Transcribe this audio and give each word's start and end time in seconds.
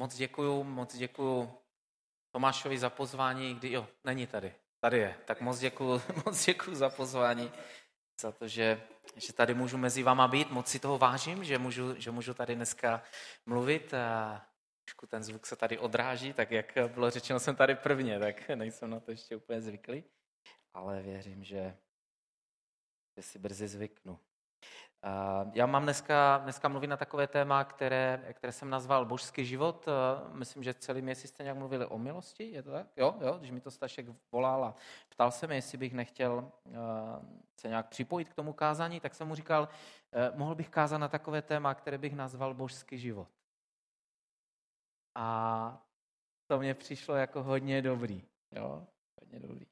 Moc 0.00 0.16
děkuju, 0.16 0.64
moc 0.64 0.96
děkuju 0.96 1.52
Tomášovi 2.30 2.78
za 2.78 2.90
pozvání, 2.90 3.54
kdy 3.54 3.72
jo, 3.72 3.88
není 4.04 4.26
tady, 4.26 4.54
tady 4.78 4.98
je. 4.98 5.18
Tak 5.24 5.40
moc 5.40 5.58
děkuju, 5.58 6.02
moc 6.26 6.44
děkuju 6.46 6.76
za 6.76 6.90
pozvání, 6.90 7.52
za 8.20 8.32
to, 8.32 8.48
že, 8.48 8.82
že 9.16 9.32
tady 9.32 9.54
můžu 9.54 9.78
mezi 9.78 10.02
váma 10.02 10.28
být. 10.28 10.50
Moc 10.50 10.68
si 10.68 10.78
toho 10.78 10.98
vážím, 10.98 11.44
že 11.44 11.58
můžu, 11.58 12.00
že 12.00 12.10
můžu 12.10 12.34
tady 12.34 12.54
dneska 12.54 13.02
mluvit. 13.46 13.94
A 13.94 14.46
trošku 14.84 15.06
ten 15.06 15.22
zvuk 15.22 15.46
se 15.46 15.56
tady 15.56 15.78
odráží, 15.78 16.32
tak 16.32 16.50
jak 16.50 16.78
bylo 16.88 17.10
řečeno, 17.10 17.40
jsem 17.40 17.56
tady 17.56 17.74
prvně, 17.74 18.18
tak 18.18 18.48
nejsem 18.48 18.90
na 18.90 19.00
to 19.00 19.10
ještě 19.10 19.36
úplně 19.36 19.60
zvyklý. 19.60 20.04
Ale 20.74 21.02
věřím, 21.02 21.44
že, 21.44 21.76
že 23.16 23.22
si 23.22 23.38
brzy 23.38 23.68
zvyknu. 23.68 24.18
Já 25.52 25.66
mám 25.66 25.82
dneska, 25.82 26.38
dneska 26.38 26.68
mluvit 26.68 26.86
na 26.86 26.96
takové 26.96 27.26
téma, 27.26 27.64
které, 27.64 28.24
které 28.32 28.52
jsem 28.52 28.70
nazval 28.70 29.04
božský 29.04 29.44
život. 29.44 29.86
Myslím, 30.32 30.62
že 30.62 30.74
celý 30.74 31.02
měsíc 31.02 31.30
jste 31.30 31.42
nějak 31.42 31.58
mluvili 31.58 31.86
o 31.86 31.98
milosti, 31.98 32.44
je 32.44 32.62
to 32.62 32.70
tak? 32.70 32.86
Jo, 32.96 33.14
jo, 33.20 33.38
když 33.38 33.50
mi 33.50 33.60
to 33.60 33.70
Stašek 33.70 34.06
volal 34.32 34.64
a 34.64 34.74
ptal 35.08 35.30
se 35.30 35.46
mi, 35.46 35.54
jestli 35.54 35.78
bych 35.78 35.94
nechtěl 35.94 36.52
se 37.56 37.68
nějak 37.68 37.88
připojit 37.88 38.28
k 38.28 38.34
tomu 38.34 38.52
kázání, 38.52 39.00
tak 39.00 39.14
jsem 39.14 39.28
mu 39.28 39.34
říkal, 39.34 39.68
mohl 40.34 40.54
bych 40.54 40.68
kázat 40.68 40.98
na 40.98 41.08
takové 41.08 41.42
téma, 41.42 41.74
které 41.74 41.98
bych 41.98 42.16
nazval 42.16 42.54
božský 42.54 42.98
život. 42.98 43.28
A 45.14 45.82
to 46.46 46.58
mě 46.58 46.74
přišlo 46.74 47.14
jako 47.14 47.42
hodně 47.42 47.82
dobrý. 47.82 48.24
Jo, 48.52 48.86
hodně 49.20 49.40
dobrý. 49.40 49.66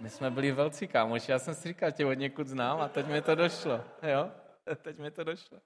My 0.00 0.10
jsme 0.10 0.30
byli 0.30 0.52
velcí 0.52 0.88
kámoši, 0.88 1.30
já 1.30 1.38
jsem 1.38 1.54
si 1.54 1.68
říkal, 1.68 1.92
tě 1.92 2.06
od 2.06 2.12
někud 2.12 2.46
znám 2.46 2.80
a 2.80 2.88
teď 2.88 3.06
mi 3.06 3.22
to 3.22 3.34
došlo, 3.34 3.84
jo? 4.02 4.30
Teď 4.82 4.98
mi 4.98 5.10
to 5.10 5.24
došlo. 5.24 5.58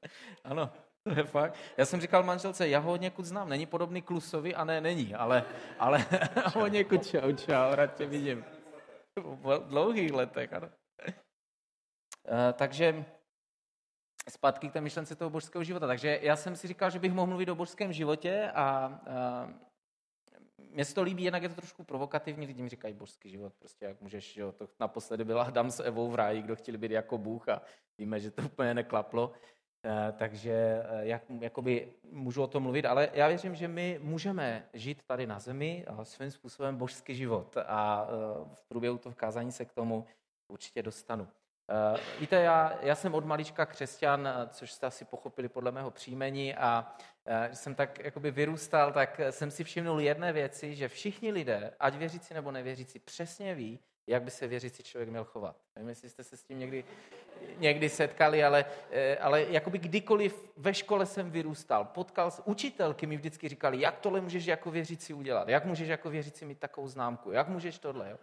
Ano, 0.44 0.72
to 1.02 1.10
je 1.10 1.24
fakt. 1.24 1.54
Já 1.76 1.86
jsem 1.86 2.00
říkal 2.00 2.22
manželce, 2.22 2.68
já 2.68 2.78
ho 2.78 2.92
od 2.92 3.00
někud 3.00 3.24
znám, 3.24 3.48
není 3.48 3.66
podobný 3.66 4.02
Klusovi, 4.02 4.54
a 4.54 4.64
ne, 4.64 4.80
není, 4.80 5.14
ale, 5.14 5.44
ale 5.78 6.06
od 6.62 6.66
někud 6.66 7.06
čau, 7.06 7.32
čau, 7.32 7.74
rád 7.74 7.94
tě 7.94 8.06
vidím. 8.06 8.44
V 9.16 9.58
dlouhých 9.68 10.12
letech, 10.12 10.52
ano. 10.52 10.68
Eh, 12.28 12.52
takže 12.52 13.04
zpátky 14.28 14.68
k 14.68 14.72
té 14.72 14.80
myšlence 14.80 15.16
toho 15.16 15.30
božského 15.30 15.64
života. 15.64 15.86
Takže 15.86 16.18
já 16.22 16.36
jsem 16.36 16.56
si 16.56 16.68
říkal, 16.68 16.90
že 16.90 16.98
bych 16.98 17.12
mohl 17.12 17.26
mluvit 17.26 17.48
o 17.48 17.54
božském 17.54 17.92
životě 17.92 18.50
a, 18.54 18.62
a 18.64 19.48
mně 20.72 20.84
se 20.84 20.94
to 20.94 21.02
líbí, 21.02 21.22
jinak 21.22 21.42
je 21.42 21.48
to 21.48 21.54
trošku 21.54 21.84
provokativní, 21.84 22.46
lidi 22.46 22.62
mi 22.62 22.68
říkají 22.68 22.94
božský 22.94 23.30
život, 23.30 23.52
prostě 23.58 23.84
jak 23.84 24.00
můžeš, 24.00 24.36
jo, 24.36 24.52
to 24.52 24.68
naposledy 24.80 25.24
byla 25.24 25.42
Adam 25.42 25.70
s 25.70 25.82
Evou 25.82 26.10
v 26.10 26.14
ráji, 26.14 26.42
kdo 26.42 26.56
chtěli 26.56 26.78
být 26.78 26.90
jako 26.90 27.18
Bůh 27.18 27.48
a 27.48 27.62
víme, 27.98 28.20
že 28.20 28.30
to 28.30 28.42
úplně 28.42 28.74
neklaplo, 28.74 29.32
e, 29.84 30.12
takže 30.12 30.52
eh, 30.52 31.06
jak, 31.06 31.22
jakoby 31.40 31.92
můžu 32.12 32.42
o 32.42 32.46
tom 32.46 32.62
mluvit, 32.62 32.84
ale 32.84 33.08
já 33.12 33.28
věřím, 33.28 33.54
že 33.54 33.68
my 33.68 33.98
můžeme 34.02 34.68
žít 34.72 35.02
tady 35.02 35.26
na 35.26 35.38
zemi 35.38 35.86
svým 36.02 36.30
způsobem 36.30 36.76
božský 36.76 37.14
život 37.14 37.56
a 37.66 38.08
e, 38.08 38.54
v 38.54 38.64
průběhu 38.68 38.98
toho 38.98 39.14
kázání 39.14 39.52
se 39.52 39.64
k 39.64 39.72
tomu 39.72 40.06
určitě 40.48 40.82
dostanu. 40.82 41.28
Uh, 41.70 41.98
víte, 42.20 42.36
já, 42.36 42.78
já 42.82 42.94
jsem 42.94 43.14
od 43.14 43.24
malička 43.24 43.66
křesťan, 43.66 44.28
což 44.48 44.72
jste 44.72 44.86
asi 44.86 45.04
pochopili 45.04 45.48
podle 45.48 45.72
mého 45.72 45.90
příjmení 45.90 46.54
a 46.54 46.94
uh, 47.24 47.54
jsem 47.54 47.74
tak 47.74 48.04
jakoby 48.04 48.30
vyrůstal, 48.30 48.92
tak 48.92 49.20
jsem 49.30 49.50
si 49.50 49.64
všimnul 49.64 50.00
jedné 50.00 50.32
věci, 50.32 50.74
že 50.74 50.88
všichni 50.88 51.32
lidé, 51.32 51.74
ať 51.80 51.94
věřící 51.94 52.34
nebo 52.34 52.50
nevěřící, 52.50 52.98
přesně 52.98 53.54
ví, 53.54 53.78
jak 54.10 54.22
by 54.22 54.30
se 54.30 54.46
věřící 54.46 54.82
člověk 54.82 55.08
měl 55.08 55.24
chovat. 55.24 55.56
Nevím, 55.76 55.88
jestli 55.88 56.08
jste 56.08 56.24
se 56.24 56.36
s 56.36 56.42
tím 56.42 56.58
někdy, 56.58 56.84
někdy 57.58 57.88
setkali, 57.88 58.44
ale, 58.44 58.64
eh, 58.90 59.16
ale 59.16 59.42
jakoby 59.42 59.78
kdykoliv 59.78 60.50
ve 60.56 60.74
škole 60.74 61.06
jsem 61.06 61.30
vyrůstal, 61.30 61.84
potkal 61.84 62.30
se, 62.30 62.42
učitelky 62.44 63.06
mi 63.06 63.16
vždycky 63.16 63.48
říkali, 63.48 63.80
jak 63.80 63.98
tohle 63.98 64.20
můžeš 64.20 64.46
jako 64.46 64.70
věřící 64.70 65.14
udělat, 65.14 65.48
jak 65.48 65.64
můžeš 65.64 65.88
jako 65.88 66.10
věřící 66.10 66.44
mít 66.44 66.58
takovou 66.58 66.88
známku, 66.88 67.32
jak 67.32 67.48
můžeš 67.48 67.78
tohle. 67.78 68.10
Jo? 68.10 68.16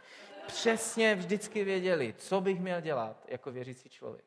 Přesně 0.47 1.15
vždycky 1.15 1.63
věděli, 1.63 2.13
co 2.17 2.41
bych 2.41 2.59
měl 2.59 2.81
dělat 2.81 3.25
jako 3.27 3.51
věřící 3.51 3.89
člověk. 3.89 4.25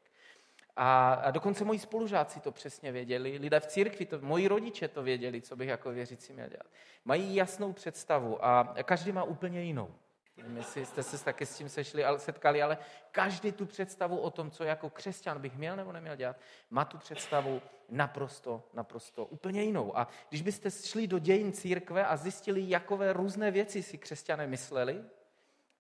A, 0.77 1.13
a 1.13 1.31
dokonce 1.31 1.65
moji 1.65 1.79
spolužáci 1.79 2.41
to 2.41 2.53
přesně 2.53 2.93
věděli, 2.93 3.39
lidé 3.39 3.61
v 3.61 3.67
církvi, 3.67 4.07
to, 4.07 4.19
moji 4.21 4.49
rodiče 4.49 4.89
to 4.89 5.03
věděli, 5.03 5.41
co 5.41 5.57
bych 5.57 5.69
jako 5.69 5.91
věřící 5.91 6.33
měl 6.33 6.49
dělat. 6.49 6.67
Mají 7.05 7.35
jasnou 7.35 7.73
představu 7.73 8.45
a 8.45 8.75
každý 8.83 9.13
má 9.13 9.23
úplně 9.25 9.63
jinou. 9.63 9.95
Nevím, 10.43 10.57
jestli 10.57 10.87
jste 10.87 11.03
se 11.03 11.25
taky 11.25 11.47
s 11.47 11.57
tím 11.57 11.69
sešli, 11.69 12.05
ale, 12.05 12.19
setkali, 12.19 12.63
ale 12.63 12.79
každý 13.11 13.53
tu 13.53 13.67
představu 13.67 14.19
o 14.19 14.31
tom, 14.31 14.51
co 14.51 14.65
jako 14.65 14.91
křesťan 14.91 15.41
bych 15.41 15.57
měl 15.57 15.77
nebo 15.77 15.93
neměl 15.93 16.17
dělat, 16.17 16.37
má 16.71 16.85
tu 16.85 16.99
představu 16.99 17.63
naprosto, 17.89 18.63
naprosto 18.75 19.25
úplně 19.25 19.63
jinou. 19.63 19.99
A 19.99 20.09
když 20.29 20.43
byste 20.43 20.71
šli 20.71 21.07
do 21.07 21.19
dějin 21.19 21.53
církve 21.53 22.07
a 22.07 22.17
zjistili, 22.17 22.71
jakové 22.71 23.13
různé 23.13 23.51
věci 23.51 23.83
si 23.83 23.99
křesťané 23.99 24.47
mysleli, 24.47 25.05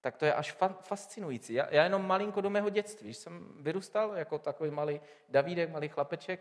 tak 0.01 0.17
to 0.17 0.25
je 0.25 0.35
až 0.35 0.57
fa- 0.57 0.77
fascinující. 0.83 1.55
Já, 1.55 1.67
já 1.71 1.85
jenom 1.85 2.07
malinko 2.07 2.41
do 2.41 2.51
mého 2.51 2.71
dětství, 2.71 3.07
když 3.07 3.17
jsem 3.17 3.49
vyrůstal 3.61 4.13
jako 4.17 4.39
takový 4.39 4.71
malý 4.71 5.01
Davídek, 5.29 5.71
malý 5.71 5.89
chlapeček, 5.89 6.41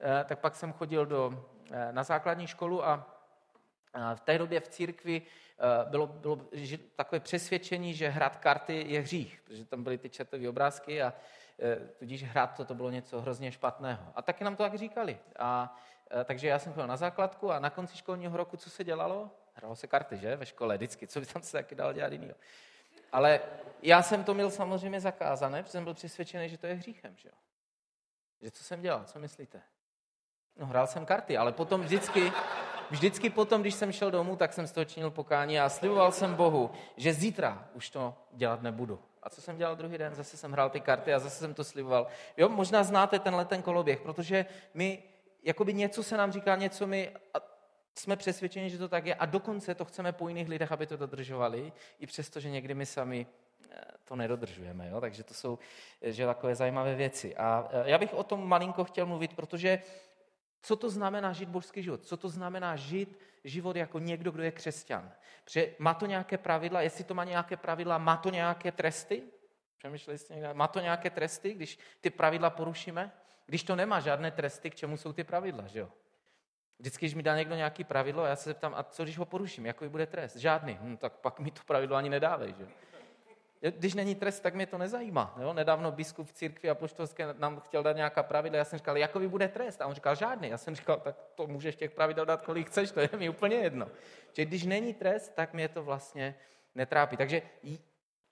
eh, 0.00 0.24
tak 0.24 0.38
pak 0.38 0.56
jsem 0.56 0.72
chodil 0.72 1.06
do, 1.06 1.44
eh, 1.70 1.92
na 1.92 2.02
základní 2.02 2.46
školu 2.46 2.86
a 2.86 3.10
v 4.14 4.20
té 4.20 4.38
době 4.38 4.60
v 4.60 4.68
církvi 4.68 5.22
Eh, 5.58 5.90
bylo, 5.90 6.06
bylo 6.06 6.38
takové 6.96 7.20
přesvědčení, 7.20 7.94
že 7.94 8.08
hrát 8.08 8.36
karty 8.36 8.84
je 8.88 9.00
hřích, 9.00 9.40
protože 9.44 9.64
tam 9.64 9.82
byly 9.82 9.98
ty 9.98 10.10
četové 10.10 10.48
obrázky 10.48 11.02
a 11.02 11.12
eh, 11.58 11.76
tudíž 11.76 12.22
hrát 12.22 12.46
to, 12.46 12.64
to 12.64 12.74
bylo 12.74 12.90
něco 12.90 13.20
hrozně 13.20 13.52
špatného. 13.52 14.12
A 14.14 14.22
taky 14.22 14.44
nám 14.44 14.56
to 14.56 14.62
tak 14.62 14.74
říkali. 14.74 15.18
A, 15.38 15.76
eh, 16.10 16.24
takže 16.24 16.48
já 16.48 16.58
jsem 16.58 16.72
chodil 16.72 16.86
na 16.86 16.96
základku 16.96 17.52
a 17.52 17.58
na 17.58 17.70
konci 17.70 17.96
školního 17.96 18.36
roku, 18.36 18.56
co 18.56 18.70
se 18.70 18.84
dělalo? 18.84 19.30
Hralo 19.54 19.76
se 19.76 19.86
karty, 19.86 20.18
že? 20.18 20.36
Ve 20.36 20.46
škole 20.46 20.76
vždycky. 20.76 21.06
Co 21.06 21.20
by 21.20 21.26
tam 21.26 21.42
se 21.42 21.52
taky 21.52 21.74
dalo 21.74 21.92
dělat 21.92 22.12
jinýho? 22.12 22.34
Ale 23.12 23.40
já 23.82 24.02
jsem 24.02 24.24
to 24.24 24.34
měl 24.34 24.50
samozřejmě 24.50 25.00
zakázané, 25.00 25.62
protože 25.62 25.72
jsem 25.72 25.84
byl 25.84 25.94
přesvědčený, 25.94 26.48
že 26.48 26.58
to 26.58 26.66
je 26.66 26.74
hříchem, 26.74 27.16
že 27.16 27.28
jo? 27.28 27.34
Že 28.42 28.50
co 28.50 28.64
jsem 28.64 28.80
dělal, 28.80 29.04
co 29.04 29.18
myslíte? 29.18 29.62
No, 30.56 30.66
hrál 30.66 30.86
jsem 30.86 31.06
karty, 31.06 31.36
ale 31.36 31.52
potom 31.52 31.82
vždycky, 31.82 32.32
vždycky 32.90 33.30
potom, 33.30 33.60
když 33.60 33.74
jsem 33.74 33.92
šel 33.92 34.10
domů, 34.10 34.36
tak 34.36 34.52
jsem 34.52 34.66
z 34.66 34.72
toho 34.72 34.84
činil 34.84 35.10
pokání 35.10 35.60
a 35.60 35.68
sliboval 35.68 36.12
jsem 36.12 36.34
Bohu, 36.34 36.70
že 36.96 37.12
zítra 37.12 37.68
už 37.74 37.90
to 37.90 38.14
dělat 38.32 38.62
nebudu. 38.62 39.00
A 39.22 39.30
co 39.30 39.40
jsem 39.42 39.56
dělal 39.56 39.76
druhý 39.76 39.98
den? 39.98 40.14
Zase 40.14 40.36
jsem 40.36 40.52
hrál 40.52 40.70
ty 40.70 40.80
karty 40.80 41.14
a 41.14 41.18
zase 41.18 41.38
jsem 41.38 41.54
to 41.54 41.64
sliboval. 41.64 42.06
Jo, 42.36 42.48
možná 42.48 42.84
znáte 42.84 43.18
tenhle 43.18 43.44
ten 43.44 43.62
koloběh, 43.62 44.00
protože 44.00 44.46
my, 44.74 45.02
jakoby 45.42 45.74
něco 45.74 46.02
se 46.02 46.16
nám 46.16 46.32
říká, 46.32 46.56
něco 46.56 46.86
my, 46.86 47.10
a 47.34 47.38
jsme 47.94 48.16
přesvědčeni, 48.16 48.70
že 48.70 48.78
to 48.78 48.88
tak 48.88 49.06
je 49.06 49.14
a 49.14 49.26
dokonce 49.26 49.74
to 49.74 49.84
chceme 49.84 50.12
po 50.12 50.28
jiných 50.28 50.48
lidech, 50.48 50.72
aby 50.72 50.86
to 50.86 50.96
dodržovali, 50.96 51.72
i 52.00 52.06
přesto, 52.06 52.40
že 52.40 52.50
někdy 52.50 52.74
my 52.74 52.86
sami 52.86 53.26
eh, 53.70 53.80
to 54.04 54.16
nedodržujeme. 54.16 54.88
Jo? 54.88 55.00
Takže 55.00 55.22
to 55.22 55.34
jsou 55.34 55.58
eh, 56.02 56.12
že 56.12 56.26
takové 56.26 56.54
zajímavé 56.54 56.94
věci. 56.94 57.36
A 57.36 57.68
eh, 57.70 57.90
já 57.90 57.98
bych 57.98 58.14
o 58.14 58.22
tom 58.22 58.48
malinko 58.48 58.84
chtěl 58.84 59.06
mluvit, 59.06 59.36
protože 59.36 59.82
co 60.64 60.76
to 60.76 60.90
znamená 60.90 61.32
žít 61.32 61.48
božský 61.48 61.82
život? 61.82 62.04
Co 62.04 62.16
to 62.16 62.28
znamená 62.28 62.76
žít 62.76 63.18
život 63.44 63.76
jako 63.76 63.98
někdo, 63.98 64.30
kdo 64.30 64.42
je 64.42 64.52
křesťan? 64.52 65.12
Protože 65.44 65.74
má 65.78 65.94
to 65.94 66.06
nějaké 66.06 66.38
pravidla? 66.38 66.80
Jestli 66.80 67.04
to 67.04 67.14
má 67.14 67.24
nějaké 67.24 67.56
pravidla, 67.56 67.98
má 67.98 68.16
to 68.16 68.30
nějaké 68.30 68.72
tresty? 68.72 69.22
Přemýšleli 69.78 70.18
jste 70.18 70.34
někde? 70.34 70.54
Má 70.54 70.68
to 70.68 70.80
nějaké 70.80 71.10
tresty, 71.10 71.54
když 71.54 71.78
ty 72.00 72.10
pravidla 72.10 72.50
porušíme? 72.50 73.12
Když 73.46 73.62
to 73.62 73.76
nemá 73.76 74.00
žádné 74.00 74.30
tresty, 74.30 74.70
k 74.70 74.74
čemu 74.74 74.96
jsou 74.96 75.12
ty 75.12 75.24
pravidla, 75.24 75.66
že 75.66 75.78
jo? 75.78 75.88
Vždycky, 76.78 77.06
když 77.06 77.14
mi 77.14 77.22
dá 77.22 77.36
někdo 77.36 77.54
nějaký 77.54 77.84
pravidlo, 77.84 78.24
já 78.24 78.36
se 78.36 78.50
zeptám, 78.50 78.74
a 78.76 78.82
co 78.82 79.02
když 79.02 79.18
ho 79.18 79.24
poruším, 79.24 79.66
jaký 79.66 79.88
bude 79.88 80.06
trest? 80.06 80.36
Žádný. 80.36 80.78
Hm, 80.80 80.96
tak 80.96 81.12
pak 81.12 81.40
mi 81.40 81.50
to 81.50 81.60
pravidlo 81.66 81.96
ani 81.96 82.10
nedávej, 82.10 82.54
že? 82.58 82.66
Když 83.70 83.94
není 83.94 84.14
trest, 84.14 84.40
tak 84.40 84.54
mě 84.54 84.66
to 84.66 84.78
nezajímá. 84.78 85.36
Jo? 85.40 85.52
Nedávno 85.52 85.92
biskup 85.92 86.28
v 86.28 86.32
církvi 86.32 86.70
apoštolské 86.70 87.34
nám 87.38 87.60
chtěl 87.60 87.82
dát 87.82 87.96
nějaká 87.96 88.22
pravidla, 88.22 88.58
já 88.58 88.64
jsem 88.64 88.78
říkal, 88.78 88.96
jakový 88.96 89.28
bude 89.28 89.48
trest? 89.48 89.82
A 89.82 89.86
on 89.86 89.94
říkal, 89.94 90.14
žádný. 90.14 90.48
Já 90.48 90.58
jsem 90.58 90.74
říkal, 90.74 91.00
tak 91.00 91.16
to 91.34 91.46
můžeš 91.46 91.76
těch 91.76 91.90
pravidel 91.90 92.26
dát, 92.26 92.42
kolik 92.42 92.66
chceš, 92.66 92.90
to 92.90 93.00
je 93.00 93.08
mi 93.16 93.28
úplně 93.28 93.56
jedno. 93.56 93.88
Že 94.32 94.44
když 94.44 94.64
není 94.64 94.94
trest, 94.94 95.34
tak 95.34 95.54
mě 95.54 95.68
to 95.68 95.82
vlastně 95.82 96.34
netrápí. 96.74 97.16
Takže 97.16 97.42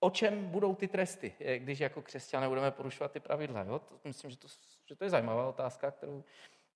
o 0.00 0.10
čem 0.10 0.46
budou 0.46 0.74
ty 0.74 0.88
tresty, 0.88 1.32
když 1.58 1.80
jako 1.80 2.02
křesťané 2.02 2.48
budeme 2.48 2.70
porušovat 2.70 3.12
ty 3.12 3.20
pravidla? 3.20 3.64
Jo? 3.64 3.78
To, 3.78 3.94
myslím, 4.04 4.30
že 4.30 4.36
to, 4.36 4.48
že 4.86 4.96
to 4.96 5.04
je 5.04 5.10
zajímavá 5.10 5.48
otázka, 5.48 5.90
kterou 5.90 6.24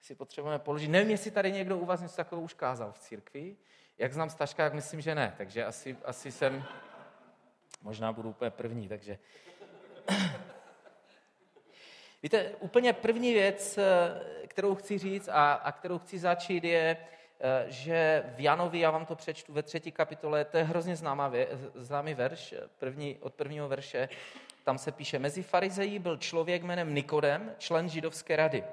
si 0.01 0.15
potřebujeme 0.15 0.59
položit. 0.59 0.89
Nevím, 0.89 1.11
jestli 1.11 1.31
tady 1.31 1.53
někdo 1.53 1.79
u 1.79 1.85
vás 1.85 2.01
něco 2.01 2.17
takového 2.17 2.45
už 2.45 2.55
kázal 2.55 2.93
v 2.93 2.99
církvi. 2.99 3.57
Jak 3.99 4.13
znám 4.13 4.31
Staška, 4.31 4.65
jak 4.65 4.75
myslím, 4.75 5.01
že 5.01 5.15
ne. 5.15 5.35
Takže 5.37 5.65
asi, 5.65 5.97
asi 6.05 6.33
jsem 6.33 6.65
Možná 7.83 8.13
budu 8.13 8.31
úplně 8.31 8.51
první, 8.51 8.89
takže... 8.89 9.19
Víte, 12.23 12.51
úplně 12.61 12.93
první 12.93 13.33
věc, 13.33 13.79
eh, 13.79 14.47
kterou 14.47 14.75
chci 14.75 14.99
říct 14.99 15.29
a, 15.29 15.53
a 15.53 15.73
kterou 15.73 15.99
chci 15.99 16.19
začít, 16.19 16.65
je, 16.65 16.97
eh, 17.41 17.65
že 17.69 18.25
v 18.37 18.41
Janovi, 18.41 18.79
já 18.79 18.91
vám 18.91 19.07
to 19.07 19.17
přečtu 19.17 19.53
ve 19.53 19.63
třetí 19.63 19.93
kapitole, 19.93 20.45
to 20.45 20.57
je 20.57 20.65
hrozně 20.65 20.97
známá, 20.97 21.33
známý 21.75 22.15
verš, 22.15 22.55
první, 22.79 23.17
od 23.21 23.35
prvního 23.35 23.69
verše, 23.69 24.09
tam 24.65 24.79
se 24.79 24.93
píše, 24.93 25.19
mezi 25.19 25.43
farizejí 25.43 25.99
byl 25.99 26.17
člověk 26.17 26.63
jménem 26.63 26.95
Nikodem, 26.95 27.55
člen 27.59 27.89
židovské 27.89 28.37
rady. 28.37 28.65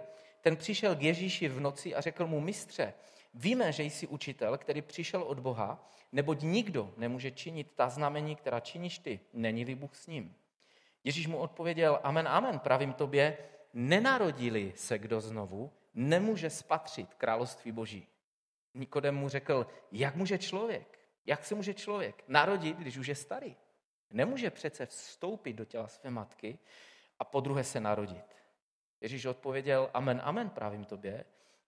ten 0.41 0.57
přišel 0.57 0.95
k 0.95 1.01
Ježíši 1.01 1.47
v 1.47 1.59
noci 1.59 1.95
a 1.95 2.01
řekl 2.01 2.27
mu, 2.27 2.39
mistře, 2.39 2.93
víme, 3.33 3.71
že 3.71 3.83
jsi 3.83 4.07
učitel, 4.07 4.57
který 4.57 4.81
přišel 4.81 5.23
od 5.23 5.39
Boha, 5.39 5.89
neboť 6.11 6.41
nikdo 6.41 6.93
nemůže 6.97 7.31
činit 7.31 7.71
ta 7.75 7.89
znamení, 7.89 8.35
která 8.35 8.59
činíš 8.59 8.99
ty, 8.99 9.19
není-li 9.33 9.75
Bůh 9.75 9.95
s 9.95 10.07
ním. 10.07 10.35
Ježíš 11.03 11.27
mu 11.27 11.37
odpověděl, 11.37 11.99
amen, 12.03 12.27
amen, 12.27 12.59
pravím 12.59 12.93
tobě, 12.93 13.37
nenarodili 13.73 14.73
se 14.75 14.97
kdo 14.97 15.21
znovu, 15.21 15.71
nemůže 15.93 16.49
spatřit 16.49 17.13
království 17.13 17.71
boží. 17.71 18.07
Nikodem 18.73 19.15
mu 19.15 19.29
řekl, 19.29 19.67
jak 19.91 20.15
může 20.15 20.37
člověk, 20.37 20.99
jak 21.25 21.45
se 21.45 21.55
může 21.55 21.73
člověk 21.73 22.23
narodit, 22.27 22.77
když 22.77 22.97
už 22.97 23.07
je 23.07 23.15
starý? 23.15 23.55
Nemůže 24.09 24.49
přece 24.49 24.85
vstoupit 24.85 25.53
do 25.53 25.65
těla 25.65 25.87
své 25.87 26.09
matky 26.09 26.59
a 27.19 27.23
po 27.23 27.39
druhé 27.39 27.63
se 27.63 27.79
narodit. 27.79 28.35
Ježíš 29.01 29.25
odpověděl, 29.25 29.89
amen, 29.93 30.21
amen, 30.23 30.49
právím 30.49 30.85
tobě, 30.85 31.25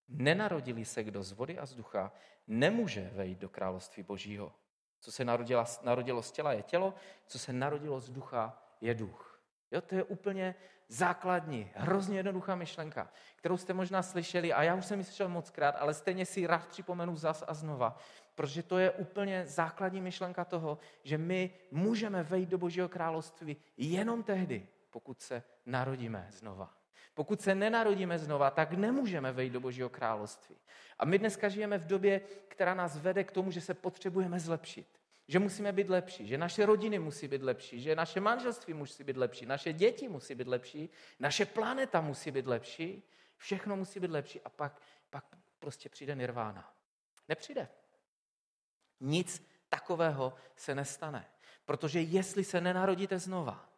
nenarodili 0.08 0.86
se 0.86 1.04
kdo 1.04 1.24
z 1.24 1.32
vody 1.32 1.60
a 1.60 1.66
z 1.66 1.76
ducha, 1.76 2.12
nemůže 2.48 3.12
vejít 3.14 3.40
do 3.40 3.50
království 3.50 4.04
božího. 4.04 4.54
Co 5.00 5.12
se 5.12 5.26
narodilo, 5.26 5.66
narodilo 5.84 6.22
z 6.24 6.32
těla 6.32 6.54
je 6.54 6.64
tělo, 6.64 6.94
co 7.28 7.40
se 7.40 7.54
narodilo 7.54 8.00
z 8.00 8.10
ducha 8.10 8.62
je 8.82 8.94
duch. 8.94 9.42
Jo, 9.72 9.82
to 9.82 9.96
je 9.96 10.04
úplně 10.04 10.56
základní, 10.88 11.72
hrozně 11.76 12.18
jednoduchá 12.18 12.56
myšlenka, 12.56 13.12
kterou 13.36 13.58
jste 13.58 13.74
možná 13.74 14.04
slyšeli 14.04 14.54
a 14.54 14.64
já 14.64 14.76
už 14.76 14.86
jsem 14.86 15.00
ji 15.00 15.06
slyšel 15.06 15.30
moc 15.30 15.50
krát, 15.50 15.76
ale 15.80 15.94
stejně 15.94 16.26
si 16.26 16.48
rád 16.48 16.68
připomenu 16.68 17.16
zas 17.16 17.44
a 17.48 17.54
znova, 17.54 17.98
protože 18.36 18.64
to 18.64 18.78
je 18.78 18.92
úplně 18.92 19.46
základní 19.46 20.02
myšlenka 20.02 20.46
toho, 20.46 20.78
že 21.04 21.18
my 21.18 21.54
můžeme 21.72 22.24
vejít 22.24 22.50
do 22.50 22.58
Božího 22.58 22.90
království 22.90 23.58
jenom 23.78 24.24
tehdy, 24.24 24.68
pokud 24.90 25.22
se 25.22 25.44
narodíme 25.66 26.28
znova. 26.32 26.85
Pokud 27.16 27.42
se 27.42 27.56
nenarodíme 27.56 28.20
znova, 28.20 28.52
tak 28.52 28.72
nemůžeme 28.72 29.32
vejít 29.32 29.54
do 29.54 29.60
Božího 29.60 29.90
království. 29.90 30.56
A 31.00 31.06
my 31.06 31.20
dneska 31.20 31.50
žijeme 31.50 31.78
v 31.78 31.88
době, 31.88 32.22
která 32.48 32.74
nás 32.74 32.98
vede 32.98 33.24
k 33.24 33.32
tomu, 33.32 33.52
že 33.52 33.62
se 33.62 33.74
potřebujeme 33.74 34.40
zlepšit. 34.40 34.88
Že 35.28 35.40
musíme 35.40 35.72
být 35.72 35.90
lepší, 35.90 36.28
že 36.28 36.38
naše 36.38 36.66
rodiny 36.66 37.00
musí 37.00 37.28
být 37.28 37.42
lepší, 37.42 37.82
že 37.82 37.96
naše 37.96 38.20
manželství 38.20 38.74
musí 38.74 39.04
být 39.04 39.18
lepší, 39.18 39.46
naše 39.46 39.74
děti 39.74 40.08
musí 40.08 40.36
být 40.36 40.48
lepší, 40.48 40.90
naše 41.20 41.46
planeta 41.46 42.02
musí 42.02 42.32
být 42.32 42.48
lepší, 42.48 43.04
všechno 43.38 43.76
musí 43.76 44.00
být 44.00 44.12
lepší 44.12 44.42
a 44.42 44.50
pak, 44.50 44.82
pak 45.10 45.26
prostě 45.60 45.90
přijde 45.90 46.16
nirvána. 46.16 46.74
Nepřijde. 47.28 47.68
Nic 49.00 49.48
takového 49.70 50.34
se 50.56 50.76
nestane. 50.76 51.26
Protože 51.66 52.02
jestli 52.02 52.44
se 52.44 52.62
nenarodíte 52.62 53.20
znova, 53.20 53.70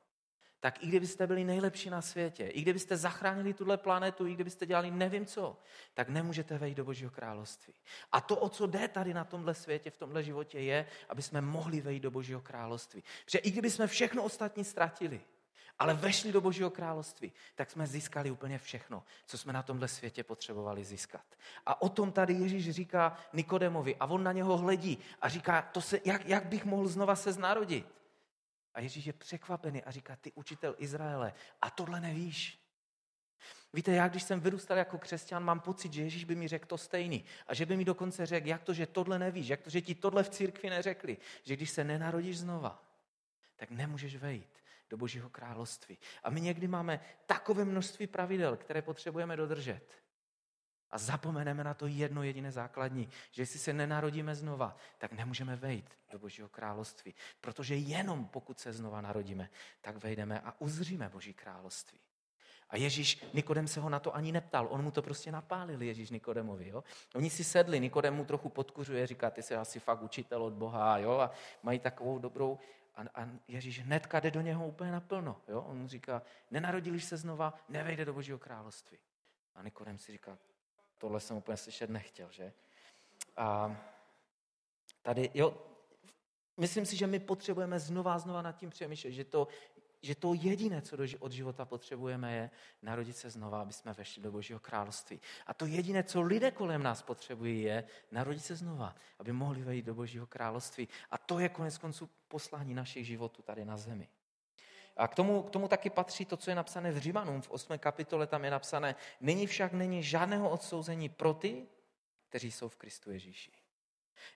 tak 0.59 0.83
i 0.83 0.87
kdybyste 0.87 1.27
byli 1.27 1.43
nejlepší 1.43 1.89
na 1.89 2.01
světě, 2.01 2.47
i 2.47 2.61
kdybyste 2.61 2.97
zachránili 2.97 3.53
tuhle 3.53 3.77
planetu, 3.77 4.27
i 4.27 4.33
kdybyste 4.33 4.65
dělali 4.65 4.91
nevím 4.91 5.25
co, 5.25 5.57
tak 5.93 6.09
nemůžete 6.09 6.57
vejít 6.57 6.77
do 6.77 6.85
Božího 6.85 7.11
království. 7.11 7.73
A 8.11 8.21
to, 8.21 8.35
o 8.35 8.49
co 8.49 8.67
jde 8.67 8.87
tady 8.87 9.13
na 9.13 9.23
tomhle 9.23 9.53
světě, 9.53 9.91
v 9.91 9.97
tomhle 9.97 10.23
životě, 10.23 10.59
je, 10.59 10.85
aby 11.09 11.21
jsme 11.21 11.41
mohli 11.41 11.81
vejít 11.81 12.03
do 12.03 12.11
Božího 12.11 12.41
království. 12.41 13.03
Protože 13.25 13.37
i 13.37 13.51
kdybychom 13.51 13.87
všechno 13.87 14.23
ostatní 14.23 14.63
ztratili, 14.63 15.21
ale 15.79 15.93
vešli 15.93 16.31
do 16.31 16.41
Božího 16.41 16.69
království, 16.69 17.31
tak 17.55 17.71
jsme 17.71 17.87
získali 17.87 18.31
úplně 18.31 18.57
všechno, 18.57 19.03
co 19.25 19.37
jsme 19.37 19.53
na 19.53 19.63
tomhle 19.63 19.87
světě 19.87 20.23
potřebovali 20.23 20.83
získat. 20.83 21.25
A 21.65 21.81
o 21.81 21.89
tom 21.89 22.11
tady 22.11 22.33
Ježíš 22.33 22.69
říká 22.69 23.17
Nikodemovi 23.33 23.95
a 23.95 24.05
on 24.05 24.23
na 24.23 24.31
něho 24.31 24.57
hledí 24.57 24.97
a 25.21 25.29
říká, 25.29 25.61
to 25.61 25.81
se, 25.81 25.99
jak, 26.05 26.25
jak 26.25 26.45
bych 26.45 26.65
mohl 26.65 26.87
znova 26.87 27.15
se 27.15 27.31
znarodit. 27.33 27.96
A 28.77 28.81
Ježíš 28.81 29.05
je 29.05 29.13
překvapený 29.13 29.83
a 29.83 29.91
říká, 29.91 30.15
ty 30.15 30.31
učitel 30.31 30.75
Izraele, 30.77 31.33
a 31.61 31.69
tohle 31.69 32.01
nevíš. 32.01 32.61
Víte, 33.73 33.91
já 33.91 34.07
když 34.07 34.23
jsem 34.23 34.39
vyrůstal 34.39 34.77
jako 34.77 34.97
křesťan, 34.97 35.43
mám 35.43 35.59
pocit, 35.59 35.93
že 35.93 36.03
Ježíš 36.03 36.23
by 36.23 36.35
mi 36.35 36.47
řekl 36.47 36.65
to 36.65 36.77
stejný. 36.77 37.25
A 37.47 37.53
že 37.53 37.65
by 37.65 37.77
mi 37.77 37.85
dokonce 37.85 38.25
řekl, 38.25 38.47
jak 38.47 38.63
to, 38.63 38.73
že 38.73 38.85
tohle 38.85 39.19
nevíš, 39.19 39.47
jak 39.47 39.61
to, 39.61 39.69
že 39.69 39.81
ti 39.81 39.95
tohle 39.95 40.23
v 40.23 40.29
církvi 40.29 40.69
neřekli. 40.69 41.17
Že 41.43 41.55
když 41.55 41.69
se 41.69 41.83
nenarodíš 41.83 42.39
znova, 42.39 42.83
tak 43.55 43.71
nemůžeš 43.71 44.15
vejít 44.15 44.63
do 44.89 44.97
Božího 44.97 45.29
království. 45.29 45.97
A 46.23 46.29
my 46.29 46.41
někdy 46.41 46.67
máme 46.67 46.99
takové 47.25 47.65
množství 47.65 48.07
pravidel, 48.07 48.57
které 48.57 48.81
potřebujeme 48.81 49.35
dodržet. 49.35 50.06
A 50.91 50.97
zapomeneme 50.97 51.63
na 51.63 51.73
to 51.73 51.87
jedno 51.87 52.23
jediné 52.23 52.51
základní, 52.51 53.09
že 53.31 53.41
jestli 53.41 53.59
se 53.59 53.73
nenarodíme 53.73 54.35
znova, 54.35 54.77
tak 54.97 55.11
nemůžeme 55.11 55.55
vejít 55.55 55.89
do 56.11 56.19
Božího 56.19 56.49
království. 56.49 57.15
Protože 57.41 57.75
jenom 57.75 58.25
pokud 58.25 58.59
se 58.59 58.73
znova 58.73 59.01
narodíme, 59.01 59.49
tak 59.81 60.03
vejdeme 60.03 60.39
a 60.39 60.53
uzříme 60.59 61.09
Boží 61.09 61.33
království. 61.33 61.99
A 62.69 62.77
Ježíš, 62.77 63.25
Nikodem 63.33 63.67
se 63.67 63.79
ho 63.79 63.89
na 63.89 63.99
to 63.99 64.15
ani 64.15 64.31
neptal, 64.31 64.67
on 64.69 64.81
mu 64.81 64.91
to 64.91 65.01
prostě 65.01 65.31
napálil, 65.31 65.81
Ježíš 65.81 66.09
Nikodemovi. 66.09 66.67
Jo? 66.67 66.83
Oni 67.15 67.29
si 67.29 67.43
sedli, 67.43 67.79
Nikodem 67.79 68.15
mu 68.15 68.25
trochu 68.25 68.49
podkuřuje, 68.49 69.07
říká, 69.07 69.29
ty 69.29 69.43
jsi 69.43 69.55
asi 69.55 69.79
fakt 69.79 70.01
učitel 70.01 70.43
od 70.43 70.53
Boha, 70.53 70.97
jo? 70.97 71.11
a 71.11 71.31
mají 71.63 71.79
takovou 71.79 72.19
dobrou... 72.19 72.59
A, 72.95 73.21
a 73.21 73.29
Ježíš 73.47 73.79
hnedka 73.79 74.19
jde 74.19 74.31
do 74.31 74.41
něho 74.41 74.67
úplně 74.67 74.91
naplno. 74.91 75.41
Jo? 75.47 75.61
On 75.61 75.77
mu 75.77 75.87
říká, 75.87 76.21
nenarodilíš 76.51 77.03
se 77.03 77.17
znova, 77.17 77.53
nevejde 77.69 78.05
do 78.05 78.13
Božího 78.13 78.39
království. 78.39 78.97
A 79.55 79.63
Nikodem 79.63 79.97
si 79.97 80.11
říká, 80.11 80.37
tohle 80.97 81.19
jsem 81.19 81.37
úplně 81.37 81.57
slyšet 81.57 81.89
nechtěl, 81.89 82.31
že? 82.31 82.53
A 83.37 83.77
tady, 85.01 85.29
jo, 85.33 85.57
myslím 86.57 86.85
si, 86.85 86.95
že 86.95 87.07
my 87.07 87.19
potřebujeme 87.19 87.79
znova 87.79 88.13
a 88.13 88.19
znova 88.19 88.41
nad 88.41 88.51
tím 88.51 88.69
přemýšlet, 88.69 89.11
že 89.11 89.23
to, 89.23 89.47
že 90.01 90.15
to 90.15 90.33
jediné, 90.33 90.81
co 90.81 90.97
od 91.19 91.31
života 91.31 91.65
potřebujeme, 91.65 92.35
je 92.35 92.49
narodit 92.81 93.17
se 93.17 93.29
znova, 93.29 93.61
aby 93.61 93.73
jsme 93.73 93.93
vešli 93.93 94.21
do 94.21 94.31
Božího 94.31 94.59
království. 94.59 95.21
A 95.47 95.53
to 95.53 95.65
jediné, 95.65 96.03
co 96.03 96.21
lidé 96.21 96.51
kolem 96.51 96.83
nás 96.83 97.01
potřebují, 97.01 97.61
je 97.61 97.83
narodit 98.11 98.45
se 98.45 98.55
znova, 98.55 98.95
aby 99.19 99.31
mohli 99.31 99.63
vejít 99.63 99.85
do 99.85 99.95
Božího 99.95 100.27
království. 100.27 100.87
A 101.11 101.17
to 101.17 101.39
je 101.39 101.49
konec 101.49 101.77
konců 101.77 102.09
poslání 102.27 102.73
našich 102.73 103.05
životů 103.05 103.41
tady 103.41 103.65
na 103.65 103.77
zemi. 103.77 104.09
A 104.97 105.07
k 105.07 105.15
tomu, 105.15 105.43
k 105.43 105.49
tomu 105.49 105.67
taky 105.67 105.89
patří 105.89 106.25
to, 106.25 106.37
co 106.37 106.51
je 106.51 106.55
napsané 106.55 106.91
v 106.91 106.97
Římanům, 106.97 107.41
v 107.41 107.49
8. 107.49 107.79
kapitole 107.79 108.27
tam 108.27 108.45
je 108.45 108.51
napsané, 108.51 108.95
nyní 109.21 109.47
však 109.47 109.73
není 109.73 110.03
žádného 110.03 110.49
odsouzení 110.49 111.09
pro 111.09 111.33
ty, 111.33 111.67
kteří 112.29 112.51
jsou 112.51 112.69
v 112.69 112.75
Kristu 112.75 113.11
Ježíši. 113.11 113.51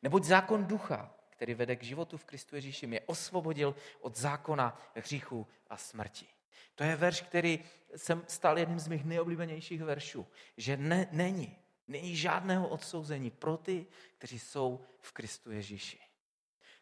Neboť 0.03 0.23
zákon 0.23 0.65
ducha, 0.65 1.15
který 1.29 1.53
vede 1.53 1.75
k 1.75 1.83
životu 1.83 2.17
v 2.17 2.25
Kristu 2.25 2.55
Ježíši, 2.55 2.87
mě 2.87 3.01
osvobodil 3.01 3.75
od 4.01 4.17
zákona 4.17 4.81
hříchu 4.95 5.47
a 5.69 5.77
smrti. 5.77 6.27
To 6.75 6.83
je 6.83 6.95
verš, 6.95 7.21
který 7.21 7.59
jsem 7.95 8.23
stal 8.27 8.59
jedním 8.59 8.79
z 8.79 8.87
mých 8.87 9.05
nejoblíbenějších 9.05 9.83
veršů, 9.83 10.27
že 10.57 10.77
ne, 10.77 11.07
není, 11.11 11.57
není 11.87 12.15
žádného 12.15 12.67
odsouzení 12.67 13.31
pro 13.31 13.57
ty, 13.57 13.85
kteří 14.17 14.39
jsou 14.39 14.85
v 14.99 15.11
Kristu 15.11 15.51
Ježíši. 15.51 16.10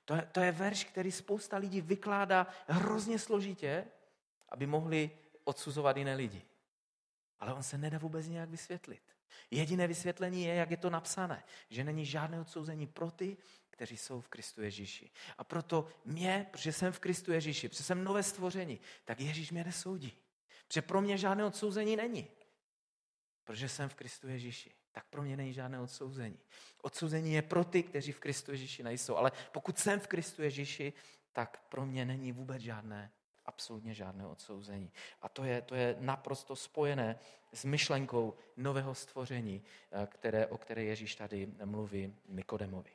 To 0.09 0.15
je, 0.15 0.27
to 0.31 0.39
je 0.39 0.51
verš, 0.51 0.83
který 0.83 1.11
spousta 1.11 1.57
lidí 1.57 1.81
vykládá 1.81 2.47
hrozně 2.67 3.19
složitě, 3.19 3.85
aby 4.49 4.67
mohli 4.67 5.11
odsuzovat 5.43 5.97
jiné 5.97 6.15
lidi. 6.15 6.41
Ale 7.39 7.53
on 7.53 7.63
se 7.63 7.77
nedá 7.77 7.97
vůbec 7.97 8.27
nějak 8.27 8.49
vysvětlit. 8.49 9.01
Jediné 9.51 9.87
vysvětlení 9.87 10.43
je, 10.43 10.53
jak 10.53 10.71
je 10.71 10.77
to 10.77 10.89
napsané, 10.89 11.43
že 11.69 11.83
není 11.83 12.05
žádné 12.05 12.41
odsouzení 12.41 12.87
pro 12.87 13.11
ty, 13.11 13.37
kteří 13.69 13.97
jsou 13.97 14.21
v 14.21 14.27
Kristu 14.27 14.61
Ježíši. 14.61 15.11
A 15.37 15.43
proto 15.43 15.87
mě, 16.05 16.47
protože 16.51 16.73
jsem 16.73 16.93
v 16.93 16.99
Kristu 16.99 17.31
Ježíši, 17.31 17.69
protože 17.69 17.83
jsem 17.83 18.03
nové 18.03 18.23
stvoření, 18.23 18.79
tak 19.05 19.19
Ježíš 19.19 19.51
mě 19.51 19.63
nesoudí. 19.63 20.17
Protože 20.67 20.81
pro 20.81 21.01
mě 21.01 21.17
žádné 21.17 21.45
odsouzení 21.45 21.95
není. 21.95 22.27
Protože 23.43 23.69
jsem 23.69 23.89
v 23.89 23.95
Kristu 23.95 24.27
Ježíši 24.27 24.78
tak 24.91 25.05
pro 25.05 25.21
mě 25.21 25.37
není 25.37 25.53
žádné 25.53 25.79
odsouzení. 25.79 26.39
Odsouzení 26.81 27.33
je 27.33 27.41
pro 27.41 27.63
ty, 27.63 27.83
kteří 27.83 28.11
v 28.11 28.19
Kristu 28.19 28.51
Ježíši 28.51 28.83
nejsou. 28.83 29.15
Ale 29.15 29.31
pokud 29.51 29.79
jsem 29.79 29.99
v 29.99 30.07
Kristu 30.07 30.41
Ježíši, 30.41 30.93
tak 31.33 31.63
pro 31.69 31.85
mě 31.85 32.05
není 32.05 32.31
vůbec 32.31 32.61
žádné, 32.61 33.11
absolutně 33.45 33.93
žádné 33.93 34.27
odsouzení. 34.27 34.91
A 35.21 35.29
to 35.29 35.43
je, 35.43 35.61
to 35.61 35.75
je 35.75 35.95
naprosto 35.99 36.55
spojené 36.55 37.19
s 37.53 37.65
myšlenkou 37.65 38.33
nového 38.57 38.95
stvoření, 38.95 39.63
eh, 39.91 40.07
které, 40.07 40.47
o 40.47 40.57
které 40.57 40.83
Ježíš 40.83 41.15
tady 41.15 41.47
mluví 41.65 42.15
Nikodemovi. 42.27 42.91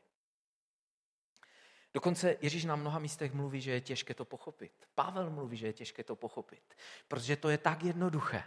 Dokonce 1.95 2.37
Ježíš 2.43 2.65
na 2.65 2.77
mnoha 2.77 2.99
místech 2.99 3.33
mluví, 3.33 3.61
že 3.61 3.71
je 3.71 3.81
těžké 3.81 4.15
to 4.15 4.25
pochopit. 4.25 4.73
Pavel 4.95 5.31
mluví, 5.31 5.57
že 5.57 5.67
je 5.67 5.73
těžké 5.73 6.05
to 6.05 6.17
pochopit, 6.17 6.75
protože 7.09 7.37
to 7.37 7.49
je 7.49 7.59
tak 7.59 7.83
jednoduché. 7.83 8.43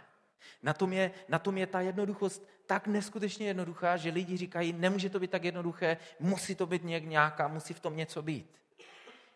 Na 0.62 0.72
tom, 0.72 0.92
je, 0.92 1.10
na 1.28 1.38
tom 1.38 1.58
je 1.58 1.66
ta 1.66 1.80
jednoduchost 1.80 2.48
tak 2.66 2.86
neskutečně 2.86 3.46
jednoduchá, 3.46 3.96
že 3.96 4.10
lidi 4.10 4.36
říkají, 4.36 4.72
nemůže 4.72 5.10
to 5.10 5.20
být 5.20 5.30
tak 5.30 5.44
jednoduché, 5.44 5.96
musí 6.20 6.54
to 6.54 6.66
být 6.66 6.82
nějaká, 6.84 7.48
musí 7.48 7.74
v 7.74 7.80
tom 7.80 7.96
něco 7.96 8.22
být. 8.22 8.58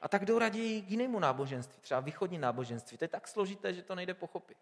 A 0.01 0.09
tak 0.09 0.25
jdou 0.25 0.39
raději 0.39 0.83
k 0.83 0.91
jinému 0.91 1.19
náboženství, 1.19 1.81
třeba 1.81 2.01
východní 2.01 2.39
náboženství. 2.39 2.99
To 2.99 3.05
je 3.05 3.09
tak 3.09 3.29
složité, 3.29 3.75
že 3.75 3.83
to 3.83 3.95
nejde 3.95 4.15
pochopit. 4.15 4.59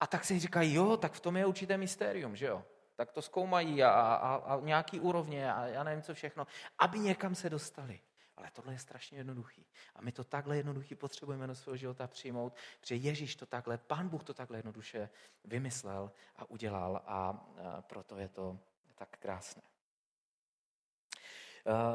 A 0.00 0.06
tak 0.06 0.24
si 0.24 0.38
říkají, 0.38 0.74
jo, 0.74 0.96
tak 0.96 1.12
v 1.12 1.20
tom 1.20 1.36
je 1.36 1.46
určité 1.46 1.76
mystérium, 1.76 2.36
že 2.36 2.46
jo? 2.46 2.64
Tak 2.96 3.12
to 3.12 3.22
zkoumají 3.22 3.82
a, 3.82 3.90
a, 3.90 4.34
a 4.34 4.60
nějaký 4.60 5.00
úrovně 5.00 5.52
a 5.52 5.66
já 5.66 5.84
nevím 5.84 6.02
co 6.02 6.14
všechno, 6.14 6.46
aby 6.78 6.98
někam 6.98 7.34
se 7.34 7.50
dostali. 7.50 8.00
Ale 8.40 8.50
tohle 8.52 8.72
je 8.72 8.78
strašně 8.78 9.18
jednoduchý. 9.18 9.66
A 9.94 10.02
my 10.02 10.12
to 10.12 10.24
takhle 10.24 10.56
jednoduchý 10.56 10.94
potřebujeme 10.94 11.46
do 11.46 11.54
svého 11.54 11.76
života 11.76 12.06
přijmout, 12.06 12.56
protože 12.80 12.94
Ježíš 12.94 13.36
to 13.36 13.46
takhle, 13.46 13.78
Pán 13.78 14.08
Bůh 14.08 14.24
to 14.24 14.34
takhle 14.34 14.58
jednoduše 14.58 15.10
vymyslel 15.44 16.12
a 16.36 16.50
udělal 16.50 17.02
a 17.06 17.46
proto 17.80 18.18
je 18.18 18.28
to 18.28 18.58
tak 18.94 19.08
krásné. 19.18 19.62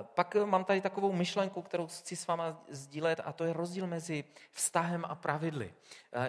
Pak 0.03 0.35
mám 0.35 0.65
tady 0.65 0.81
takovou 0.81 1.11
myšlenku, 1.11 1.61
kterou 1.61 1.87
chci 1.87 2.15
s 2.15 2.27
váma 2.27 2.63
sdílet 2.69 3.21
a 3.23 3.33
to 3.33 3.43
je 3.43 3.53
rozdíl 3.53 3.87
mezi 3.87 4.23
vztahem 4.51 5.05
a 5.05 5.15
pravidly. 5.15 5.73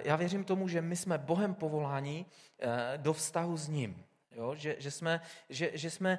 Já 0.02 0.16
věřím 0.16 0.44
tomu, 0.44 0.68
že 0.68 0.82
my 0.82 0.96
jsme 0.96 1.18
Bohem 1.18 1.54
povoláni 1.54 2.26
do 2.96 3.12
vztahu 3.12 3.56
s 3.56 3.68
ním. 3.68 4.04
Jo? 4.30 4.54
Že, 4.54 4.76
že, 4.78 4.90
jsme, 4.90 5.20
že, 5.49 5.70
že 5.75 5.90
jsme 5.90 6.18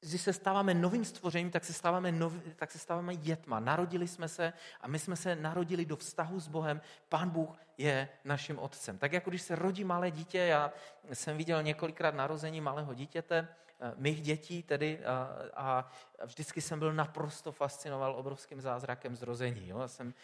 když 0.00 0.20
se 0.20 0.32
stáváme 0.32 0.74
novým 0.74 1.04
stvořením, 1.04 1.50
tak 1.50 1.64
se 1.64 1.72
stáváme, 1.72 2.12
nov, 2.12 2.32
tak 2.56 2.70
se 2.70 2.78
stáváme 2.78 3.16
dětma. 3.16 3.60
Narodili 3.60 4.08
jsme 4.08 4.28
se 4.28 4.52
a 4.80 4.88
my 4.88 4.98
jsme 4.98 5.16
se 5.16 5.36
narodili 5.36 5.84
do 5.84 5.96
vztahu 5.96 6.40
s 6.40 6.48
Bohem. 6.48 6.80
Pán 7.08 7.30
Bůh 7.30 7.56
je 7.78 8.08
naším 8.24 8.58
otcem. 8.58 8.98
Tak 8.98 9.12
jako 9.12 9.30
když 9.30 9.42
se 9.42 9.56
rodí 9.56 9.84
malé 9.84 10.10
dítě, 10.10 10.38
já 10.38 10.72
jsem 11.12 11.36
viděl 11.36 11.62
několikrát 11.62 12.14
narození 12.14 12.60
malého 12.60 12.94
dítěte, 12.94 13.48
eh, 13.80 13.92
mých 13.96 14.22
dětí 14.22 14.62
tedy, 14.62 15.04
a, 15.04 15.36
a 15.54 15.90
vždycky 16.24 16.60
jsem 16.60 16.78
byl 16.78 16.92
naprosto 16.92 17.52
fascinoval 17.52 18.16
obrovským 18.16 18.60
zázrakem 18.60 19.16
zrození. 19.16 19.68
Jo? 19.68 19.78
Já 19.78 19.88
jsem 19.88 20.14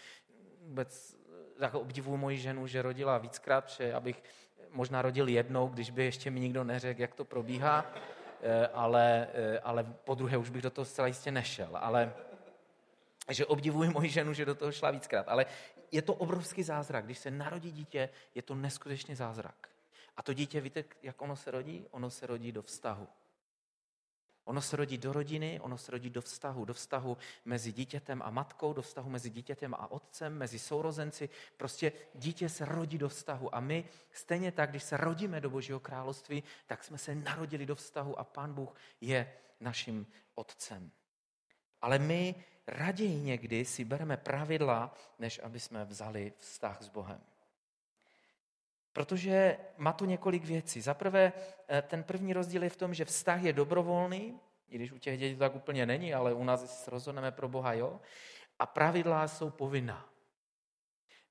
vůbec 0.61 1.17
tak 1.59 1.75
obdivuju 1.75 2.17
moji 2.17 2.39
ženu, 2.39 2.67
že 2.67 2.83
rodila 2.83 3.19
víckrát, 3.19 3.71
že 3.71 3.95
abych 3.95 4.23
možná 4.71 5.03
rodil 5.03 5.29
jednou, 5.29 5.69
když 5.69 5.91
by 5.91 6.05
ještě 6.05 6.31
mi 6.31 6.41
nikdo 6.41 6.65
neřekl, 6.65 7.01
jak 7.01 7.15
to 7.15 7.25
probíhá. 7.25 7.87
Eh, 8.43 8.69
ale, 8.69 9.29
eh, 9.35 9.59
ale 9.61 9.85
po 9.85 10.15
druhé 10.15 10.37
už 10.37 10.51
bych 10.51 10.63
do 10.63 10.71
toho 10.71 10.85
zcela 10.85 11.07
jistě 11.07 11.31
nešel. 11.31 11.71
Ale 11.75 12.15
že 13.31 13.47
obdivuji 13.47 13.91
moji 13.91 14.11
ženu, 14.11 14.33
že 14.33 14.45
do 14.45 14.55
toho 14.55 14.73
šla 14.73 14.91
víckrát. 14.91 15.29
Ale 15.29 15.47
je 15.93 16.03
to 16.03 16.15
obrovský 16.15 16.63
zázrak. 16.63 17.05
Když 17.05 17.19
se 17.19 17.31
narodí 17.31 17.73
dítě, 17.73 18.09
je 18.35 18.43
to 18.43 18.55
neskutečný 18.55 19.15
zázrak. 19.15 19.69
A 20.17 20.23
to 20.23 20.33
dítě, 20.33 20.61
víte, 20.61 20.85
jak 21.03 21.23
ono 21.23 21.37
se 21.37 21.51
rodí? 21.51 21.87
Ono 21.91 22.11
se 22.11 22.27
rodí 22.27 22.53
do 22.53 22.63
vztahu. 22.63 23.09
Ono 24.47 24.63
se 24.63 24.77
rodí 24.77 24.99
do 24.99 25.13
rodiny, 25.13 25.61
ono 25.61 25.79
se 25.79 25.93
rodí 25.93 26.11
do 26.11 26.23
vztahu, 26.23 26.65
do 26.65 26.75
vztahu 26.75 27.17
mezi 27.45 27.73
dítětem 27.73 28.23
a 28.23 28.31
matkou, 28.31 28.73
do 28.73 28.83
vztahu 28.83 29.11
mezi 29.11 29.31
dítětem 29.31 29.75
a 29.75 29.91
otcem, 29.91 30.39
mezi 30.39 30.59
sourozenci. 30.59 31.29
Prostě 31.57 31.93
dítě 32.15 32.49
se 32.49 32.65
rodí 32.65 32.99
do 32.99 33.09
vztahu 33.09 33.55
a 33.55 33.61
my 33.61 33.85
stejně 34.13 34.53
tak, 34.53 34.71
když 34.71 34.83
se 34.83 34.97
rodíme 34.97 35.41
do 35.41 35.51
Božího 35.51 35.81
království, 35.81 36.43
tak 36.67 36.85
jsme 36.85 36.99
se 36.99 37.15
narodili 37.15 37.67
do 37.67 37.75
vztahu 37.75 38.19
a 38.19 38.25
Pán 38.25 38.55
Bůh 38.55 38.75
je 39.01 39.33
naším 39.61 40.07
otcem. 40.35 40.91
Ale 41.83 41.99
my 41.99 42.35
raději 42.67 43.21
někdy 43.21 43.65
si 43.65 43.85
bereme 43.85 44.17
pravidla, 44.17 44.95
než 45.19 45.41
aby 45.43 45.61
jsme 45.61 45.85
vzali 45.85 46.33
vztah 46.39 46.83
s 46.83 46.89
Bohem. 46.89 47.21
Protože 48.97 49.59
má 49.77 49.93
to 49.93 50.05
několik 50.05 50.45
věcí. 50.45 50.81
Za 50.81 50.95
prvé, 50.95 51.33
eh, 51.69 51.83
ten 51.83 52.05
první 52.05 52.33
rozdíl 52.33 52.63
je 52.63 52.71
v 52.71 52.77
tom, 52.77 52.95
že 52.95 53.05
vztah 53.05 53.43
je 53.43 53.53
dobrovolný, 53.53 54.41
i 54.69 54.77
když 54.77 54.93
u 54.93 54.99
těch 54.99 55.19
dětí 55.19 55.35
to 55.35 55.39
tak 55.39 55.55
úplně 55.55 55.87
není, 55.87 56.15
ale 56.15 56.35
u 56.35 56.45
nás 56.45 56.85
se 56.85 56.91
rozhodneme 56.91 57.33
pro 57.33 57.49
Boha, 57.49 57.73
jo. 57.73 58.01
A 58.59 58.67
pravidla 58.67 59.29
jsou 59.29 59.51
povinná. 59.51 60.09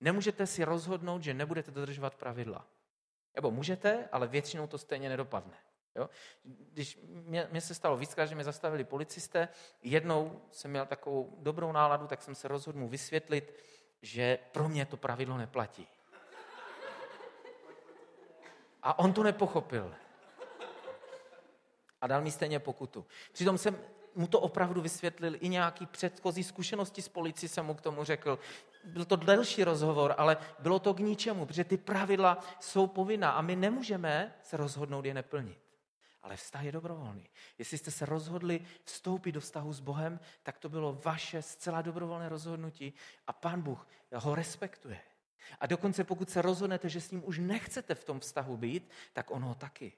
Nemůžete 0.02 0.48
si 0.48 0.64
rozhodnout, 0.64 1.24
že 1.24 1.34
nebudete 1.34 1.72
dodržovat 1.72 2.16
pravidla. 2.16 2.68
Nebo 3.36 3.52
můžete, 3.52 4.10
ale 4.12 4.28
většinou 4.28 4.68
to 4.68 4.78
stejně 4.78 5.10
nedopadne. 5.10 5.58
Jo? 5.96 6.10
Když 6.44 7.00
mě, 7.08 7.48
mě 7.52 7.62
se 7.62 7.76
stalo 7.76 7.98
víckrát, 7.98 8.30
že 8.30 8.36
mě 8.36 8.44
zastavili 8.44 8.84
policisté, 8.84 9.48
jednou 9.82 10.42
jsem 10.52 10.72
měl 10.72 10.86
takovou 10.86 11.38
dobrou 11.40 11.72
náladu, 11.72 12.08
tak 12.08 12.22
jsem 12.22 12.36
se 12.36 12.48
rozhodl 12.48 12.80
mu 12.80 12.88
vysvětlit, 12.88 13.54
že 14.02 14.38
pro 14.52 14.70
mě 14.70 14.86
to 14.86 14.98
pravidlo 14.98 15.38
neplatí. 15.38 15.88
A 18.86 19.00
on 19.00 19.14
to 19.14 19.24
nepochopil. 19.24 19.96
A 22.02 22.08
dal 22.08 22.22
mi 22.22 22.32
stejně 22.32 22.60
pokutu. 22.60 23.06
Přitom 23.32 23.58
jsem 23.58 23.78
mu 24.16 24.28
to 24.28 24.40
opravdu 24.40 24.82
vysvětlil, 24.82 25.36
i 25.40 25.50
nějaký 25.50 25.86
předchozí 25.86 26.44
zkušenosti 26.44 27.02
s 27.02 27.10
policií 27.10 27.50
jsem 27.50 27.66
mu 27.66 27.74
k 27.74 27.82
tomu 27.82 28.04
řekl. 28.04 28.40
Byl 28.84 29.06
to 29.06 29.16
delší 29.16 29.64
rozhovor, 29.64 30.16
ale 30.18 30.38
bylo 30.60 30.80
to 30.80 30.94
k 30.94 31.00
ničemu, 31.00 31.46
protože 31.46 31.64
ty 31.64 31.78
pravidla 31.78 32.38
jsou 32.60 32.88
povinná 32.88 33.32
a 33.32 33.42
my 33.42 33.56
nemůžeme 33.56 34.36
se 34.42 34.58
rozhodnout 34.58 35.06
je 35.06 35.14
neplnit. 35.14 35.60
Ale 36.24 36.36
vztah 36.36 36.64
je 36.64 36.72
dobrovolný. 36.72 37.30
Jestli 37.58 37.78
jste 37.78 37.92
se 37.92 38.06
rozhodli 38.06 38.66
vstoupit 38.84 39.32
do 39.32 39.40
vztahu 39.40 39.74
s 39.74 39.80
Bohem, 39.80 40.20
tak 40.44 40.58
to 40.58 40.70
bylo 40.70 41.02
vaše 41.06 41.42
zcela 41.42 41.82
dobrovolné 41.82 42.30
rozhodnutí 42.30 42.94
a 43.28 43.34
Pán 43.34 43.62
Bůh 43.62 43.88
ho 44.14 44.36
respektuje. 44.36 45.02
A 45.60 45.68
dokonce 45.68 46.04
pokud 46.04 46.30
se 46.30 46.42
rozhodnete, 46.42 46.90
že 46.90 47.02
s 47.02 47.12
ním 47.12 47.28
už 47.28 47.40
nechcete 47.40 47.96
v 47.96 48.04
tom 48.04 48.20
vztahu 48.20 48.58
být, 48.58 48.90
tak 49.14 49.32
on 49.32 49.44
ho 49.44 49.56
taky 49.56 49.94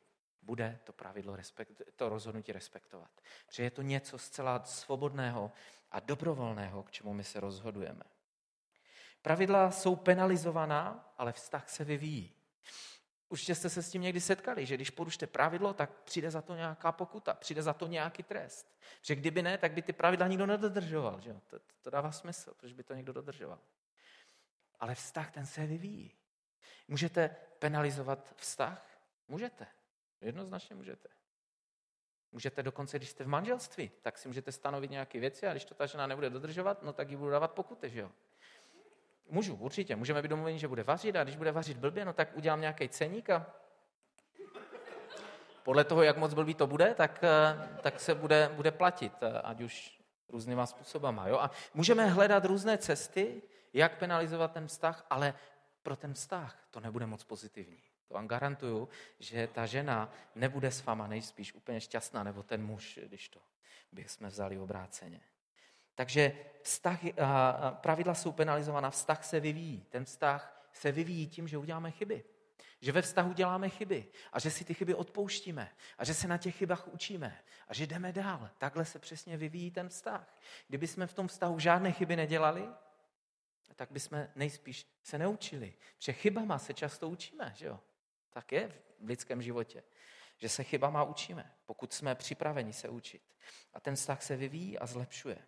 bude 0.48 0.80
to 0.84 0.94
pravidlo, 0.94 1.36
respekt, 1.36 1.82
to 1.96 2.10
rozhodnutí 2.10 2.52
respektovat. 2.52 3.10
Protože 3.48 3.64
je 3.64 3.72
to 3.72 3.82
něco 3.82 4.18
zcela 4.18 4.64
svobodného 4.64 5.52
a 5.92 6.00
dobrovolného, 6.00 6.84
k 6.84 6.92
čemu 6.92 7.14
my 7.14 7.24
se 7.24 7.40
rozhodujeme. 7.40 8.04
Pravidla 9.22 9.72
jsou 9.72 9.96
penalizovaná, 9.96 11.14
ale 11.18 11.34
vztah 11.34 11.70
se 11.70 11.84
vyvíjí. 11.84 12.34
Už 13.30 13.44
jste 13.44 13.70
se 13.70 13.84
s 13.84 13.92
tím 13.92 14.02
někdy 14.02 14.22
setkali, 14.22 14.66
že 14.66 14.76
když 14.76 14.90
porušte 14.90 15.28
pravidlo, 15.28 15.74
tak 15.74 15.90
přijde 16.04 16.32
za 16.32 16.42
to 16.42 16.56
nějaká 16.56 16.92
pokuta, 16.92 17.34
přijde 17.34 17.62
za 17.62 17.74
to 17.74 17.88
nějaký 17.88 18.24
trest. 18.24 18.78
Že 19.02 19.16
kdyby 19.16 19.42
ne, 19.42 19.58
tak 19.58 19.72
by 19.72 19.82
ty 19.82 19.94
pravidla 19.94 20.28
nikdo 20.28 20.46
nedodržoval. 20.46 21.22
Že? 21.22 21.36
To, 21.48 21.60
to 21.82 21.90
dává 21.90 22.12
smysl, 22.12 22.54
proč 22.58 22.74
by 22.74 22.84
to 22.84 22.94
někdo 22.94 23.14
dodržoval. 23.14 23.60
Ale 24.80 24.96
vztah 24.96 25.32
ten 25.32 25.46
se 25.46 25.66
vyvíjí. 25.66 26.12
Můžete 26.88 27.36
penalizovat 27.60 28.34
vztah? 28.36 29.00
Můžete. 29.28 29.68
Jednoznačně 30.22 30.76
můžete. 30.76 31.10
Můžete 32.32 32.64
dokonce, 32.64 32.98
když 32.98 33.10
jste 33.10 33.24
v 33.24 33.28
manželství, 33.28 33.92
tak 34.02 34.18
si 34.18 34.28
můžete 34.28 34.52
stanovit 34.52 34.92
nějaké 34.92 35.20
věci 35.20 35.48
a 35.48 35.52
když 35.52 35.66
to 35.66 35.76
ta 35.76 35.86
žena 35.86 36.08
nebude 36.08 36.30
dodržovat, 36.30 36.84
no 36.84 36.94
tak 36.94 37.10
ji 37.10 37.16
budu 37.16 37.32
dávat 37.32 37.52
pokuty, 37.52 37.90
že 37.90 38.00
jo? 38.00 38.12
Můžu, 39.30 39.56
určitě. 39.56 39.96
Můžeme 39.96 40.22
být 40.22 40.28
domluveni, 40.28 40.60
že 40.60 40.68
bude 40.68 40.84
vařit 40.84 41.16
a 41.16 41.24
když 41.24 41.36
bude 41.36 41.52
vařit 41.52 41.78
blbě, 41.78 42.06
no 42.06 42.14
tak 42.14 42.38
udělám 42.38 42.62
nějaký 42.62 42.90
ceník 42.90 43.30
a 43.30 43.54
podle 45.64 45.84
toho, 45.84 46.04
jak 46.04 46.18
moc 46.18 46.34
blbý 46.34 46.54
to 46.54 46.68
bude, 46.68 46.94
tak, 46.94 47.24
eh, 47.24 47.80
tak 47.82 48.00
se 48.00 48.16
bude, 48.16 48.50
bude 48.54 48.72
platit, 48.72 49.14
eh, 49.22 49.42
ať 49.42 49.62
už 49.62 50.00
různýma 50.30 50.66
způsobama. 50.66 51.28
Jo? 51.28 51.38
A 51.38 51.52
můžeme 51.74 52.08
hledat 52.08 52.46
různé 52.46 52.78
cesty, 52.78 53.42
jak 53.74 53.98
penalizovat 53.98 54.52
ten 54.52 54.68
vztah, 54.68 55.06
ale 55.10 55.34
pro 55.84 55.96
ten 55.96 56.14
vztah 56.14 56.68
to 56.72 56.80
nebude 56.80 57.06
moc 57.06 57.24
pozitivní. 57.24 57.84
To 58.08 58.14
vám 58.14 58.28
garantuju, 58.28 58.90
že 59.20 59.48
ta 59.48 59.66
žena 59.66 60.12
nebude 60.36 60.72
s 60.72 60.86
váma 60.86 61.08
nejspíš 61.08 61.54
úplně 61.54 61.82
šťastná, 61.82 62.24
nebo 62.24 62.44
ten 62.44 62.66
muž, 62.66 63.00
když 63.04 63.30
to 63.30 63.40
bychom 63.92 64.28
vzali 64.28 64.60
obráceně. 64.60 65.22
Takže 65.96 66.38
vztah, 66.62 67.00
pravidla 67.72 68.14
jsou 68.14 68.32
penalizovaná, 68.32 68.90
vztah 68.90 69.26
se 69.26 69.40
vyvíjí. 69.40 69.86
Ten 69.90 70.06
vztah 70.06 70.70
se 70.74 70.92
vyvíjí 70.92 71.28
tím, 71.28 71.48
že 71.48 71.58
uděláme 71.58 71.92
chyby. 71.92 72.24
Že 72.82 72.92
ve 72.92 73.02
vztahu 73.02 73.34
děláme 73.34 73.70
chyby 73.70 74.08
a 74.34 74.40
že 74.40 74.52
si 74.52 74.66
ty 74.66 74.74
chyby 74.74 74.96
odpouštíme 74.96 75.72
a 75.98 76.06
že 76.06 76.14
se 76.14 76.28
na 76.28 76.38
těch 76.38 76.56
chybách 76.56 76.88
učíme 76.88 77.40
a 77.68 77.74
že 77.74 77.88
jdeme 77.88 78.14
dál. 78.14 78.50
Takhle 78.58 78.86
se 78.86 79.00
přesně 79.00 79.38
vyvíjí 79.38 79.72
ten 79.72 79.90
vztah. 79.90 80.36
Kdyby 80.68 80.88
jsme 80.88 81.08
v 81.08 81.14
tom 81.14 81.28
vztahu 81.28 81.60
žádné 81.60 81.92
chyby 81.92 82.16
nedělali, 82.16 82.70
tak 83.78 83.92
bychom 83.92 84.28
nejspíš 84.36 84.86
se 85.04 85.18
neučili. 85.18 85.74
Protože 85.98 86.14
chybama 86.14 86.60
se 86.60 86.74
často 86.74 87.10
učíme, 87.10 87.54
že 87.56 87.66
jo? 87.66 87.80
Tak 88.30 88.52
je 88.52 88.68
v 89.00 89.08
lidském 89.08 89.42
životě. 89.42 89.84
Že 90.38 90.50
se 90.50 90.64
chybama 90.64 91.04
učíme, 91.04 91.56
pokud 91.66 91.94
jsme 91.94 92.16
připraveni 92.16 92.74
se 92.74 92.90
učit. 92.90 93.36
A 93.74 93.80
ten 93.80 93.96
vztah 93.96 94.24
se 94.24 94.36
vyvíjí 94.36 94.80
a 94.80 94.86
zlepšuje. 94.86 95.48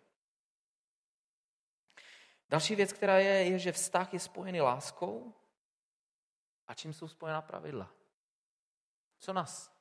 Další 2.48 2.76
věc, 2.76 2.92
která 2.92 3.18
je, 3.18 3.44
je, 3.44 3.58
že 3.58 3.72
vztah 3.72 4.12
je 4.12 4.20
spojený 4.20 4.60
láskou 4.60 5.34
a 6.66 6.74
čím 6.74 6.92
jsou 6.92 7.08
spojená 7.08 7.42
pravidla. 7.42 7.94
Co 9.18 9.32
nás 9.32 9.72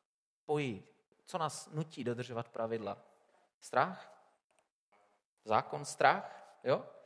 spojí? 0.44 0.84
Co 1.26 1.38
nás 1.38 1.70
nutí 1.72 2.04
dodržovat 2.04 2.50
pravidla? 2.50 3.06
Strach? 3.60 4.24
Zákon 5.46 5.86
strach? 5.86 6.58
Jo? 6.64 6.99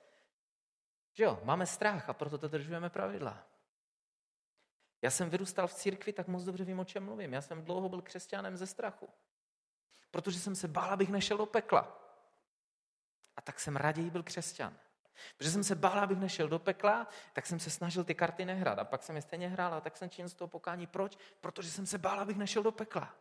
Že 1.14 1.24
jo, 1.24 1.40
máme 1.44 1.66
strach 1.66 2.10
a 2.10 2.14
proto 2.14 2.38
dodržujeme 2.38 2.90
pravidla. 2.90 3.44
Já 5.02 5.12
jsem 5.12 5.30
vyrůstal 5.30 5.68
v 5.68 5.74
církvi, 5.74 6.14
tak 6.14 6.28
moc 6.28 6.44
dobře 6.44 6.66
vím, 6.66 6.80
o 6.80 6.86
čem 6.86 7.06
mluvím. 7.06 7.34
Já 7.34 7.42
jsem 7.42 7.66
dlouho 7.66 7.90
byl 7.90 8.02
křesťanem 8.02 8.58
ze 8.58 8.68
strachu. 8.68 9.10
Protože 10.12 10.40
jsem 10.40 10.56
se 10.56 10.68
bál, 10.68 10.90
abych 10.90 11.10
nešel 11.10 11.38
do 11.38 11.46
pekla. 11.46 12.00
A 13.36 13.42
tak 13.42 13.60
jsem 13.60 13.76
raději 13.76 14.10
byl 14.10 14.24
křesťan. 14.24 14.78
Protože 15.38 15.52
jsem 15.52 15.64
se 15.64 15.76
bál, 15.76 16.00
abych 16.00 16.20
nešel 16.20 16.48
do 16.48 16.60
pekla, 16.60 17.08
tak 17.34 17.46
jsem 17.46 17.60
se 17.60 17.70
snažil 17.70 18.04
ty 18.04 18.16
karty 18.16 18.46
nehrát. 18.46 18.80
A 18.80 18.84
pak 18.84 19.04
jsem 19.04 19.16
je 19.16 19.22
stejně 19.22 19.48
hrál 19.48 19.74
a 19.74 19.82
tak 19.82 19.98
jsem 19.98 20.10
činil 20.10 20.30
z 20.30 20.34
toho 20.34 20.48
pokání. 20.48 20.88
Proč? 20.88 21.18
Protože 21.42 21.72
jsem 21.72 21.86
se 21.86 21.98
bál, 21.98 22.20
abych 22.20 22.38
nešel 22.38 22.64
do 22.64 22.72
pekla. 22.72 23.16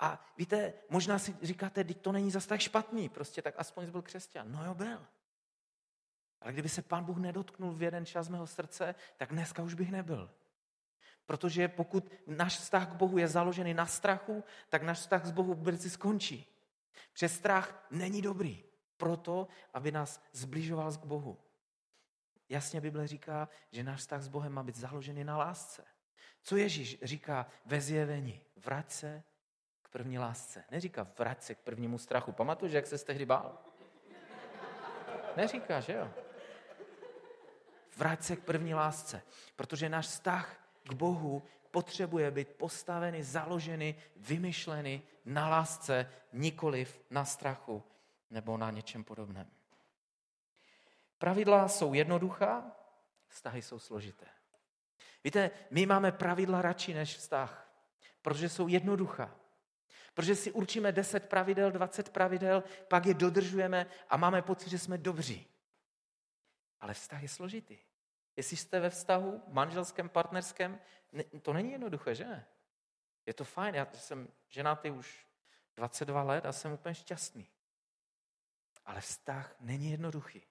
A 0.00 0.26
víte, 0.36 0.72
možná 0.88 1.18
si 1.18 1.36
říkáte, 1.42 1.84
teď 1.84 2.00
to 2.00 2.12
není 2.12 2.30
zas 2.30 2.46
tak 2.46 2.60
špatný, 2.60 3.08
prostě 3.08 3.42
tak 3.42 3.54
aspoň 3.58 3.90
byl 3.90 4.02
křesťan. 4.02 4.52
No 4.52 4.64
jo, 4.64 4.74
byl. 4.74 5.06
Ale 6.44 6.52
kdyby 6.52 6.68
se 6.68 6.82
pán 6.82 7.04
Bůh 7.04 7.16
nedotknul 7.16 7.72
v 7.72 7.82
jeden 7.82 8.06
čas 8.06 8.28
mého 8.28 8.46
srdce, 8.46 8.94
tak 9.16 9.32
dneska 9.32 9.62
už 9.62 9.74
bych 9.74 9.90
nebyl. 9.90 10.30
Protože 11.26 11.68
pokud 11.68 12.12
náš 12.26 12.58
vztah 12.58 12.88
k 12.88 12.94
Bohu 12.94 13.18
je 13.18 13.28
založený 13.28 13.74
na 13.74 13.86
strachu, 13.86 14.44
tak 14.68 14.82
náš 14.82 14.98
vztah 14.98 15.24
s 15.24 15.30
Bohu 15.30 15.54
brzy 15.54 15.90
skončí. 15.90 16.46
Přes 17.12 17.34
strach 17.34 17.86
není 17.90 18.22
dobrý. 18.22 18.64
Proto, 18.96 19.48
aby 19.74 19.92
nás 19.92 20.22
zbližoval 20.32 20.92
k 20.92 21.04
Bohu. 21.04 21.38
Jasně 22.48 22.80
Bible 22.80 23.06
říká, 23.06 23.48
že 23.70 23.82
náš 23.82 24.00
vztah 24.00 24.22
s 24.22 24.28
Bohem 24.28 24.52
má 24.52 24.62
být 24.62 24.76
založený 24.76 25.24
na 25.24 25.36
lásce. 25.36 25.84
Co 26.42 26.56
Ježíš 26.56 26.98
říká 27.02 27.46
ve 27.64 27.80
zjevení? 27.80 28.40
Vrať 28.56 28.90
se 28.90 29.22
k 29.82 29.88
první 29.88 30.18
lásce. 30.18 30.64
Neříká 30.70 31.06
vrať 31.18 31.42
se 31.42 31.54
k 31.54 31.58
prvnímu 31.58 31.98
strachu. 31.98 32.32
Pamatuješ, 32.32 32.72
jak 32.72 32.86
se 32.86 32.98
tehdy 32.98 33.26
bál? 33.26 33.58
Neříká, 35.36 35.80
že 35.80 35.92
jo? 35.92 36.23
Vrať 37.96 38.22
se 38.22 38.36
k 38.36 38.44
první 38.44 38.74
lásce. 38.74 39.22
Protože 39.56 39.88
náš 39.88 40.06
vztah 40.06 40.56
k 40.88 40.92
Bohu 40.92 41.42
potřebuje 41.70 42.30
být 42.30 42.48
postavený, 42.48 43.22
založený, 43.22 43.94
vymyšlený 44.16 45.02
na 45.24 45.48
lásce, 45.48 46.10
nikoliv 46.32 47.00
na 47.10 47.24
strachu 47.24 47.82
nebo 48.30 48.56
na 48.56 48.70
něčem 48.70 49.04
podobném. 49.04 49.46
Pravidla 51.18 51.68
jsou 51.68 51.94
jednoduchá, 51.94 52.72
vztahy 53.28 53.62
jsou 53.62 53.78
složité. 53.78 54.26
Víte, 55.24 55.50
my 55.70 55.86
máme 55.86 56.12
pravidla 56.12 56.62
radši 56.62 56.94
než 56.94 57.16
vztah, 57.16 57.70
protože 58.22 58.48
jsou 58.48 58.68
jednoduchá. 58.68 59.34
Protože 60.14 60.34
si 60.34 60.52
určíme 60.52 60.92
10 60.92 61.28
pravidel, 61.28 61.70
20 61.70 62.08
pravidel, 62.08 62.64
pak 62.88 63.06
je 63.06 63.14
dodržujeme 63.14 63.86
a 64.10 64.16
máme 64.16 64.42
pocit, 64.42 64.70
že 64.70 64.78
jsme 64.78 64.98
dobří. 64.98 65.46
Ale 66.80 66.94
vztah 66.94 67.22
je 67.22 67.28
složitý. 67.28 67.78
Jestli 68.36 68.56
jste 68.56 68.80
ve 68.80 68.90
vztahu 68.90 69.42
manželském, 69.46 70.08
partnerském, 70.08 70.80
to 71.42 71.52
není 71.52 71.72
jednoduché, 71.72 72.14
že? 72.14 72.44
Je 73.26 73.34
to 73.34 73.44
fajn, 73.44 73.74
já 73.74 73.88
jsem 73.92 74.28
ženatý 74.48 74.90
už 74.90 75.26
22 75.76 76.22
let 76.22 76.46
a 76.46 76.52
jsem 76.52 76.72
úplně 76.72 76.94
šťastný. 76.94 77.48
Ale 78.84 79.00
vztah 79.00 79.54
není 79.60 79.90
jednoduchý, 79.90 80.42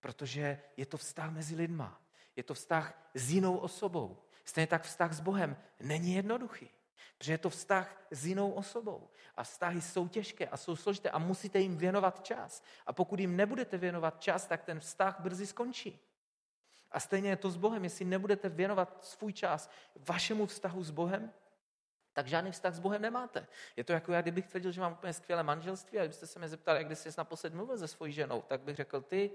protože 0.00 0.62
je 0.76 0.86
to 0.86 0.96
vztah 0.96 1.30
mezi 1.30 1.56
lidma. 1.56 2.02
Je 2.36 2.42
to 2.42 2.54
vztah 2.54 3.10
s 3.14 3.30
jinou 3.30 3.56
osobou. 3.56 4.22
Stejně 4.44 4.66
tak 4.66 4.82
vztah 4.82 5.12
s 5.12 5.20
Bohem 5.20 5.56
není 5.80 6.14
jednoduchý, 6.14 6.70
protože 7.18 7.32
je 7.32 7.38
to 7.38 7.50
vztah 7.50 8.06
s 8.10 8.26
jinou 8.26 8.50
osobou. 8.50 9.10
A 9.36 9.42
vztahy 9.42 9.82
jsou 9.82 10.08
těžké 10.08 10.48
a 10.48 10.56
jsou 10.56 10.76
složité 10.76 11.10
a 11.10 11.18
musíte 11.18 11.58
jim 11.58 11.76
věnovat 11.76 12.24
čas. 12.24 12.62
A 12.86 12.92
pokud 12.92 13.20
jim 13.20 13.36
nebudete 13.36 13.78
věnovat 13.78 14.20
čas, 14.20 14.46
tak 14.46 14.62
ten 14.62 14.80
vztah 14.80 15.20
brzy 15.20 15.46
skončí. 15.46 16.00
A 16.90 17.00
stejně 17.00 17.30
je 17.30 17.36
to 17.36 17.50
s 17.50 17.56
Bohem. 17.56 17.84
Jestli 17.84 18.04
nebudete 18.04 18.48
věnovat 18.48 19.04
svůj 19.04 19.32
čas 19.32 19.70
vašemu 20.08 20.46
vztahu 20.46 20.84
s 20.84 20.90
Bohem, 20.90 21.32
tak 22.12 22.26
žádný 22.26 22.50
vztah 22.50 22.74
s 22.74 22.78
Bohem 22.78 23.02
nemáte. 23.02 23.46
Je 23.76 23.84
to 23.84 23.92
jako 23.92 24.12
já, 24.12 24.22
kdybych 24.22 24.46
tvrdil, 24.46 24.72
že 24.72 24.80
mám 24.80 24.92
úplně 24.92 25.12
skvělé 25.12 25.42
manželství 25.42 25.98
a 25.98 26.02
kdybyste 26.02 26.26
se 26.26 26.38
mě 26.38 26.48
zeptali, 26.48 26.78
jak 26.82 26.96
jsi 26.96 27.08
naposled 27.18 27.54
mluvil 27.54 27.78
se 27.78 27.88
svojí 27.88 28.12
ženou, 28.12 28.42
tak 28.42 28.60
bych 28.60 28.76
řekl, 28.76 29.00
ty, 29.00 29.30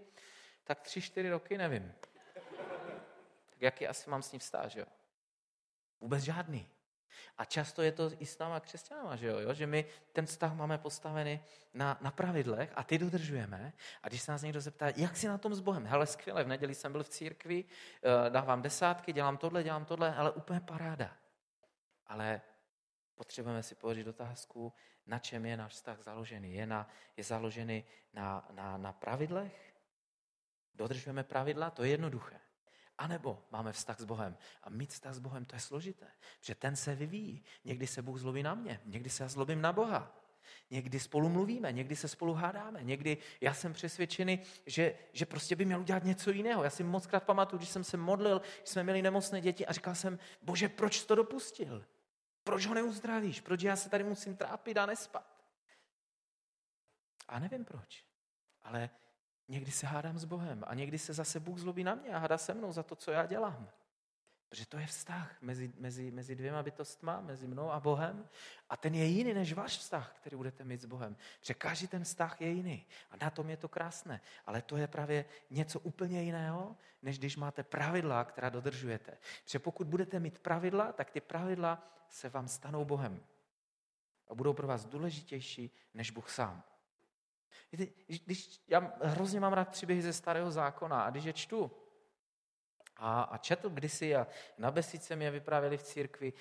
tak 0.63 0.81
tři, 0.81 1.01
čtyři 1.01 1.29
roky 1.29 1.57
nevím. 1.57 1.93
Tak 3.49 3.61
jaký 3.61 3.87
asi 3.87 4.09
mám 4.09 4.21
s 4.21 4.31
ní 4.31 4.39
vztah, 4.39 4.71
že 4.71 4.79
jo? 4.79 4.85
Vůbec 6.01 6.23
žádný. 6.23 6.69
A 7.37 7.45
často 7.45 7.81
je 7.81 7.91
to 7.91 8.11
i 8.19 8.25
s 8.25 8.37
náma 8.37 8.59
křesťanama, 8.59 9.15
že, 9.15 9.27
jo? 9.27 9.53
že 9.53 9.67
my 9.67 9.85
ten 10.13 10.25
vztah 10.25 10.55
máme 10.55 10.77
postavený 10.77 11.39
na, 11.73 11.97
na 12.01 12.11
pravidlech 12.11 12.71
a 12.75 12.83
ty 12.83 12.97
dodržujeme. 12.97 13.73
A 14.03 14.07
když 14.07 14.21
se 14.21 14.31
nás 14.31 14.41
někdo 14.41 14.61
zeptá, 14.61 14.85
jak 14.95 15.17
jsi 15.17 15.27
na 15.27 15.37
tom 15.37 15.53
s 15.53 15.59
Bohem? 15.59 15.85
Hele, 15.85 16.07
skvěle, 16.07 16.43
v 16.43 16.47
neděli 16.47 16.75
jsem 16.75 16.91
byl 16.91 17.03
v 17.03 17.09
církvi, 17.09 17.65
eh, 17.65 18.29
dávám 18.29 18.61
desátky, 18.61 19.13
dělám 19.13 19.37
tohle, 19.37 19.63
dělám 19.63 19.85
tohle, 19.85 20.15
ale 20.15 20.31
úplně 20.31 20.59
paráda. 20.59 21.17
Ale 22.07 22.41
potřebujeme 23.15 23.63
si 23.63 23.75
položit 23.75 24.07
otázku, 24.07 24.73
na 25.05 25.19
čem 25.19 25.45
je 25.45 25.57
náš 25.57 25.73
vztah 25.73 26.01
založený. 26.01 26.53
Je, 26.53 26.65
na, 26.65 26.89
je 27.17 27.23
založený 27.23 27.85
na, 28.13 28.47
na, 28.51 28.77
na 28.77 28.93
pravidlech? 28.93 29.73
Dodržujeme 30.73 31.23
pravidla? 31.23 31.69
To 31.69 31.83
je 31.83 31.89
jednoduché. 31.89 32.39
A 32.99 33.07
nebo 33.07 33.43
máme 33.51 33.73
vztah 33.73 33.99
s 33.99 34.03
Bohem. 34.03 34.37
A 34.63 34.69
mít 34.69 34.89
vztah 34.89 35.13
s 35.13 35.19
Bohem, 35.19 35.45
to 35.45 35.55
je 35.55 35.59
složité. 35.59 36.07
Protože 36.39 36.55
ten 36.55 36.75
se 36.75 36.95
vyvíjí. 36.95 37.43
Někdy 37.65 37.87
se 37.87 38.01
Bůh 38.01 38.19
zlobí 38.19 38.43
na 38.43 38.55
mě, 38.55 38.81
někdy 38.85 39.09
se 39.09 39.23
já 39.23 39.29
zlobím 39.29 39.61
na 39.61 39.73
Boha. 39.73 40.15
Někdy 40.69 40.99
spolu 40.99 41.29
mluvíme, 41.29 41.71
někdy 41.71 41.95
se 41.95 42.07
spolu 42.07 42.33
hádáme, 42.33 42.83
někdy 42.83 43.17
já 43.41 43.53
jsem 43.53 43.73
přesvědčený, 43.73 44.39
že, 44.65 44.95
že 45.13 45.25
prostě 45.25 45.55
by 45.55 45.65
měl 45.65 45.79
udělat 45.79 46.03
něco 46.03 46.31
jiného. 46.31 46.63
Já 46.63 46.69
si 46.69 46.83
moc 46.83 47.07
krát 47.07 47.23
pamatuju, 47.23 47.57
když 47.57 47.69
jsem 47.69 47.83
se 47.83 47.97
modlil, 47.97 48.39
když 48.39 48.69
jsme 48.69 48.83
měli 48.83 49.01
nemocné 49.01 49.41
děti 49.41 49.65
a 49.65 49.73
říkal 49.73 49.95
jsem, 49.95 50.19
bože, 50.41 50.69
proč 50.69 51.03
to 51.03 51.15
dopustil? 51.15 51.85
Proč 52.43 52.65
ho 52.65 52.73
neuzdravíš? 52.73 53.41
Proč 53.41 53.61
já 53.61 53.75
se 53.75 53.89
tady 53.89 54.03
musím 54.03 54.35
trápit 54.35 54.77
a 54.77 54.85
nespat? 54.85 55.43
A 57.27 57.39
nevím 57.39 57.65
proč. 57.65 58.05
Ale 58.61 58.89
Někdy 59.49 59.71
se 59.71 59.87
hádám 59.87 60.19
s 60.19 60.25
Bohem 60.25 60.63
a 60.67 60.73
někdy 60.73 60.99
se 60.99 61.13
zase 61.13 61.39
Bůh 61.39 61.59
zlobí 61.59 61.83
na 61.83 61.95
mě 61.95 62.09
a 62.09 62.17
hádá 62.17 62.37
se 62.37 62.53
mnou 62.53 62.71
za 62.71 62.83
to, 62.83 62.95
co 62.95 63.11
já 63.11 63.25
dělám. 63.25 63.69
Protože 64.49 64.65
to 64.65 64.77
je 64.77 64.87
vztah 64.87 65.41
mezi, 65.41 65.73
mezi, 65.77 66.11
mezi 66.11 66.35
dvěma 66.35 66.63
bytostma, 66.63 67.21
mezi 67.21 67.47
mnou 67.47 67.71
a 67.71 67.79
Bohem. 67.79 68.29
A 68.69 68.77
ten 68.77 68.95
je 68.95 69.05
jiný 69.05 69.33
než 69.33 69.53
váš 69.53 69.77
vztah, 69.77 70.13
který 70.15 70.35
budete 70.35 70.63
mít 70.63 70.81
s 70.81 70.85
Bohem. 70.85 71.15
Protože 71.39 71.53
každý 71.53 71.87
ten 71.87 72.03
vztah 72.03 72.41
je 72.41 72.49
jiný. 72.49 72.85
A 73.11 73.17
na 73.21 73.29
tom 73.29 73.49
je 73.49 73.57
to 73.57 73.67
krásné. 73.67 74.21
Ale 74.45 74.61
to 74.61 74.77
je 74.77 74.87
právě 74.87 75.25
něco 75.49 75.79
úplně 75.79 76.23
jiného, 76.23 76.75
než 77.01 77.19
když 77.19 77.37
máte 77.37 77.63
pravidla, 77.63 78.23
která 78.23 78.49
dodržujete. 78.49 79.17
Protože 79.43 79.59
pokud 79.59 79.87
budete 79.87 80.19
mít 80.19 80.39
pravidla, 80.39 80.91
tak 80.91 81.11
ty 81.11 81.21
pravidla 81.21 81.83
se 82.09 82.29
vám 82.29 82.47
stanou 82.47 82.85
Bohem. 82.85 83.23
A 84.27 84.35
budou 84.35 84.53
pro 84.53 84.67
vás 84.67 84.85
důležitější 84.85 85.71
než 85.93 86.11
Bůh 86.11 86.29
sám. 86.29 86.63
Víte, 87.71 87.85
když, 88.25 88.61
já 88.67 88.93
hrozně 89.01 89.39
mám 89.39 89.53
rád 89.53 89.69
příběhy 89.69 90.01
ze 90.01 90.13
starého 90.13 90.51
zákona 90.51 91.03
a 91.03 91.09
když 91.09 91.23
je 91.23 91.33
čtu 91.33 91.71
a, 92.97 93.21
a 93.21 93.37
četl 93.37 93.69
kdysi 93.69 94.15
a 94.15 94.27
na 94.57 94.71
besice 94.71 95.15
mi 95.15 95.25
je 95.25 95.31
vyprávěli 95.31 95.77
v 95.77 95.83
církvi, 95.83 96.33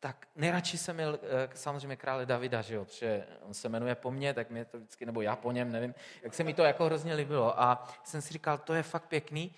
tak 0.00 0.28
nejradši 0.36 0.78
jsem 0.78 0.96
měl 0.96 1.18
eh, 1.22 1.48
samozřejmě 1.54 1.96
krále 1.96 2.26
Davida, 2.26 2.62
že 2.62 2.74
jo, 2.74 2.84
protože 2.84 3.26
on 3.42 3.54
se 3.54 3.68
jmenuje 3.68 3.94
po 3.94 4.10
mně, 4.10 4.34
tak 4.34 4.50
mě 4.50 4.64
to 4.64 4.78
vždycky, 4.78 5.06
nebo 5.06 5.22
já 5.22 5.36
po 5.36 5.52
něm, 5.52 5.72
nevím, 5.72 5.94
jak 6.22 6.34
se 6.34 6.44
mi 6.44 6.54
to 6.54 6.62
jako 6.62 6.84
hrozně 6.84 7.14
líbilo. 7.14 7.60
A 7.60 7.88
jsem 8.04 8.22
si 8.22 8.32
říkal, 8.32 8.58
to 8.58 8.74
je 8.74 8.82
fakt 8.82 9.06
pěkný. 9.06 9.54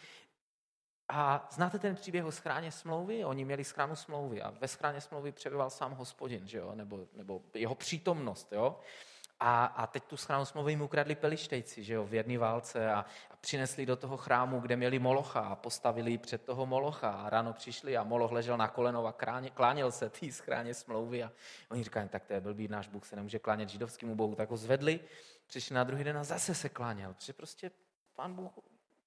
A 1.09 1.49
znáte 1.51 1.79
ten 1.79 1.95
příběh 1.95 2.25
o 2.25 2.33
schráně 2.33 2.73
smlouvy? 2.73 3.25
Oni 3.25 3.45
měli 3.45 3.64
schránu 3.64 3.97
smlouvy 3.97 4.42
a 4.42 4.51
ve 4.51 4.68
schráně 4.68 5.01
smlouvy 5.01 5.33
přebyval 5.33 5.71
sám 5.71 5.92
hospodin, 5.92 6.49
že 6.49 6.59
jo, 6.59 6.75
nebo, 6.75 7.07
nebo 7.14 7.42
jeho 7.55 7.75
přítomnost, 7.75 8.53
jo. 8.53 8.81
A, 9.44 9.64
a 9.64 9.87
teď 9.87 10.05
tu 10.05 10.16
schránu 10.16 10.44
smlouvy 10.44 10.72
jim 10.72 10.83
ukradli 10.83 11.14
pelištejci, 11.14 11.85
že 11.85 11.94
jo, 11.94 12.05
v 12.05 12.14
jedné 12.14 12.38
válce 12.38 12.92
a, 12.92 13.05
a 13.31 13.37
přinesli 13.40 13.87
do 13.87 13.96
toho 13.96 14.16
chrámu, 14.16 14.61
kde 14.61 14.76
měli 14.76 14.98
molocha 14.98 15.40
a 15.40 15.57
postavili 15.57 16.18
před 16.18 16.44
toho 16.44 16.66
molocha 16.66 17.11
a 17.11 17.31
ráno 17.31 17.52
přišli 17.52 17.96
a 17.96 18.05
moloch 18.05 18.33
ležel 18.33 18.57
na 18.57 18.68
kolenou 18.68 19.07
a 19.07 19.12
kráně, 19.12 19.50
kláněl 19.50 19.92
se 19.92 20.11
té 20.11 20.33
schráně 20.33 20.74
smlouvy 20.74 21.22
a 21.22 21.33
oni 21.70 21.85
říkají, 21.85 22.09
tak 22.09 22.26
to 22.26 22.33
je 22.33 22.40
blbý, 22.40 22.68
náš 22.68 22.88
Bůh 22.88 23.07
se 23.07 23.16
nemůže 23.16 23.38
klánět 23.38 23.68
židovskému 23.68 24.14
bohu, 24.14 24.35
tak 24.35 24.50
ho 24.50 24.57
zvedli, 24.57 25.00
přišli 25.46 25.74
na 25.74 25.85
druhý 25.85 26.05
den 26.05 26.18
a 26.18 26.24
zase 26.24 26.55
se 26.55 26.68
kláněl, 26.68 27.14
protože 27.14 27.33
prostě 27.33 27.70
pán 28.14 28.35
Bůh 28.35 28.52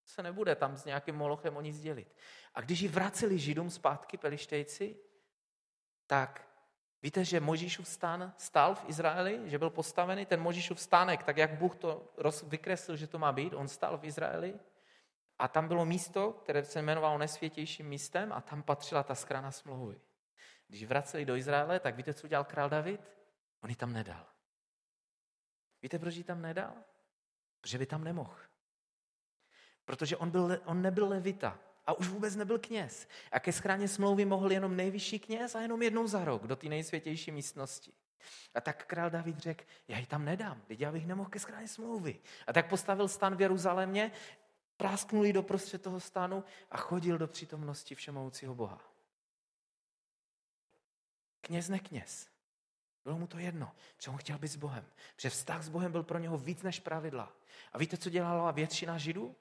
se 0.05 0.23
nebude 0.23 0.55
tam 0.55 0.77
s 0.77 0.85
nějakým 0.85 1.15
molochem 1.15 1.57
o 1.57 1.61
nic 1.61 1.81
dělit. 1.81 2.15
A 2.55 2.61
když 2.61 2.79
ji 2.79 2.87
vraceli 2.87 3.39
židům 3.39 3.69
zpátky 3.69 4.17
pelištejci, 4.17 4.97
tak 6.07 6.47
Víte, 7.05 7.25
že 7.25 7.39
Možíšův 7.39 7.87
stán 7.87 8.33
stál 8.37 8.75
v 8.75 8.89
Izraeli, 8.89 9.41
že 9.45 9.59
byl 9.59 9.69
postavený 9.69 10.25
ten 10.25 10.41
Možíšův 10.41 10.81
stánek, 10.81 11.23
tak 11.23 11.37
jak 11.37 11.53
Bůh 11.53 11.75
to 11.75 12.13
vykreslil, 12.43 12.97
že 12.97 13.07
to 13.07 13.19
má 13.19 13.31
být, 13.31 13.53
on 13.53 13.67
stál 13.67 13.97
v 13.97 14.03
Izraeli 14.03 14.59
a 15.39 15.47
tam 15.47 15.67
bylo 15.67 15.85
místo, 15.85 16.31
které 16.31 16.65
se 16.65 16.79
jmenovalo 16.79 17.17
nesvětějším 17.17 17.87
místem 17.87 18.33
a 18.33 18.41
tam 18.41 18.63
patřila 18.63 19.03
ta 19.03 19.15
skrana 19.15 19.51
smlouvy. 19.51 20.01
Když 20.67 20.83
vraceli 20.83 21.25
do 21.25 21.35
Izraele, 21.35 21.79
tak 21.79 21.95
víte, 21.95 22.13
co 22.13 22.27
udělal 22.27 22.43
král 22.43 22.69
David? 22.69 23.01
On 23.61 23.69
ji 23.69 23.75
tam 23.75 23.93
nedal. 23.93 24.25
Víte, 25.81 25.99
proč 25.99 26.15
ji 26.15 26.23
tam 26.23 26.41
nedal? 26.41 26.73
Protože 27.61 27.77
by 27.77 27.85
tam 27.85 28.03
nemohl. 28.03 28.37
Protože 29.85 30.17
on, 30.17 30.31
byl, 30.31 30.61
on 30.65 30.81
nebyl 30.81 31.09
levita. 31.09 31.59
A 31.87 31.93
už 31.93 32.07
vůbec 32.07 32.35
nebyl 32.35 32.59
kněz. 32.59 33.07
A 33.31 33.39
ke 33.39 33.53
schráně 33.53 33.87
smlouvy 33.87 34.25
mohl 34.25 34.51
jenom 34.51 34.75
nejvyšší 34.75 35.19
kněz 35.19 35.55
a 35.55 35.61
jenom 35.61 35.81
jednou 35.81 36.07
za 36.07 36.25
rok 36.25 36.47
do 36.47 36.55
té 36.55 36.67
nejsvětější 36.67 37.31
místnosti. 37.31 37.91
A 38.55 38.61
tak 38.61 38.85
král 38.85 39.09
David 39.09 39.39
řekl, 39.39 39.63
já 39.87 39.97
ji 39.97 40.05
tam 40.05 40.25
nedám, 40.25 40.61
teď 40.67 40.79
já 40.79 40.91
bych 40.91 41.07
nemohl 41.07 41.29
ke 41.29 41.39
schráně 41.39 41.67
smlouvy. 41.67 42.19
A 42.47 42.53
tak 42.53 42.69
postavil 42.69 43.07
stan 43.07 43.35
v 43.35 43.41
Jeruzalémě, 43.41 44.11
prásknul 44.77 45.33
do 45.33 45.43
prostřed 45.43 45.81
toho 45.81 45.99
stanu 45.99 46.43
a 46.71 46.77
chodil 46.77 47.17
do 47.17 47.27
přítomnosti 47.27 47.95
všemoucího 47.95 48.55
Boha. 48.55 48.81
Kněz 51.41 51.69
nekněz. 51.69 52.29
Bylo 53.03 53.17
mu 53.17 53.27
to 53.27 53.37
jedno, 53.37 53.71
že 53.99 54.11
on 54.11 54.17
chtěl 54.17 54.37
být 54.37 54.47
s 54.47 54.55
Bohem. 54.55 54.85
Že 55.17 55.29
vztah 55.29 55.63
s 55.63 55.69
Bohem 55.69 55.91
byl 55.91 56.03
pro 56.03 56.19
něho 56.19 56.37
víc 56.37 56.63
než 56.63 56.79
pravidla. 56.79 57.33
A 57.73 57.77
víte, 57.77 57.97
co 57.97 58.09
dělala 58.09 58.51
většina 58.51 58.97
židů? 58.97 59.35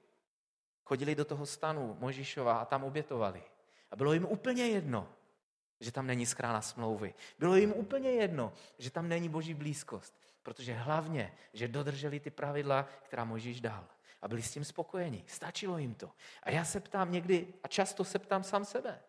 Chodili 0.85 1.14
do 1.14 1.25
toho 1.25 1.47
stanu 1.47 1.97
Možíšova 2.01 2.59
a 2.59 2.64
tam 2.64 2.85
obětovali. 2.85 3.42
A 3.90 3.97
bylo 3.97 4.12
jim 4.12 4.25
úplně 4.25 4.66
jedno, 4.66 5.09
že 5.81 5.92
tam 5.92 6.07
není 6.07 6.27
skrána 6.27 6.61
smlouvy. 6.61 7.14
Bylo 7.38 7.57
jim 7.57 7.73
úplně 7.73 8.11
jedno, 8.11 8.53
že 8.79 8.90
tam 8.90 9.09
není 9.09 9.29
boží 9.29 9.55
blízkost. 9.55 10.14
Protože 10.42 10.73
hlavně, 10.75 11.33
že 11.53 11.68
dodrželi 11.68 12.20
ty 12.20 12.31
pravidla, 12.31 12.88
která 13.03 13.25
Možíš 13.25 13.61
dal. 13.61 13.87
A 14.23 14.29
byli 14.29 14.42
s 14.42 14.53
tím 14.53 14.64
spokojeni. 14.64 15.25
Stačilo 15.27 15.79
jim 15.79 15.94
to. 15.94 16.11
A 16.42 16.51
já 16.51 16.64
se 16.64 16.81
ptám 16.81 17.12
někdy, 17.12 17.55
a 17.62 17.68
často 17.68 18.05
se 18.05 18.18
ptám 18.18 18.44
sám 18.44 18.64
sebe, 18.64 19.01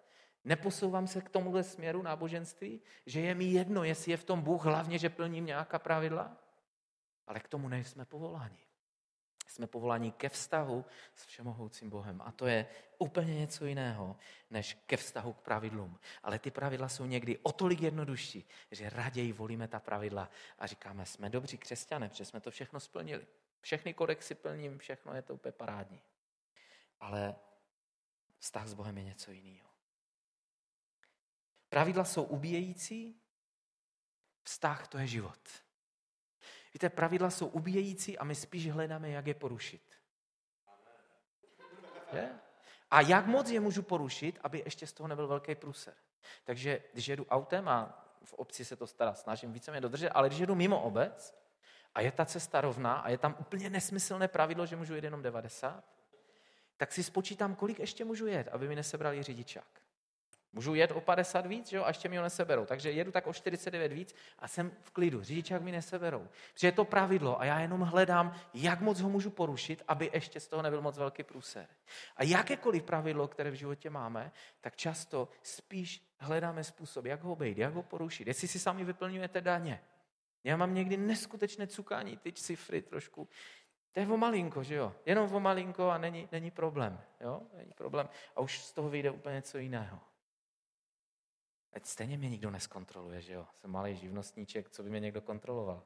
Neposouvám 0.46 1.08
se 1.08 1.22
k 1.22 1.30
tomuhle 1.30 1.64
směru 1.64 2.02
náboženství, 2.02 2.82
že 3.06 3.20
je 3.22 3.36
mi 3.36 3.46
jedno, 3.46 3.84
jestli 3.84 4.12
je 4.12 4.18
v 4.18 4.24
tom 4.24 4.42
Bůh, 4.42 4.66
hlavně, 4.66 5.00
že 5.00 5.10
plním 5.10 5.46
nějaká 5.46 5.80
pravidla, 5.80 6.38
ale 7.28 7.40
k 7.40 7.48
tomu 7.48 7.68
nejsme 7.70 8.06
povoláni. 8.06 8.65
Jsme 9.56 9.68
povoláni 9.68 10.12
ke 10.12 10.30
vztahu 10.30 10.86
s 11.16 11.26
všemohoucím 11.26 11.90
Bohem. 11.90 12.22
A 12.22 12.32
to 12.32 12.48
je 12.48 12.68
úplně 12.98 13.36
něco 13.36 13.66
jiného, 13.66 14.18
než 14.50 14.78
ke 14.86 14.98
vztahu 14.98 15.34
k 15.34 15.42
pravidlům. 15.42 16.00
Ale 16.24 16.40
ty 16.40 16.52
pravidla 16.52 16.90
jsou 16.90 17.06
někdy 17.06 17.38
o 17.38 17.52
tolik 17.52 17.82
jednodušší, 17.82 18.48
že 18.72 18.90
raději 18.90 19.34
volíme 19.34 19.68
ta 19.68 19.80
pravidla 19.80 20.30
a 20.60 20.68
říkáme, 20.68 21.06
jsme 21.06 21.30
dobří 21.30 21.58
křesťané, 21.58 22.10
protože 22.10 22.26
jsme 22.26 22.40
to 22.40 22.52
všechno 22.52 22.80
splnili. 22.80 23.28
Všechny 23.62 23.94
kodexy 23.94 24.36
plním, 24.36 24.78
všechno 24.78 25.14
je 25.14 25.22
to 25.22 25.34
úplně 25.34 25.52
parádní. 25.52 26.02
Ale 27.00 27.36
vztah 28.40 28.68
s 28.68 28.74
Bohem 28.74 28.98
je 28.98 29.04
něco 29.04 29.32
jiného. 29.32 29.70
Pravidla 31.70 32.06
jsou 32.06 32.24
ubíjející, 32.24 33.22
vztah 34.44 34.88
to 34.88 34.98
je 34.98 35.08
život. 35.08 35.65
Víte, 36.76 36.90
pravidla 36.90 37.30
jsou 37.30 37.48
ubíjející 37.48 38.18
a 38.18 38.24
my 38.24 38.36
spíš 38.36 38.72
hledáme, 38.72 39.10
jak 39.10 39.28
je 39.28 39.34
porušit. 39.34 39.82
Je? 42.14 42.30
A 42.92 43.02
jak 43.02 43.26
moc 43.26 43.50
je 43.50 43.60
můžu 43.60 43.84
porušit, 43.84 44.40
aby 44.44 44.62
ještě 44.66 44.88
z 44.88 44.94
toho 44.94 45.08
nebyl 45.08 45.28
velký 45.28 45.56
průser. 45.56 45.94
Takže 46.44 46.82
když 46.94 47.08
jedu 47.08 47.26
autem 47.26 47.70
a 47.70 48.06
v 48.24 48.34
obci 48.34 48.66
se 48.66 48.76
to 48.76 48.88
stará, 48.88 49.14
snažím 49.14 49.54
více 49.54 49.82
dodržet, 49.82 50.10
ale 50.10 50.30
když 50.30 50.40
jedu 50.40 50.56
mimo 50.56 50.82
obec 50.82 51.36
a 51.94 52.02
je 52.02 52.12
ta 52.12 52.26
cesta 52.26 52.62
rovná 52.62 52.94
a 52.94 53.10
je 53.10 53.18
tam 53.18 53.36
úplně 53.40 53.70
nesmyslné 53.70 54.28
pravidlo, 54.28 54.66
že 54.66 54.76
můžu 54.76 54.96
jet 54.96 55.04
jenom 55.04 55.22
90, 55.22 55.84
tak 56.78 56.92
si 56.92 57.04
spočítám, 57.04 57.56
kolik 57.56 57.80
ještě 57.80 58.06
můžu 58.06 58.28
jet, 58.28 58.48
aby 58.48 58.68
mi 58.68 58.76
nesebrali 58.76 59.24
řidičák. 59.24 59.85
Můžu 60.56 60.76
jet 60.76 60.92
o 60.92 61.02
50 61.02 61.46
víc, 61.46 61.70
že 61.70 61.78
jo, 61.78 61.84
a 61.84 61.88
ještě 61.88 62.10
mi 62.10 62.18
ho 62.18 62.24
neseberou. 62.24 62.66
Takže 62.66 62.92
jedu 62.92 63.12
tak 63.12 63.28
o 63.28 63.34
49 63.34 63.92
víc 63.94 64.16
a 64.40 64.48
jsem 64.48 64.72
v 64.82 64.92
klidu. 64.92 65.24
Řidičák 65.24 65.62
mi 65.62 65.72
neseberou. 65.72 66.28
Protože 66.54 66.68
je 66.68 66.72
to 66.72 66.86
pravidlo 66.86 67.42
a 67.42 67.46
já 67.46 67.60
jenom 67.60 67.82
hledám, 67.82 68.36
jak 68.54 68.82
moc 68.82 69.02
ho 69.02 69.10
můžu 69.10 69.30
porušit, 69.30 69.84
aby 69.88 70.10
ještě 70.14 70.40
z 70.40 70.48
toho 70.48 70.62
nebyl 70.62 70.82
moc 70.82 70.98
velký 70.98 71.24
průser. 71.24 71.68
A 72.18 72.24
jakékoliv 72.24 72.84
pravidlo, 72.84 73.28
které 73.28 73.52
v 73.52 73.54
životě 73.54 73.90
máme, 73.90 74.32
tak 74.62 74.76
často 74.76 75.30
spíš 75.44 76.14
hledáme 76.18 76.64
způsob, 76.64 77.06
jak 77.06 77.22
ho 77.22 77.32
obejít, 77.32 77.58
jak 77.58 77.74
ho 77.74 77.84
porušit. 77.84 78.28
Jestli 78.28 78.48
si 78.48 78.60
sami 78.60 78.84
vyplňujete 78.84 79.42
daně. 79.42 79.82
Já 80.44 80.58
mám 80.58 80.74
někdy 80.74 80.98
neskutečné 80.98 81.68
cukání, 81.68 82.18
ty 82.18 82.32
cifry 82.32 82.82
trošku. 82.82 83.30
To 83.92 84.00
je 84.00 84.08
o 84.08 84.18
malinko, 84.18 84.64
že 84.64 84.76
jo? 84.76 84.96
Jenom 85.06 85.36
o 85.36 85.40
malinko 85.40 85.90
a 85.90 85.98
není, 85.98 86.30
není 86.32 86.52
problém. 86.52 87.02
Jo? 87.22 87.42
Není 87.58 87.72
problém. 87.72 88.10
A 88.36 88.42
už 88.42 88.60
z 88.60 88.72
toho 88.72 88.90
vyjde 88.90 89.12
úplně 89.12 89.36
něco 89.36 89.58
jiného. 89.58 90.00
Ať 91.76 91.86
stejně 91.86 92.18
mě 92.18 92.30
nikdo 92.30 92.52
neskontroluje, 92.52 93.22
že 93.22 93.34
jo? 93.34 93.48
Jsem 93.54 93.72
malý 93.72 93.96
živnostníček, 93.96 94.70
co 94.70 94.84
by 94.84 94.90
mě 94.90 95.00
někdo 95.00 95.22
kontroloval. 95.22 95.84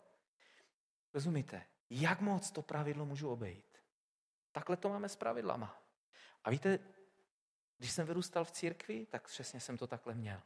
Rozumíte? 1.13 1.65
Jak 1.89 2.21
moc 2.21 2.52
to 2.52 2.62
pravidlo 2.62 3.06
můžu 3.06 3.30
obejít? 3.30 3.78
Takhle 4.52 4.78
to 4.78 4.89
máme 4.89 5.10
s 5.10 5.15
pravidlama. 5.15 5.82
A 6.43 6.49
víte, 6.49 6.80
když 7.78 7.91
jsem 7.91 8.08
vyrůstal 8.08 8.45
v 8.45 8.52
církvi, 8.52 9.06
tak 9.06 9.28
přesně 9.28 9.60
jsem 9.60 9.78
to 9.78 9.88
takhle 9.88 10.13
měl. 10.13 10.41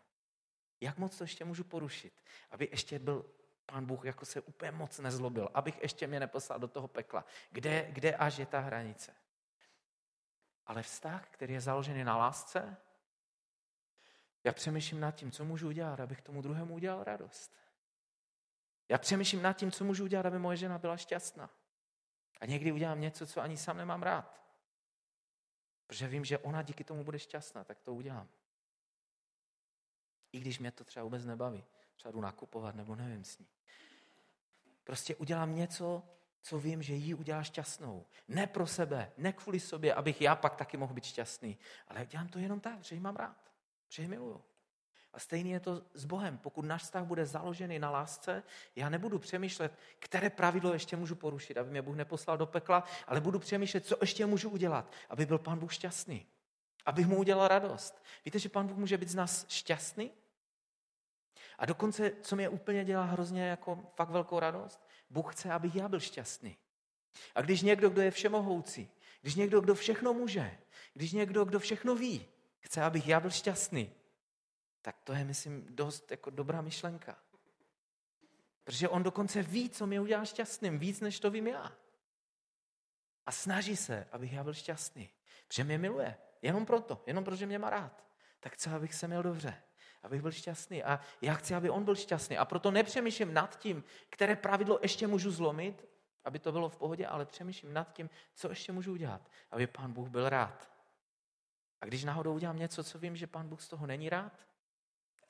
Jak 0.81 0.97
moc 0.97 1.17
to 1.17 1.23
ještě 1.23 1.45
můžu 1.45 1.63
porušit? 1.63 2.23
Aby 2.51 2.69
ještě 2.71 2.99
byl 2.99 3.25
pán 3.65 3.85
Bůh 3.85 4.05
jako 4.05 4.25
se 4.25 4.41
úplně 4.41 4.71
moc 4.71 4.99
nezlobil, 4.99 5.49
abych 5.53 5.81
ještě 5.81 6.07
mě 6.07 6.19
neposlal 6.19 6.59
do 6.59 6.67
toho 6.67 6.87
pekla. 6.87 7.25
Kde, 7.51 7.91
kde 7.91 8.15
až 8.15 8.37
je 8.37 8.45
ta 8.45 8.59
hranice? 8.59 9.15
Ale 10.65 10.83
vztah, 10.83 11.29
který 11.29 11.53
je 11.53 11.61
založený 11.61 12.03
na 12.03 12.17
lásce, 12.17 12.77
já 14.43 14.51
přemýšlím 14.53 14.99
nad 14.99 15.11
tím, 15.11 15.31
co 15.31 15.45
můžu 15.45 15.67
udělat, 15.67 15.99
abych 15.99 16.21
tomu 16.21 16.41
druhému 16.41 16.75
udělal 16.75 17.03
radost. 17.03 17.55
Já 18.89 18.97
přemýšlím 18.97 19.41
nad 19.41 19.53
tím, 19.53 19.71
co 19.71 19.83
můžu 19.83 20.03
udělat, 20.03 20.25
aby 20.25 20.39
moje 20.39 20.57
žena 20.57 20.77
byla 20.77 20.97
šťastná. 20.97 21.49
A 22.41 22.45
někdy 22.45 22.71
udělám 22.71 23.01
něco, 23.01 23.27
co 23.27 23.41
ani 23.41 23.57
sám 23.57 23.77
nemám 23.77 24.03
rád. 24.03 24.43
Protože 25.87 26.07
vím, 26.07 26.25
že 26.25 26.37
ona 26.37 26.61
díky 26.61 26.83
tomu 26.83 27.03
bude 27.03 27.19
šťastná, 27.19 27.63
tak 27.63 27.79
to 27.79 27.93
udělám. 27.93 28.29
I 30.31 30.39
když 30.39 30.59
mě 30.59 30.71
to 30.71 30.83
třeba 30.83 31.03
vůbec 31.03 31.25
nebaví. 31.25 31.63
Třeba 31.95 32.11
jdu 32.11 32.21
nakupovat, 32.21 32.75
nebo 32.75 32.95
nevím 32.95 33.23
s 33.23 33.39
ní. 33.39 33.47
Prostě 34.83 35.15
udělám 35.15 35.55
něco, 35.55 36.03
co 36.41 36.59
vím, 36.59 36.83
že 36.83 36.93
jí 36.93 37.13
udělá 37.13 37.43
šťastnou. 37.43 38.05
Ne 38.27 38.47
pro 38.47 38.67
sebe, 38.67 39.11
ne 39.17 39.33
kvůli 39.33 39.59
sobě, 39.59 39.93
abych 39.93 40.21
já 40.21 40.35
pak 40.35 40.55
taky 40.55 40.77
mohl 40.77 40.93
být 40.93 41.05
šťastný, 41.05 41.57
ale 41.87 42.05
dělám 42.05 42.27
to 42.27 42.39
jenom 42.39 42.59
tak, 42.59 42.83
že 42.83 42.95
ji 42.95 43.01
mám 43.01 43.15
rád 43.15 43.52
že 43.93 44.03
je 44.03 44.07
miluju. 44.07 44.41
A 45.13 45.19
stejně 45.19 45.53
je 45.53 45.59
to 45.59 45.81
s 45.93 46.05
Bohem. 46.05 46.37
Pokud 46.37 46.65
náš 46.65 46.81
vztah 46.81 47.03
bude 47.03 47.25
založený 47.25 47.79
na 47.79 47.89
lásce, 47.89 48.43
já 48.75 48.89
nebudu 48.89 49.19
přemýšlet, 49.19 49.77
které 49.99 50.29
pravidlo 50.29 50.73
ještě 50.73 50.95
můžu 50.95 51.15
porušit, 51.15 51.57
aby 51.57 51.69
mě 51.69 51.81
Bůh 51.81 51.95
neposlal 51.95 52.37
do 52.37 52.45
pekla, 52.45 52.83
ale 53.07 53.21
budu 53.21 53.39
přemýšlet, 53.39 53.85
co 53.85 53.97
ještě 54.01 54.25
můžu 54.25 54.49
udělat, 54.49 54.91
aby 55.09 55.25
byl 55.25 55.37
Pán 55.37 55.59
Bůh 55.59 55.73
šťastný. 55.73 56.25
Abych 56.85 57.07
mu 57.07 57.17
udělal 57.17 57.47
radost. 57.47 58.03
Víte, 58.25 58.39
že 58.39 58.49
Pán 58.49 58.67
Bůh 58.67 58.77
může 58.77 58.97
být 58.97 59.09
z 59.09 59.15
nás 59.15 59.45
šťastný? 59.49 60.11
A 61.57 61.65
dokonce, 61.65 62.11
co 62.21 62.35
mě 62.35 62.49
úplně 62.49 62.85
dělá 62.85 63.03
hrozně 63.03 63.43
jako 63.43 63.91
fakt 63.95 64.09
velkou 64.09 64.39
radost, 64.39 64.87
Bůh 65.09 65.35
chce, 65.35 65.51
abych 65.51 65.75
já 65.75 65.87
byl 65.87 65.99
šťastný. 65.99 66.57
A 67.35 67.41
když 67.41 67.61
někdo, 67.61 67.89
kdo 67.89 68.01
je 68.01 68.11
všemohoucí, 68.11 68.89
když 69.21 69.35
někdo, 69.35 69.61
kdo 69.61 69.75
všechno 69.75 70.13
může, 70.13 70.57
když 70.93 71.11
někdo, 71.11 71.45
kdo 71.45 71.59
všechno 71.59 71.95
ví, 71.95 72.32
chce, 72.63 72.83
abych 72.83 73.07
já 73.07 73.19
byl 73.19 73.31
šťastný, 73.31 73.91
tak 74.81 74.95
to 75.03 75.13
je, 75.13 75.23
myslím, 75.23 75.65
dost 75.69 76.11
jako 76.11 76.29
dobrá 76.29 76.61
myšlenka. 76.61 77.17
Protože 78.63 78.89
on 78.89 79.03
dokonce 79.03 79.43
ví, 79.43 79.69
co 79.69 79.87
mě 79.87 80.01
udělá 80.01 80.25
šťastným, 80.25 80.79
víc, 80.79 81.01
než 81.01 81.19
to 81.19 81.31
vím 81.31 81.47
já. 81.47 81.71
A 83.25 83.31
snaží 83.31 83.75
se, 83.75 84.07
abych 84.11 84.33
já 84.33 84.43
byl 84.43 84.53
šťastný. 84.53 85.09
Protože 85.47 85.63
mě 85.63 85.77
miluje. 85.77 86.17
Jenom 86.41 86.65
proto, 86.65 87.03
jenom 87.07 87.23
protože 87.23 87.45
mě 87.45 87.59
má 87.59 87.69
rád. 87.69 88.05
Tak 88.39 88.53
chce, 88.53 88.69
abych 88.69 88.93
se 88.93 89.07
měl 89.07 89.23
dobře, 89.23 89.63
abych 90.03 90.21
byl 90.21 90.31
šťastný. 90.31 90.83
A 90.83 90.99
já 91.21 91.33
chci, 91.33 91.55
aby 91.55 91.69
on 91.69 91.83
byl 91.83 91.95
šťastný. 91.95 92.37
A 92.37 92.45
proto 92.45 92.71
nepřemýšlím 92.71 93.33
nad 93.33 93.59
tím, 93.59 93.83
které 94.09 94.35
pravidlo 94.35 94.79
ještě 94.81 95.07
můžu 95.07 95.31
zlomit, 95.31 95.85
aby 96.23 96.39
to 96.39 96.51
bylo 96.51 96.69
v 96.69 96.77
pohodě, 96.77 97.07
ale 97.07 97.25
přemýšlím 97.25 97.73
nad 97.73 97.93
tím, 97.93 98.09
co 98.33 98.49
ještě 98.49 98.71
můžu 98.71 98.91
udělat, 98.91 99.29
aby 99.51 99.67
pán 99.67 99.93
Bůh 99.93 100.09
byl 100.09 100.29
rád. 100.29 100.72
A 101.83 101.85
když 101.85 102.03
náhodou 102.03 102.35
udělám 102.35 102.59
něco, 102.59 102.83
co 102.83 102.99
vím, 102.99 103.15
že 103.15 103.27
pán 103.27 103.49
Bůh 103.49 103.61
z 103.61 103.67
toho 103.67 103.87
není 103.87 104.09
rád, 104.09 104.47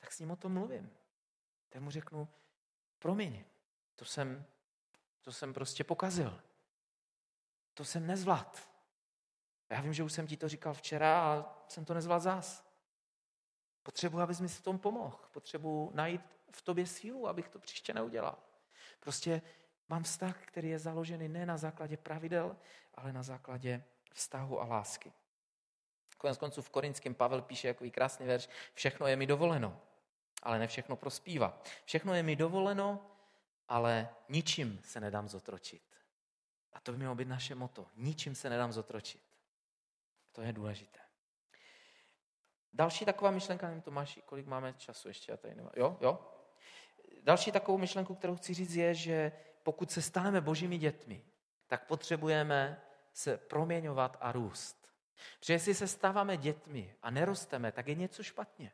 tak 0.00 0.12
s 0.12 0.18
ním 0.18 0.30
o 0.30 0.36
tom 0.36 0.52
mluvím. 0.52 0.90
Tak 1.68 1.82
mu 1.82 1.90
řeknu, 1.90 2.28
promiň, 2.98 3.44
to 3.94 4.04
jsem, 4.04 4.44
to 5.20 5.32
jsem 5.32 5.54
prostě 5.54 5.84
pokazil. 5.84 6.42
To 7.74 7.84
jsem 7.84 8.06
nezvlád. 8.06 8.70
Já 9.70 9.80
vím, 9.80 9.92
že 9.92 10.02
už 10.02 10.12
jsem 10.12 10.26
ti 10.26 10.36
to 10.36 10.48
říkal 10.48 10.74
včera 10.74 11.22
a 11.22 11.56
jsem 11.68 11.84
to 11.84 11.94
nezvlád 11.94 12.22
zás. 12.22 12.64
Potřebuji, 13.82 14.20
abys 14.20 14.40
mi 14.40 14.48
s 14.48 14.60
tom 14.60 14.78
pomohl. 14.78 15.18
Potřebuji 15.32 15.90
najít 15.94 16.22
v 16.50 16.62
tobě 16.62 16.86
sílu, 16.86 17.28
abych 17.28 17.48
to 17.48 17.58
příště 17.58 17.94
neudělal. 17.94 18.38
Prostě 19.00 19.42
mám 19.88 20.02
vztah, 20.02 20.46
který 20.46 20.68
je 20.68 20.78
založený 20.78 21.28
ne 21.28 21.46
na 21.46 21.56
základě 21.56 21.96
pravidel, 21.96 22.56
ale 22.94 23.12
na 23.12 23.22
základě 23.22 23.84
vztahu 24.12 24.60
a 24.60 24.64
lásky. 24.64 25.12
Konec 26.24 26.38
konců 26.38 26.62
v 26.62 26.70
Korinském 26.70 27.14
Pavel 27.14 27.42
píše 27.42 27.68
jako 27.68 27.84
krásný 27.90 28.26
verš, 28.26 28.48
všechno 28.74 29.06
je 29.06 29.16
mi 29.16 29.26
dovoleno, 29.26 29.80
ale 30.42 30.58
ne 30.58 30.66
všechno 30.66 30.96
prospívá. 30.96 31.62
Všechno 31.84 32.14
je 32.14 32.22
mi 32.22 32.36
dovoleno, 32.36 33.10
ale 33.68 34.08
ničím 34.28 34.80
se 34.84 35.00
nedám 35.00 35.28
zotročit. 35.28 35.82
A 36.72 36.80
to 36.80 36.92
by 36.92 36.98
mělo 36.98 37.14
být 37.14 37.28
naše 37.28 37.54
moto. 37.54 37.86
Ničím 37.96 38.34
se 38.34 38.50
nedám 38.50 38.72
zotročit. 38.72 39.22
To 40.32 40.42
je 40.42 40.52
důležité. 40.52 40.98
Další 42.72 43.04
taková 43.04 43.30
myšlenka, 43.30 43.66
nevím 43.66 43.82
Tomáši, 43.82 44.22
kolik 44.22 44.46
máme 44.46 44.72
času 44.72 45.08
ještě, 45.08 45.32
já 45.32 45.36
tady 45.36 45.54
nemám. 45.54 45.72
Jo, 45.76 45.98
jo? 46.00 46.32
Další 47.22 47.52
takovou 47.52 47.78
myšlenku, 47.78 48.14
kterou 48.14 48.36
chci 48.36 48.54
říct, 48.54 48.74
je, 48.74 48.94
že 48.94 49.32
pokud 49.62 49.90
se 49.90 50.02
staneme 50.02 50.40
božími 50.40 50.78
dětmi, 50.78 51.24
tak 51.66 51.86
potřebujeme 51.86 52.82
se 53.12 53.36
proměňovat 53.36 54.16
a 54.20 54.32
růst. 54.32 54.83
Protože 55.38 55.52
jestli 55.52 55.74
se 55.74 55.86
stáváme 55.86 56.36
dětmi 56.36 56.94
a 57.02 57.10
nerosteme, 57.10 57.72
tak 57.72 57.88
je 57.88 57.94
něco 57.94 58.22
špatně. 58.22 58.72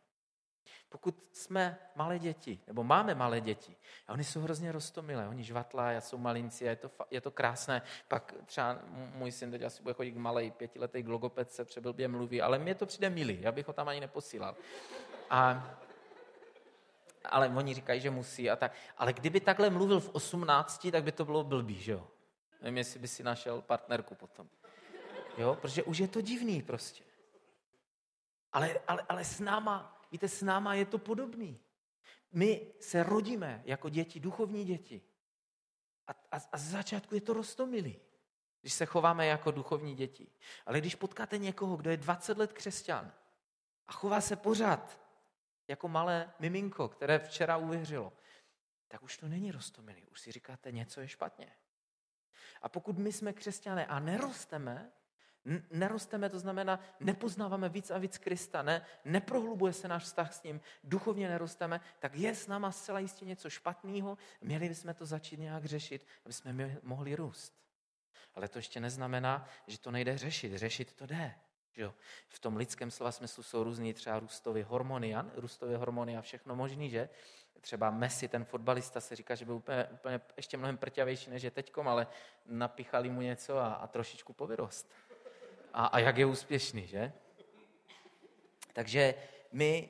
Pokud 0.89 1.25
jsme 1.33 1.79
malé 1.95 2.19
děti, 2.19 2.61
nebo 2.67 2.85
máme 2.85 3.15
malé 3.15 3.41
děti, 3.41 3.77
a 4.07 4.13
oni 4.13 4.25
jsou 4.25 4.41
hrozně 4.41 4.73
roztomilé, 4.73 5.29
oni 5.29 5.45
žvatlají 5.45 5.97
a 5.97 6.01
jsou 6.01 6.19
malinci 6.19 6.67
a 6.67 6.71
je 6.71 6.77
to, 6.77 6.91
je 7.11 7.21
to 7.21 7.31
krásné. 7.31 7.83
Pak 8.09 8.35
třeba 8.47 8.79
můj 9.15 9.33
syn 9.33 9.51
teď 9.51 9.63
asi 9.63 9.83
bude 9.83 9.95
chodit 9.95 10.11
k 10.11 10.17
malej 10.17 10.51
pětiletý 10.51 11.03
k 11.03 11.09
logopedce, 11.09 11.65
přeblbě 11.65 12.09
mluví, 12.09 12.43
ale 12.43 12.59
mně 12.59 12.75
to 12.75 12.87
přijde 12.87 13.11
milý, 13.11 13.39
já 13.41 13.53
bych 13.53 13.67
ho 13.67 13.73
tam 13.73 13.89
ani 13.89 14.01
neposílal. 14.01 14.57
A, 15.31 15.71
ale 17.25 17.49
oni 17.49 17.75
říkají, 17.75 18.01
že 18.01 18.11
musí 18.11 18.51
a 18.51 18.57
tak. 18.57 18.73
Ale 18.97 19.13
kdyby 19.13 19.41
takhle 19.41 19.71
mluvil 19.71 20.01
v 20.01 20.15
18, 20.15 20.89
tak 20.93 21.05
by 21.05 21.13
to 21.13 21.25
bylo 21.25 21.45
blbý, 21.45 21.75
že 21.75 21.93
jo? 21.93 22.09
Nevím, 22.63 22.77
jestli 22.77 23.01
by 23.01 23.09
si 23.09 23.23
našel 23.23 23.63
partnerku 23.63 24.15
potom. 24.15 24.49
Jo, 25.39 25.55
protože 25.61 25.83
už 25.83 25.99
je 25.99 26.09
to 26.09 26.21
divný 26.21 26.63
prostě. 26.63 27.05
Ale, 28.53 28.81
ale, 28.87 29.03
ale 29.09 29.25
s 29.25 29.41
náma 29.41 30.01
Víte, 30.11 30.29
s 30.29 30.43
náma 30.43 30.75
je 30.75 30.85
to 30.85 30.99
podobný. 30.99 31.61
My 32.33 32.73
se 32.81 33.03
rodíme 33.03 33.63
jako 33.65 33.89
děti, 33.89 34.21
duchovní 34.21 34.65
děti. 34.65 35.03
A, 36.07 36.13
a, 36.13 36.41
a 36.53 36.59
z 36.59 36.71
začátku 36.71 37.15
je 37.15 37.21
to 37.21 37.33
rostomilý, 37.33 38.01
když 38.61 38.73
se 38.73 38.87
chováme 38.87 39.27
jako 39.27 39.51
duchovní 39.51 39.95
děti. 39.95 40.33
Ale 40.67 40.81
když 40.81 40.95
potkáte 40.95 41.39
někoho, 41.39 41.77
kdo 41.77 41.91
je 41.91 41.97
20 41.97 42.39
let 42.39 42.53
křesťan 42.53 43.13
a 43.87 43.93
chová 43.93 44.21
se 44.21 44.37
pořád 44.37 45.01
jako 45.69 45.89
malé 45.89 46.33
miminko, 46.39 46.89
které 46.89 47.19
včera 47.19 47.57
uvěřilo, 47.57 48.13
tak 48.89 49.03
už 49.03 49.17
to 49.17 49.29
není 49.29 49.53
rostomilý. 49.53 50.09
Už 50.09 50.21
si 50.21 50.33
říkáte, 50.33 50.73
něco 50.73 51.01
je 51.01 51.09
špatně. 51.09 51.53
A 52.63 52.69
pokud 52.69 52.99
my 52.99 53.13
jsme 53.13 53.33
křesťané 53.33 53.87
a 53.87 53.99
nerosteme, 53.99 54.93
Nerosteme, 55.71 56.31
to 56.31 56.39
znamená, 56.39 56.81
nepoznáváme 57.01 57.69
víc 57.69 57.91
a 57.91 57.99
víc 57.99 58.19
Krista, 58.19 58.63
ne, 58.63 58.87
neprohlubuje 59.05 59.73
se 59.73 59.89
náš 59.89 60.03
vztah 60.03 60.35
s 60.35 60.43
ním, 60.43 60.61
duchovně 60.85 61.29
nerosteme, 61.29 61.81
tak 61.99 62.15
je 62.15 62.35
s 62.35 62.47
náma 62.47 62.73
zcela 62.73 62.99
jistě 62.99 63.25
něco 63.25 63.51
špatného, 63.51 64.19
měli 64.41 64.69
bychom 64.69 64.95
to 64.95 65.07
začít 65.07 65.41
nějak 65.41 65.65
řešit, 65.65 66.07
aby 66.25 66.33
jsme 66.33 66.79
mohli 66.83 67.17
růst. 67.17 67.61
Ale 68.35 68.49
to 68.49 68.59
ještě 68.59 68.81
neznamená, 68.81 69.47
že 69.67 69.79
to 69.79 69.91
nejde 69.91 70.19
řešit. 70.19 70.59
Řešit 70.59 70.93
to 70.93 71.07
jde. 71.07 71.35
Že 71.73 71.83
jo? 71.83 71.95
V 72.29 72.39
tom 72.39 72.57
lidském 72.57 72.91
slova 72.91 73.13
smyslu 73.13 73.43
jsou 73.43 73.65
různý 73.65 73.95
třeba 73.95 74.19
růstové 74.19 74.63
hormony, 74.63 75.17
růstové 75.35 75.77
hormony 75.77 76.17
a 76.17 76.23
všechno 76.23 76.57
možný, 76.57 76.91
že? 76.91 77.09
Třeba 77.61 77.91
Messi, 77.91 78.29
ten 78.29 78.45
fotbalista, 78.45 79.01
se 79.01 79.17
říká, 79.17 79.35
že 79.35 79.45
byl 79.45 79.55
úplně, 79.55 79.85
úplně 79.85 80.21
ještě 80.37 80.57
mnohem 80.57 80.77
prťavější 80.77 81.31
než 81.31 81.43
je 81.43 81.51
teďkom, 81.51 81.89
ale 81.89 82.07
napichali 82.47 83.11
mu 83.11 83.21
něco 83.21 83.59
a, 83.59 83.73
a 83.75 83.87
trošičku 83.87 84.33
povyrost 84.33 84.93
a, 85.75 85.87
a 85.87 85.99
jak 85.99 86.17
je 86.17 86.27
úspěšný, 86.27 86.87
že? 86.87 87.13
Takže 88.73 89.15
my 89.53 89.89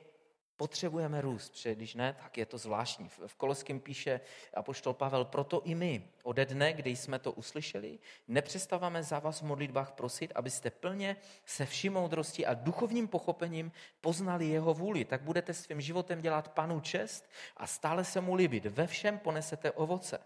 potřebujeme 0.61 1.21
růst, 1.21 1.49
protože 1.49 1.75
když 1.75 1.95
ne, 1.95 2.15
tak 2.23 2.37
je 2.37 2.45
to 2.45 2.57
zvláštní. 2.57 3.09
V 3.27 3.35
Koloském 3.35 3.79
píše 3.79 4.21
apoštol 4.53 4.93
Pavel, 4.93 5.25
proto 5.25 5.61
i 5.61 5.75
my 5.75 6.03
ode 6.23 6.45
dne, 6.45 6.73
kdy 6.73 6.95
jsme 6.95 7.19
to 7.19 7.31
uslyšeli, 7.31 7.99
nepřestáváme 8.27 9.03
za 9.03 9.19
vás 9.19 9.41
v 9.41 9.45
modlitbách 9.45 9.91
prosit, 9.91 10.31
abyste 10.35 10.69
plně 10.69 11.17
se 11.45 11.65
vší 11.65 11.89
moudrostí 11.89 12.45
a 12.45 12.53
duchovním 12.53 13.07
pochopením 13.07 13.71
poznali 14.01 14.47
jeho 14.47 14.73
vůli. 14.73 15.05
Tak 15.05 15.21
budete 15.21 15.53
svým 15.53 15.81
životem 15.81 16.21
dělat 16.21 16.53
panu 16.53 16.79
čest 16.79 17.29
a 17.57 17.67
stále 17.67 18.05
se 18.05 18.21
mu 18.21 18.35
líbit. 18.35 18.65
Ve 18.65 18.87
všem 18.87 19.19
ponesete 19.19 19.71
ovoce. 19.71 20.19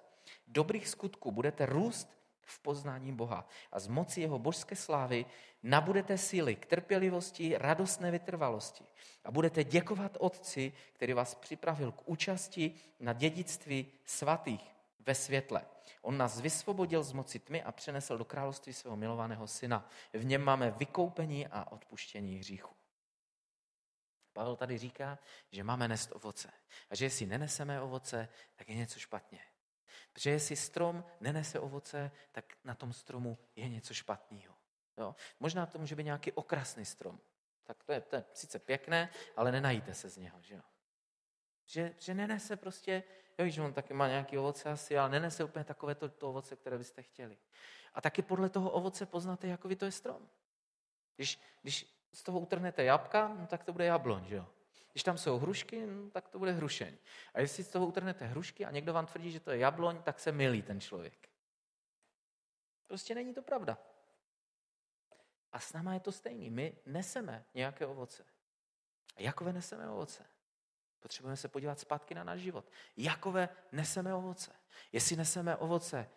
Dobrých 0.47 0.87
skutků 0.87 1.31
budete 1.31 1.65
růst 1.65 2.14
v 2.45 2.60
poznání 2.60 3.13
Boha. 3.13 3.47
A 3.71 3.79
z 3.79 3.88
moci 3.88 4.21
jeho 4.21 4.39
božské 4.39 4.75
slávy 4.75 5.25
nabudete 5.63 6.17
síly 6.17 6.55
k 6.55 6.65
trpělivosti, 6.65 7.58
radostné 7.58 8.12
vytrvalosti. 8.12 8.86
A 9.23 9.31
budete 9.31 9.63
děkovat 9.63 10.17
Otci, 10.19 10.73
který 10.93 11.13
vás 11.13 11.36
připravil 11.36 11.91
k 11.91 12.01
účasti 12.05 12.73
na 12.99 13.13
dědictví 13.13 13.91
svatých 14.05 14.75
ve 14.99 15.15
světle. 15.15 15.65
On 16.01 16.17
nás 16.17 16.41
vysvobodil 16.41 17.03
z 17.03 17.12
moci 17.12 17.39
tmy 17.39 17.63
a 17.63 17.71
přenesl 17.71 18.17
do 18.17 18.25
království 18.25 18.73
svého 18.73 18.95
milovaného 18.95 19.47
syna. 19.47 19.89
V 20.13 20.25
něm 20.25 20.41
máme 20.41 20.71
vykoupení 20.71 21.47
a 21.47 21.71
odpuštění 21.71 22.38
hříchu. 22.38 22.75
Pavel 24.34 24.55
tady 24.55 24.77
říká, 24.77 25.19
že 25.51 25.63
máme 25.63 25.88
nést 25.88 26.12
ovoce. 26.12 26.51
A 26.89 26.95
že 26.95 27.05
jestli 27.05 27.25
neneseme 27.25 27.81
ovoce, 27.81 28.29
tak 28.55 28.69
je 28.69 28.75
něco 28.75 28.99
špatně. 28.99 29.39
Protože 30.15 30.30
jestli 30.30 30.56
strom 30.56 31.04
nenese 31.19 31.60
ovoce, 31.60 32.12
tak 32.32 32.58
na 32.63 32.75
tom 32.75 32.93
stromu 32.93 33.38
je 33.56 33.69
něco 33.69 33.93
špatného. 33.93 34.56
Jo? 34.97 35.15
Možná 35.39 35.65
to 35.65 35.80
může 35.80 35.95
být 35.95 36.04
nějaký 36.04 36.32
okrasný 36.32 36.86
strom. 36.86 37.19
Tak 37.63 37.84
to 37.84 37.91
je, 37.91 38.01
to 38.01 38.15
je 38.15 38.23
sice 38.34 38.60
pěkné, 38.60 39.10
ale 39.36 39.51
nenajíte 39.51 39.93
se 39.93 40.10
z 40.10 40.17
něho. 40.17 40.41
Že, 40.41 40.56
jo? 40.56 40.62
že, 41.65 41.95
že 41.99 42.13
nenese 42.13 42.56
prostě, 42.56 43.04
jo, 43.38 43.47
že 43.47 43.62
on 43.62 43.73
taky 43.73 43.93
má 43.93 44.08
nějaký 44.08 44.38
ovoce 44.38 44.69
asi, 44.69 44.97
ale 44.97 45.10
nenese 45.10 45.43
úplně 45.43 45.65
takové 45.65 45.95
to, 45.95 46.10
to 46.10 46.30
ovoce, 46.30 46.56
které 46.56 46.78
byste 46.78 47.01
chtěli. 47.01 47.38
A 47.93 48.01
taky 48.01 48.21
podle 48.21 48.49
toho 48.49 48.71
ovoce 48.71 49.06
poznáte, 49.06 49.47
jakový 49.47 49.75
to 49.75 49.86
je 49.86 49.91
strom. 49.91 50.30
Když, 51.15 51.39
když 51.62 52.08
z 52.13 52.23
toho 52.23 52.39
utrhnete 52.39 52.84
jabka, 52.84 53.28
no, 53.28 53.47
tak 53.47 53.63
to 53.63 53.73
bude 53.73 53.86
jabloň, 53.86 54.25
že 54.25 54.36
jo? 54.36 54.47
Když 54.95 55.03
tam 55.03 55.17
jsou 55.17 55.38
hrušky, 55.38 55.86
no, 55.86 56.10
tak 56.10 56.27
to 56.27 56.39
bude 56.39 56.51
hrušeň. 56.51 56.97
A 57.34 57.39
jestli 57.39 57.63
z 57.63 57.69
toho 57.69 57.88
utrhnete 57.88 58.25
hrušky 58.25 58.65
a 58.65 58.71
někdo 58.71 58.93
vám 58.93 59.05
tvrdí, 59.05 59.31
že 59.31 59.39
to 59.39 59.51
je 59.51 59.58
jabloň, 59.58 60.01
tak 60.03 60.19
se 60.19 60.31
milí 60.31 60.62
ten 60.62 60.81
člověk. 60.81 61.29
Prostě 62.88 63.15
není 63.15 63.34
to 63.34 63.41
pravda. 63.41 63.77
A 65.51 65.60
s 65.60 65.73
náma 65.73 65.93
je 65.93 65.99
to 65.99 66.12
stejný. 66.12 66.49
My 66.49 66.77
neseme 66.86 67.45
nějaké 67.53 67.86
ovoce. 67.86 68.25
A 69.15 69.21
jakové 69.21 69.53
neseme 69.53 69.89
ovoce? 69.89 70.25
Potřebujeme 70.99 71.38
se 71.38 71.47
podívat 71.47 71.79
zpátky 71.79 72.15
na 72.15 72.23
náš 72.23 72.39
život. 72.39 72.71
Jakové 72.97 73.49
neseme 73.71 74.13
ovoce? 74.13 74.51
Jestli 74.91 75.15
neseme 75.15 75.55
ovoce 75.55 76.10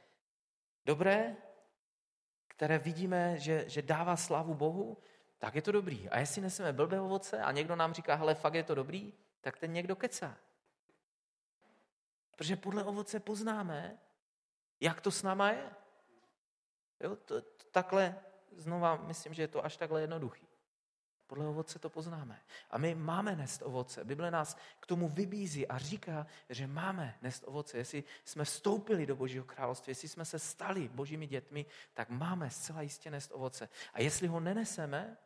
dobré, 0.85 1.37
které 2.49 2.79
vidíme, 2.79 3.39
že, 3.39 3.69
že 3.69 3.83
dává 3.83 4.17
slavu 4.17 4.55
Bohu, 4.55 5.03
tak 5.39 5.55
je 5.55 5.63
to 5.63 5.73
dobrý. 5.73 6.09
A 6.09 6.19
jestli 6.19 6.43
neseme 6.43 6.73
blbé 6.73 7.01
ovoce 7.01 7.43
a 7.43 7.53
někdo 7.53 7.77
nám 7.77 7.95
říká, 7.95 8.15
hele, 8.15 8.35
fakt 8.35 8.55
je 8.55 8.63
to 8.63 8.75
dobrý, 8.75 9.13
tak 9.41 9.59
ten 9.59 9.73
někdo 9.73 9.97
kecá. 9.97 10.37
Protože 12.37 12.57
podle 12.57 12.85
ovoce 12.85 13.21
poznáme, 13.21 13.99
jak 14.81 15.01
to 15.01 15.11
s 15.11 15.23
náma 15.23 15.51
je. 15.51 15.71
Jo, 17.01 17.17
to, 17.17 17.43
to, 17.43 17.65
takhle, 17.71 18.21
znova 18.57 18.97
myslím, 18.97 19.35
že 19.35 19.43
je 19.43 19.49
to 19.49 19.65
až 19.65 19.77
takhle 19.77 20.01
jednoduchý. 20.01 20.49
Podle 21.27 21.47
ovoce 21.47 21.79
to 21.79 21.91
poznáme. 21.91 22.41
A 22.71 22.79
my 22.79 22.95
máme 22.95 23.37
nést 23.37 23.63
ovoce. 23.63 24.05
Bible 24.05 24.31
nás 24.31 24.57
k 24.81 24.87
tomu 24.87 25.09
vybízí 25.09 25.69
a 25.69 25.79
říká, 25.79 26.27
že 26.49 26.67
máme 26.67 27.19
nést 27.23 27.45
ovoce. 27.47 27.79
Jestli 27.79 28.05
jsme 28.25 28.45
vstoupili 28.45 29.07
do 29.07 29.17
Božího 29.17 29.45
království, 29.45 29.91
jestli 29.91 30.09
jsme 30.09 30.25
se 30.25 30.39
stali 30.39 30.89
Božími 30.89 31.27
dětmi, 31.27 31.67
tak 31.95 32.09
máme 32.09 32.51
zcela 32.51 32.83
jistě 32.83 33.11
nést 33.11 33.31
ovoce. 33.35 33.69
A 33.93 34.01
jestli 34.01 34.27
ho 34.27 34.41
neneseme, 34.41 35.17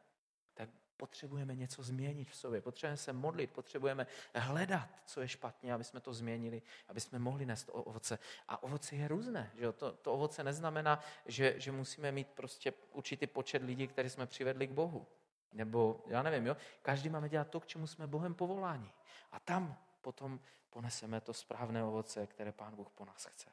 potřebujeme 1.03 1.55
něco 1.55 1.83
změnit 1.83 2.31
v 2.31 2.37
sobě, 2.37 2.61
potřebujeme 2.61 2.97
se 2.97 3.13
modlit, 3.13 3.51
potřebujeme 3.51 4.07
hledat, 4.35 4.89
co 5.07 5.21
je 5.21 5.29
špatně, 5.29 5.75
aby 5.75 5.85
jsme 5.85 6.01
to 6.01 6.15
změnili, 6.15 6.63
aby 6.89 7.01
jsme 7.01 7.19
mohli 7.19 7.47
nést 7.47 7.71
ovoce. 7.73 8.19
A 8.49 8.63
ovoce 8.63 8.97
je 8.97 9.09
různé. 9.09 9.51
Že 9.55 9.73
To, 9.73 9.93
to 9.93 10.15
ovoce 10.15 10.45
neznamená, 10.45 11.03
že, 11.27 11.55
že 11.59 11.73
musíme 11.73 12.13
mít 12.13 12.29
prostě 12.29 12.73
určitý 12.93 13.27
počet 13.27 13.63
lidí, 13.63 13.89
který 13.89 14.11
jsme 14.11 14.27
přivedli 14.27 14.67
k 14.67 14.71
Bohu. 14.71 15.07
Nebo, 15.53 16.05
já 16.07 16.23
nevím, 16.23 16.47
jo? 16.47 16.57
každý 16.83 17.09
máme 17.09 17.29
dělat 17.29 17.51
to, 17.51 17.61
k 17.61 17.67
čemu 17.67 17.87
jsme 17.87 18.07
Bohem 18.07 18.35
povoláni. 18.35 18.91
A 19.33 19.41
tam 19.41 19.79
potom 20.01 20.41
poneseme 20.71 21.21
to 21.21 21.35
správné 21.35 21.85
ovoce, 21.85 22.27
které 22.27 22.53
Pán 22.53 22.77
Bůh 22.77 22.91
po 22.91 23.05
nás 23.05 23.27
chce. 23.27 23.51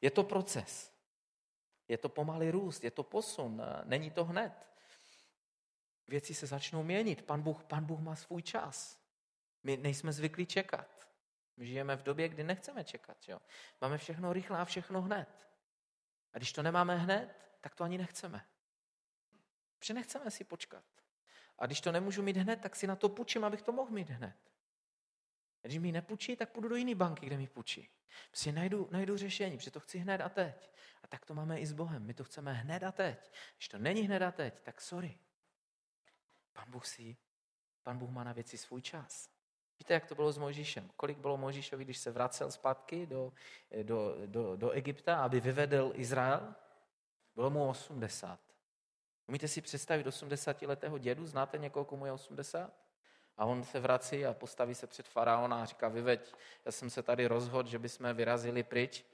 Je 0.00 0.10
to 0.10 0.22
proces. 0.24 0.92
Je 1.88 1.98
to 1.98 2.08
pomalý 2.08 2.50
růst, 2.50 2.84
je 2.84 2.90
to 2.90 3.02
posun, 3.02 3.62
není 3.84 4.10
to 4.10 4.24
hned 4.24 4.73
věci 6.08 6.34
se 6.34 6.46
začnou 6.46 6.82
měnit. 6.82 7.22
Pan 7.22 7.42
Bůh, 7.42 7.64
pan 7.64 7.84
Bůh 7.84 8.00
má 8.00 8.16
svůj 8.16 8.42
čas. 8.42 8.98
My 9.62 9.76
nejsme 9.76 10.12
zvyklí 10.12 10.46
čekat. 10.46 11.08
My 11.56 11.66
žijeme 11.66 11.96
v 11.96 12.02
době, 12.02 12.28
kdy 12.28 12.44
nechceme 12.44 12.84
čekat. 12.84 13.16
Jo? 13.28 13.40
Máme 13.80 13.98
všechno 13.98 14.32
rychle 14.32 14.58
a 14.58 14.64
všechno 14.64 15.02
hned. 15.02 15.48
A 16.32 16.38
když 16.38 16.52
to 16.52 16.62
nemáme 16.62 16.96
hned, 16.96 17.34
tak 17.60 17.74
to 17.74 17.84
ani 17.84 17.98
nechceme. 17.98 18.46
Protože 19.78 19.94
nechceme 19.94 20.30
si 20.30 20.44
počkat. 20.44 20.84
A 21.58 21.66
když 21.66 21.80
to 21.80 21.92
nemůžu 21.92 22.22
mít 22.22 22.36
hned, 22.36 22.60
tak 22.60 22.76
si 22.76 22.86
na 22.86 22.96
to 22.96 23.08
půjčím, 23.08 23.44
abych 23.44 23.62
to 23.62 23.72
mohl 23.72 23.90
mít 23.90 24.10
hned. 24.10 24.36
A 25.64 25.66
když 25.66 25.78
mi 25.78 25.92
nepůjčí, 25.92 26.36
tak 26.36 26.52
půjdu 26.52 26.68
do 26.68 26.76
jiné 26.76 26.94
banky, 26.94 27.26
kde 27.26 27.36
mi 27.36 27.48
půjčí. 27.48 27.90
Prostě 28.28 28.52
najdu, 28.52 28.88
najdu 28.90 29.16
řešení, 29.16 29.56
protože 29.56 29.70
to 29.70 29.80
chci 29.80 29.98
hned 29.98 30.20
a 30.20 30.28
teď. 30.28 30.70
A 31.02 31.06
tak 31.06 31.24
to 31.24 31.34
máme 31.34 31.60
i 31.60 31.66
s 31.66 31.72
Bohem. 31.72 32.06
My 32.06 32.14
to 32.14 32.24
chceme 32.24 32.52
hned 32.52 32.82
a 32.82 32.92
teď. 32.92 33.32
Když 33.56 33.68
to 33.68 33.78
není 33.78 34.02
hned 34.02 34.22
a 34.22 34.32
teď, 34.32 34.60
tak 34.60 34.80
sorry. 34.80 35.18
Pan 36.54 36.64
Bůh 36.68 36.86
si, 36.86 37.16
pan 37.82 37.98
Bůh 37.98 38.10
má 38.10 38.24
na 38.24 38.32
věci 38.32 38.58
svůj 38.58 38.82
čas. 38.82 39.28
Víte, 39.78 39.94
jak 39.94 40.06
to 40.06 40.14
bylo 40.14 40.32
s 40.32 40.38
Mojžíšem? 40.38 40.90
Kolik 40.96 41.18
bylo 41.18 41.36
Mojžíšovi, 41.36 41.84
když 41.84 41.98
se 41.98 42.10
vracel 42.10 42.50
zpátky 42.50 43.06
do, 43.06 43.32
do, 43.82 44.16
do, 44.26 44.56
do 44.56 44.70
Egypta, 44.70 45.24
aby 45.24 45.40
vyvedl 45.40 45.92
Izrael? 45.94 46.54
Bylo 47.34 47.50
mu 47.50 47.68
80. 47.68 48.40
Umíte 49.28 49.48
si 49.48 49.60
představit 49.60 50.06
80-letého 50.06 50.98
dědu? 50.98 51.26
Znáte 51.26 51.58
někoho, 51.58 51.84
komu 51.84 52.06
je 52.06 52.12
80? 52.12 52.72
A 53.36 53.44
on 53.44 53.64
se 53.64 53.80
vrací 53.80 54.26
a 54.26 54.34
postaví 54.34 54.74
se 54.74 54.86
před 54.86 55.08
faraona 55.08 55.62
a 55.62 55.64
říká, 55.64 55.88
vyveď, 55.88 56.34
já 56.64 56.72
jsem 56.72 56.90
se 56.90 57.02
tady 57.02 57.26
rozhodl, 57.26 57.68
že 57.68 57.78
bychom 57.78 58.14
vyrazili 58.14 58.62
pryč 58.62 59.04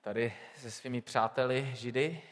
tady 0.00 0.34
se 0.56 0.70
svými 0.70 1.00
přáteli 1.00 1.70
židy. 1.74 2.22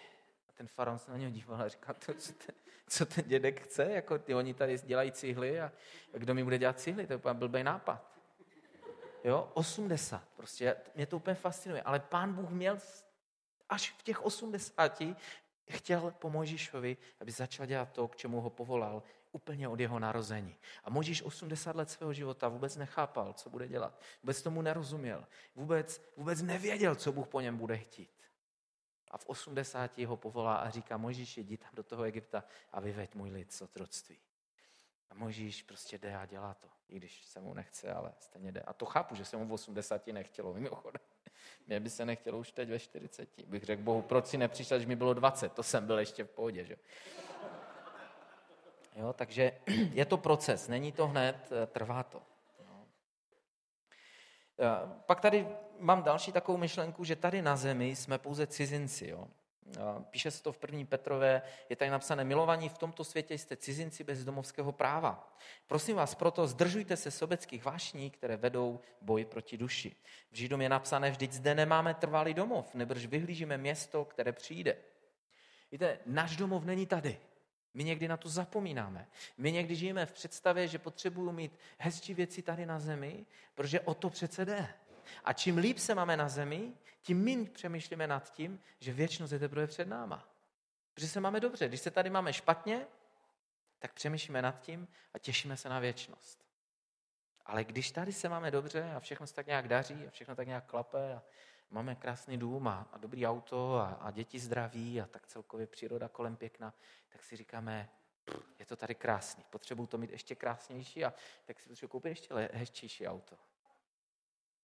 A 0.49 0.53
ten 0.53 0.69
faraon 0.69 0.99
se 0.99 1.11
na 1.11 1.17
něho 1.17 1.31
díval 1.31 1.63
a 1.63 1.69
říká, 1.69 1.93
to, 1.93 2.15
co, 2.15 2.33
ten, 2.33 2.55
co 2.89 3.07
ten 3.07 3.25
dědek 3.27 3.63
chce, 3.63 3.85
jako 3.85 4.19
ty, 4.19 4.35
oni 4.35 4.55
tady 4.55 4.79
dělají 4.79 5.13
cihly 5.13 5.61
a, 5.61 5.73
a 6.15 6.19
kdo 6.19 6.35
mi 6.35 6.45
bude 6.45 6.59
dělat 6.59 6.81
cihly, 6.81 7.07
to 7.07 7.13
je 7.13 7.17
úplně 7.17 7.35
blbý 7.35 7.63
nápad. 7.63 8.19
Jo, 9.25 9.51
80, 9.55 10.29
prostě 10.37 10.77
mě 10.95 11.07
to 11.07 11.17
úplně 11.17 11.35
fascinuje, 11.35 11.83
ale 11.83 12.01
pán 12.01 12.33
Bůh 12.33 12.51
měl 12.51 12.79
až 13.69 13.91
v 13.99 14.03
těch 14.03 14.25
80 14.25 15.03
chtěl 15.71 16.15
po 16.19 16.31
Mojžíšovi, 16.31 16.97
aby 17.21 17.33
začal 17.33 17.67
dělat 17.67 17.93
to, 17.93 18.09
k 18.09 18.17
čemu 18.17 18.41
ho 18.41 18.51
povolal, 18.51 19.03
úplně 19.33 19.69
od 19.69 19.81
jeho 19.81 19.99
narození. 19.99 20.57
A 20.85 20.91
Mojžíš 20.91 21.23
80 21.23 21.77
let 21.77 21.91
svého 21.91 22.13
života 22.13 22.49
vůbec 22.49 22.77
nechápal, 22.77 23.33
co 23.33 23.51
bude 23.51 23.69
dělat. 23.69 24.01
Vůbec 24.23 24.43
tomu 24.43 24.63
nerozuměl. 24.63 25.25
Vůbec, 25.55 26.03
vůbec 26.17 26.43
nevěděl, 26.43 26.95
co 26.95 27.13
Bůh 27.13 27.29
po 27.29 27.41
něm 27.41 27.57
bude 27.57 27.77
chtít. 27.77 28.11
A 29.11 29.19
v 29.19 29.27
80 29.27 29.99
ho 29.99 30.17
povolá 30.17 30.57
a 30.57 30.71
říká, 30.71 30.97
Mojžíš, 30.97 31.37
jdi 31.37 31.57
tam 31.57 31.71
do 31.75 31.83
toho 31.83 32.03
Egypta 32.03 32.45
a 32.73 32.81
vyveď 32.81 33.15
můj 33.15 33.31
lid 33.31 33.53
z 33.53 33.63
otroctví. 33.63 34.19
A 35.11 35.15
Mojžíš 35.15 35.63
prostě 35.63 35.99
jde 35.99 36.17
a 36.17 36.27
dělá 36.27 36.55
to, 36.55 36.69
i 36.89 36.97
když 36.97 37.25
se 37.25 37.41
mu 37.41 37.55
nechce, 37.55 37.93
ale 37.93 38.13
stejně 38.19 38.53
jde. 38.53 38.61
A 38.61 38.73
to 38.73 38.87
chápu, 38.87 39.15
že 39.15 39.25
se 39.25 39.37
mu 39.37 39.47
v 39.47 39.53
80 39.53 40.07
nechtělo, 40.07 40.55
mimochodem. 40.55 41.03
Mně 41.67 41.81
by 41.81 41.91
se 41.91 42.05
nechtělo 42.05 42.39
už 42.39 42.53
teď 42.53 42.69
ve 42.69 42.79
40. 42.79 43.29
Bych 43.47 43.65
řekl, 43.65 43.83
Bohu, 43.83 44.03
proč 44.03 44.27
si 44.27 44.39
nepřišel, 44.39 44.79
když 44.79 44.87
mi 44.87 44.97
bylo 44.97 45.15
20? 45.15 45.53
To 45.53 45.63
jsem 45.63 45.87
byl 45.87 45.99
ještě 45.99 46.25
v 46.25 46.31
pohodě, 46.31 46.65
že? 46.65 46.77
Jo, 48.97 49.13
takže 49.17 49.61
je 49.93 50.05
to 50.05 50.17
proces, 50.17 50.69
není 50.69 50.93
to 50.93 51.09
hned, 51.09 51.53
eh, 51.53 51.67
trvá 51.67 52.03
to. 52.03 52.23
Jo. 52.59 52.87
Eh, 54.61 55.03
pak 55.07 55.21
tady 55.21 55.47
mám 55.79 56.03
další 56.03 56.33
takovou 56.33 56.59
myšlenku, 56.59 57.05
že 57.05 57.17
tady 57.17 57.43
na 57.43 57.57
zemi 57.57 57.97
jsme 57.97 58.19
pouze 58.19 58.47
cizinci. 58.47 59.09
Jo. 59.09 59.29
Píše 60.11 60.31
se 60.31 60.43
to 60.43 60.53
v 60.53 60.59
první 60.59 60.87
Petrové, 60.87 61.43
je 61.69 61.77
tady 61.77 61.91
napsané, 61.91 62.25
milovaní 62.25 62.69
v 62.69 62.79
tomto 62.79 63.05
světě 63.05 63.39
jste 63.39 63.57
cizinci 63.57 64.05
bez 64.05 64.25
domovského 64.25 64.73
práva. 64.73 65.37
Prosím 65.67 65.97
vás 65.97 66.15
proto, 66.15 66.47
zdržujte 66.47 66.97
se 66.97 67.11
sobeckých 67.11 67.65
vášní, 67.65 68.11
které 68.11 68.37
vedou 68.37 68.81
boj 69.01 69.25
proti 69.25 69.57
duši. 69.57 69.97
V 70.31 70.37
Židom 70.37 70.61
je 70.61 70.69
napsané, 70.69 71.11
vždyť 71.11 71.33
zde 71.33 71.55
nemáme 71.55 71.95
trvalý 71.95 72.35
domov, 72.35 72.75
nebrž 72.75 73.07
vyhlížíme 73.07 73.59
město, 73.59 74.05
které 74.05 74.33
přijde. 74.33 74.77
Víte, 75.73 75.99
náš 76.07 76.37
domov 76.37 76.65
není 76.65 76.87
tady. 76.87 77.19
My 77.75 77.85
někdy 77.85 78.09
na 78.09 78.17
to 78.17 78.29
zapomínáme. 78.29 79.09
My 79.39 79.53
někdy 79.53 79.75
žijeme 79.75 80.07
v 80.07 80.13
představě, 80.13 80.69
že 80.69 80.79
potřebuju 80.79 81.33
mít 81.33 81.59
hezčí 81.79 82.15
věci 82.15 82.43
tady 82.43 82.67
na 82.67 82.79
zemi, 82.79 83.27
protože 83.55 83.81
o 83.81 83.95
to 83.95 84.11
přece 84.11 84.45
jde. 84.45 84.69
A 85.25 85.33
čím 85.33 85.59
líp 85.59 85.79
se 85.79 85.95
máme 85.95 86.17
na 86.17 86.29
zemi, 86.29 86.73
tím 87.03 87.25
méně 87.25 87.51
přemýšlíme 87.51 88.07
nad 88.07 88.33
tím, 88.33 88.61
že 88.81 88.93
věčnost 88.93 89.33
je 89.33 89.39
teprve 89.39 89.67
před 89.67 89.89
náma. 89.89 90.29
Protože 90.95 91.09
se 91.09 91.21
máme 91.21 91.41
dobře. 91.41 91.69
Když 91.69 91.81
se 91.81 91.91
tady 91.91 92.11
máme 92.11 92.33
špatně, 92.33 92.87
tak 93.79 93.93
přemýšlíme 93.93 94.43
nad 94.43 94.61
tím 94.61 94.89
a 95.15 95.19
těšíme 95.19 95.57
se 95.57 95.69
na 95.69 95.79
věčnost. 95.79 96.45
Ale 97.47 97.65
když 97.65 97.91
tady 97.91 98.13
se 98.13 98.29
máme 98.29 98.51
dobře 98.51 98.93
a 98.97 99.01
všechno 99.01 99.27
se 99.27 99.35
tak 99.35 99.47
nějak 99.47 99.69
daří 99.69 100.07
a 100.07 100.11
všechno 100.11 100.37
tak 100.37 100.47
nějak 100.47 100.65
klape 100.65 101.15
a 101.15 101.23
máme 101.71 101.95
krásný 101.95 102.39
dům 102.39 102.69
a, 102.69 102.89
a 102.93 102.99
dobrý 102.99 103.27
auto 103.27 103.75
a, 103.77 103.89
a 103.89 104.11
děti 104.11 104.39
zdraví 104.39 105.01
a 105.01 105.07
tak 105.07 105.27
celkově 105.27 105.67
příroda 105.67 106.09
kolem 106.09 106.37
pěkná, 106.37 106.75
tak 107.09 107.23
si 107.23 107.37
říkáme, 107.37 107.89
je 108.59 108.67
to 108.67 108.77
tady 108.77 108.95
krásný, 108.95 109.45
potřebuju 109.51 109.87
to 109.87 109.99
mít 109.99 110.11
ještě 110.11 110.35
krásnější 110.35 111.05
a 111.05 111.15
tak 111.45 111.61
si 111.61 111.69
potřebuji 111.69 111.89
koupit 111.89 112.09
ještě 112.09 112.35
hezčíší 112.53 113.07
auto. 113.07 113.37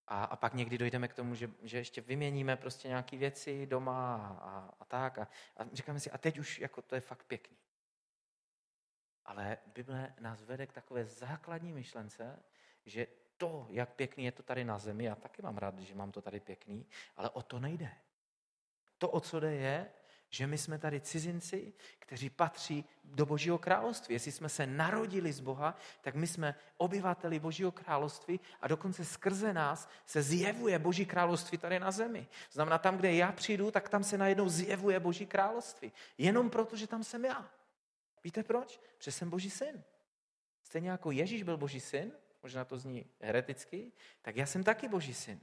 A, 0.09 0.25
a 0.25 0.37
pak 0.37 0.55
někdy 0.55 0.79
dojdeme 0.79 1.09
k 1.09 1.15
tomu, 1.15 1.35
že, 1.35 1.51
že 1.63 1.79
ještě 1.79 2.01
vyměníme 2.01 2.57
prostě 2.57 2.89
nějaké 2.89 3.17
věci 3.17 3.67
doma 3.67 4.17
a, 4.43 4.75
a, 4.81 4.85
tak. 4.85 5.19
A, 5.19 5.29
a 5.57 5.65
říkáme 5.73 6.01
si, 6.01 6.11
a 6.11 6.19
teď 6.19 6.39
už 6.39 6.59
jako 6.59 6.83
to 6.83 6.95
je 6.95 7.01
fakt 7.01 7.25
pěkný. 7.25 7.57
Ale 9.25 9.59
Bible 9.67 10.15
nás 10.21 10.43
vede 10.43 10.67
k 10.67 10.73
takové 10.73 11.05
základní 11.05 11.73
myšlence, 11.73 12.43
že 12.87 13.07
to, 13.37 13.67
jak 13.71 13.95
pěkný 13.95 14.25
je 14.25 14.33
to 14.33 14.43
tady 14.43 14.65
na 14.65 14.79
zemi, 14.79 15.05
já 15.05 15.15
taky 15.15 15.43
mám 15.43 15.59
rád, 15.59 15.79
že 15.79 15.95
mám 15.95 16.13
to 16.13 16.23
tady 16.23 16.41
pěkný, 16.41 16.87
ale 17.17 17.31
o 17.31 17.43
to 17.43 17.61
nejde. 17.61 17.91
To, 18.99 19.11
o 19.11 19.21
co 19.21 19.41
jde, 19.41 19.55
je, 19.55 19.91
že 20.31 20.47
my 20.47 20.59
jsme 20.59 20.79
tady 20.79 21.01
cizinci, 21.01 21.73
kteří 21.99 22.31
patří 22.31 22.85
do 23.05 23.27
Božího 23.27 23.59
království. 23.59 24.15
Jestli 24.15 24.33
jsme 24.33 24.49
se 24.49 24.67
narodili 24.67 25.33
z 25.33 25.41
Boha, 25.41 25.77
tak 26.01 26.15
my 26.15 26.27
jsme 26.27 26.55
obyvateli 26.77 27.39
Božího 27.39 27.73
království 27.73 28.41
a 28.61 28.69
dokonce 28.69 29.05
skrze 29.05 29.53
nás 29.53 29.89
se 30.07 30.23
zjevuje 30.23 30.79
Boží 30.79 31.07
království 31.07 31.59
tady 31.59 31.81
na 31.81 31.91
zemi. 31.91 32.27
Znamená, 32.53 32.79
tam, 32.79 32.97
kde 32.97 33.15
já 33.15 33.33
přijdu, 33.33 33.71
tak 33.71 33.89
tam 33.89 34.05
se 34.05 34.19
najednou 34.19 34.49
zjevuje 34.49 35.01
Boží 35.01 35.27
království. 35.27 35.93
Jenom 36.19 36.51
proto, 36.51 36.77
že 36.77 36.87
tam 36.87 37.05
jsem 37.05 37.25
já. 37.25 37.51
Víte 38.25 38.43
proč? 38.43 38.81
Protože 38.99 39.13
jsem 39.13 39.31
Boží 39.31 39.51
syn. 39.51 39.83
Stejně 40.63 40.91
jako 40.91 41.11
Ježíš 41.11 41.43
byl 41.43 41.57
Boží 41.57 41.81
syn, 41.81 42.13
možná 42.43 42.65
to 42.65 42.79
zní 42.79 43.07
hereticky, 43.21 43.93
tak 44.23 44.37
já 44.37 44.47
jsem 44.47 44.65
taky 44.65 44.89
Boží 44.89 45.15
syn. 45.15 45.41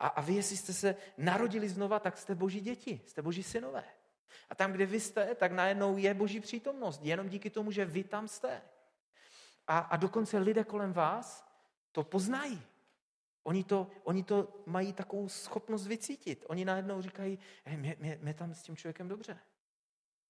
A, 0.00 0.06
a 0.06 0.20
vy, 0.20 0.34
jestli 0.34 0.56
jste 0.56 0.72
se 0.72 0.96
narodili 1.18 1.68
znova, 1.68 1.98
tak 1.98 2.18
jste 2.18 2.34
boží 2.34 2.60
děti, 2.60 3.00
jste 3.06 3.22
boží 3.22 3.42
synové. 3.42 3.84
A 4.50 4.54
tam, 4.54 4.72
kde 4.72 4.86
vy 4.86 5.00
jste, 5.00 5.34
tak 5.34 5.52
najednou 5.52 5.96
je 5.96 6.14
boží 6.14 6.40
přítomnost, 6.40 7.00
jenom 7.02 7.28
díky 7.28 7.50
tomu, 7.50 7.70
že 7.70 7.84
vy 7.84 8.04
tam 8.04 8.28
jste. 8.28 8.62
A, 9.66 9.78
a 9.78 9.96
dokonce 9.96 10.38
lidé 10.38 10.64
kolem 10.64 10.92
vás 10.92 11.50
to 11.92 12.04
poznají. 12.04 12.62
Oni 13.42 13.64
to, 13.64 13.90
oni 14.04 14.24
to 14.24 14.62
mají 14.66 14.92
takovou 14.92 15.28
schopnost 15.28 15.86
vycítit. 15.86 16.44
Oni 16.48 16.64
najednou 16.64 17.02
říkají, 17.02 17.38
hey, 17.64 17.76
mě, 17.76 17.96
mě, 17.98 18.18
mě 18.22 18.34
tam 18.34 18.54
s 18.54 18.62
tím 18.62 18.76
člověkem 18.76 19.08
dobře. 19.08 19.38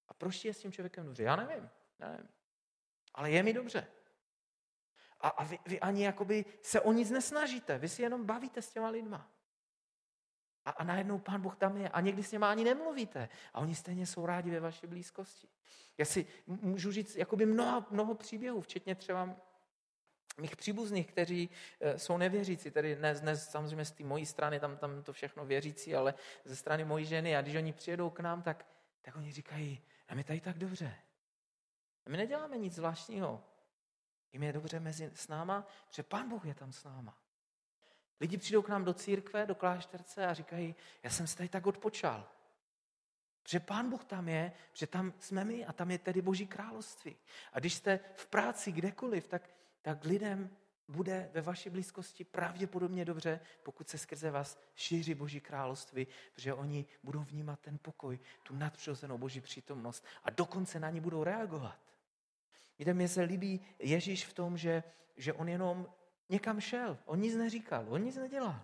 A 0.07 0.13
proč 0.13 0.45
je 0.45 0.53
s 0.53 0.59
tím 0.59 0.71
člověkem 0.71 1.05
dobře? 1.05 1.23
Já 1.23 1.35
nevím. 1.35 1.69
nevím. 1.99 2.29
Ale 3.13 3.31
je 3.31 3.43
mi 3.43 3.53
dobře. 3.53 3.87
A, 5.19 5.29
a 5.29 5.43
vy, 5.43 5.59
vy 5.65 5.79
ani 5.79 6.03
jakoby 6.03 6.45
se 6.61 6.81
o 6.81 6.91
nic 6.91 7.09
nesnažíte. 7.09 7.77
Vy 7.77 7.89
si 7.89 8.01
jenom 8.01 8.25
bavíte 8.25 8.61
s 8.61 8.73
těma 8.73 8.89
lidma. 8.89 9.31
A, 10.65 10.69
a 10.69 10.83
najednou 10.83 11.19
pán 11.19 11.41
Bůh 11.41 11.55
tam 11.55 11.77
je. 11.77 11.89
A 11.89 12.01
někdy 12.01 12.23
s 12.23 12.31
něma 12.31 12.51
ani 12.51 12.63
nemluvíte. 12.63 13.29
A 13.53 13.59
oni 13.59 13.75
stejně 13.75 14.05
jsou 14.05 14.25
rádi 14.25 14.51
ve 14.51 14.59
vaší 14.59 14.87
blízkosti. 14.87 15.47
Já 15.97 16.05
si 16.05 16.25
můžu 16.47 16.91
říct 16.91 17.15
jakoby 17.15 17.45
mnoho, 17.45 17.85
mnoho 17.89 18.15
příběhů, 18.15 18.61
včetně 18.61 18.95
třeba 18.95 19.35
mých 20.37 20.55
příbuzných, 20.55 21.07
kteří 21.07 21.49
e, 21.79 21.99
jsou 21.99 22.17
nevěřící, 22.17 22.71
tedy 22.71 22.95
ne, 22.95 23.13
ne 23.21 23.37
samozřejmě 23.37 23.85
z 23.85 23.91
té 23.91 24.03
mojí 24.03 24.25
strany, 24.25 24.59
tam, 24.59 24.77
tam 24.77 25.03
to 25.03 25.13
všechno 25.13 25.45
věřící, 25.45 25.95
ale 25.95 26.13
ze 26.45 26.55
strany 26.55 26.85
mojí 26.85 27.05
ženy. 27.05 27.37
A 27.37 27.41
když 27.41 27.55
oni 27.55 27.73
přijedou 27.73 28.09
k 28.09 28.19
nám, 28.19 28.41
tak, 28.41 28.65
tak 29.01 29.15
oni 29.15 29.31
říkají, 29.31 29.81
a 30.07 30.15
my 30.15 30.23
tady 30.23 30.39
tak 30.39 30.57
dobře. 30.57 30.95
A 32.05 32.09
my 32.09 32.17
neděláme 32.17 32.57
nic 32.57 32.73
zvláštního. 32.73 33.43
Jim 34.33 34.43
je 34.43 34.53
dobře 34.53 34.79
mezi 34.79 35.11
s 35.15 35.27
náma, 35.27 35.67
že 35.89 36.03
pán 36.03 36.29
Bůh 36.29 36.45
je 36.45 36.55
tam 36.55 36.71
s 36.71 36.83
náma. 36.83 37.20
Lidi 38.21 38.37
přijdou 38.37 38.61
k 38.61 38.69
nám 38.69 38.85
do 38.85 38.93
církve, 38.93 39.45
do 39.45 39.55
klášterce 39.55 40.25
a 40.25 40.33
říkají, 40.33 40.75
já 41.03 41.09
jsem 41.09 41.27
se 41.27 41.37
tady 41.37 41.49
tak 41.49 41.67
odpočal. 41.67 42.27
Protože 43.43 43.59
pán 43.59 43.89
Bůh 43.89 44.05
tam 44.05 44.29
je, 44.29 44.51
že 44.73 44.87
tam 44.87 45.13
jsme 45.19 45.45
my 45.45 45.65
a 45.65 45.73
tam 45.73 45.91
je 45.91 45.97
tedy 45.97 46.21
Boží 46.21 46.47
království. 46.47 47.15
A 47.53 47.59
když 47.59 47.73
jste 47.73 47.99
v 48.15 48.27
práci 48.27 48.71
kdekoliv, 48.71 49.27
tak, 49.27 49.49
tak 49.81 50.05
lidem 50.05 50.49
bude 50.87 51.29
ve 51.33 51.41
vaší 51.41 51.69
blízkosti 51.69 52.23
pravděpodobně 52.23 53.05
dobře, 53.05 53.39
pokud 53.63 53.89
se 53.89 53.97
skrze 53.97 54.31
vás 54.31 54.59
šíří 54.75 55.13
Boží 55.13 55.39
království, 55.39 56.07
protože 56.33 56.53
oni 56.53 56.85
budou 57.03 57.23
vnímat 57.23 57.59
ten 57.59 57.77
pokoj, 57.77 58.19
tu 58.43 58.55
nadpřirozenou 58.55 59.17
Boží 59.17 59.41
přítomnost 59.41 60.05
a 60.23 60.29
dokonce 60.29 60.79
na 60.79 60.89
ní 60.89 60.99
budou 60.99 61.23
reagovat. 61.23 61.79
Víte, 62.79 62.93
mně 62.93 63.07
se 63.07 63.21
líbí 63.21 63.61
Ježíš 63.79 64.25
v 64.25 64.33
tom, 64.33 64.57
že, 64.57 64.83
že 65.17 65.33
on 65.33 65.49
jenom 65.49 65.87
někam 66.31 66.61
šel. 66.61 66.97
On 67.05 67.19
nic 67.19 67.35
neříkal, 67.35 67.85
on 67.89 68.03
nic 68.03 68.15
nedělal. 68.15 68.59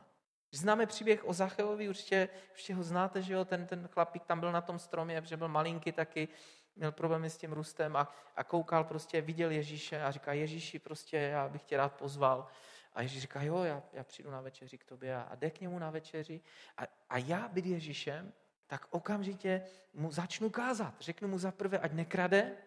Známe 0.52 0.86
příběh 0.86 1.26
o 1.26 1.34
Zacheovi, 1.34 1.90
určitě, 1.90 2.30
určitě 2.52 2.74
ho 2.74 2.84
znáte, 2.84 3.22
že 3.22 3.34
jo, 3.34 3.46
ten, 3.46 3.68
ten 3.68 3.88
chlapík 3.88 4.26
tam 4.26 4.40
byl 4.40 4.52
na 4.52 4.62
tom 4.62 4.80
stromě, 4.80 5.22
protože 5.22 5.38
byl 5.38 5.48
malinký 5.48 5.92
taky, 5.92 6.28
měl 6.76 6.92
problémy 6.92 7.30
s 7.30 7.38
tím 7.38 7.54
růstem 7.54 7.96
a, 7.96 8.12
a 8.36 8.44
koukal 8.44 8.84
prostě, 8.84 9.22
viděl 9.22 9.52
Ježíše 9.52 10.02
a 10.02 10.12
říká, 10.12 10.34
Ježíši, 10.34 10.80
prostě 10.80 11.18
já 11.18 11.50
bych 11.50 11.64
tě 11.64 11.78
rád 11.78 11.94
pozval. 11.94 12.48
A 12.94 13.02
Ježíš 13.02 13.22
říká, 13.22 13.42
jo, 13.42 13.64
já, 13.64 13.84
já 13.94 14.04
přijdu 14.04 14.32
na 14.32 14.42
večeři 14.42 14.78
k 14.78 14.84
tobě 14.86 15.16
a, 15.16 15.22
a 15.22 15.36
jde 15.36 15.50
k 15.50 15.62
němu 15.62 15.80
na 15.80 15.90
večeři. 15.90 16.42
A, 16.78 16.84
a 17.10 17.18
já 17.18 17.48
být 17.48 17.66
Ježíšem, 17.66 18.34
tak 18.68 18.88
okamžitě 18.90 19.64
mu 19.94 20.12
začnu 20.12 20.50
kázat. 20.50 20.94
Řeknu 21.00 21.28
mu 21.28 21.38
za 21.38 21.52
prvé, 21.52 21.80
ať 21.80 21.92
nekrade, 21.92 22.58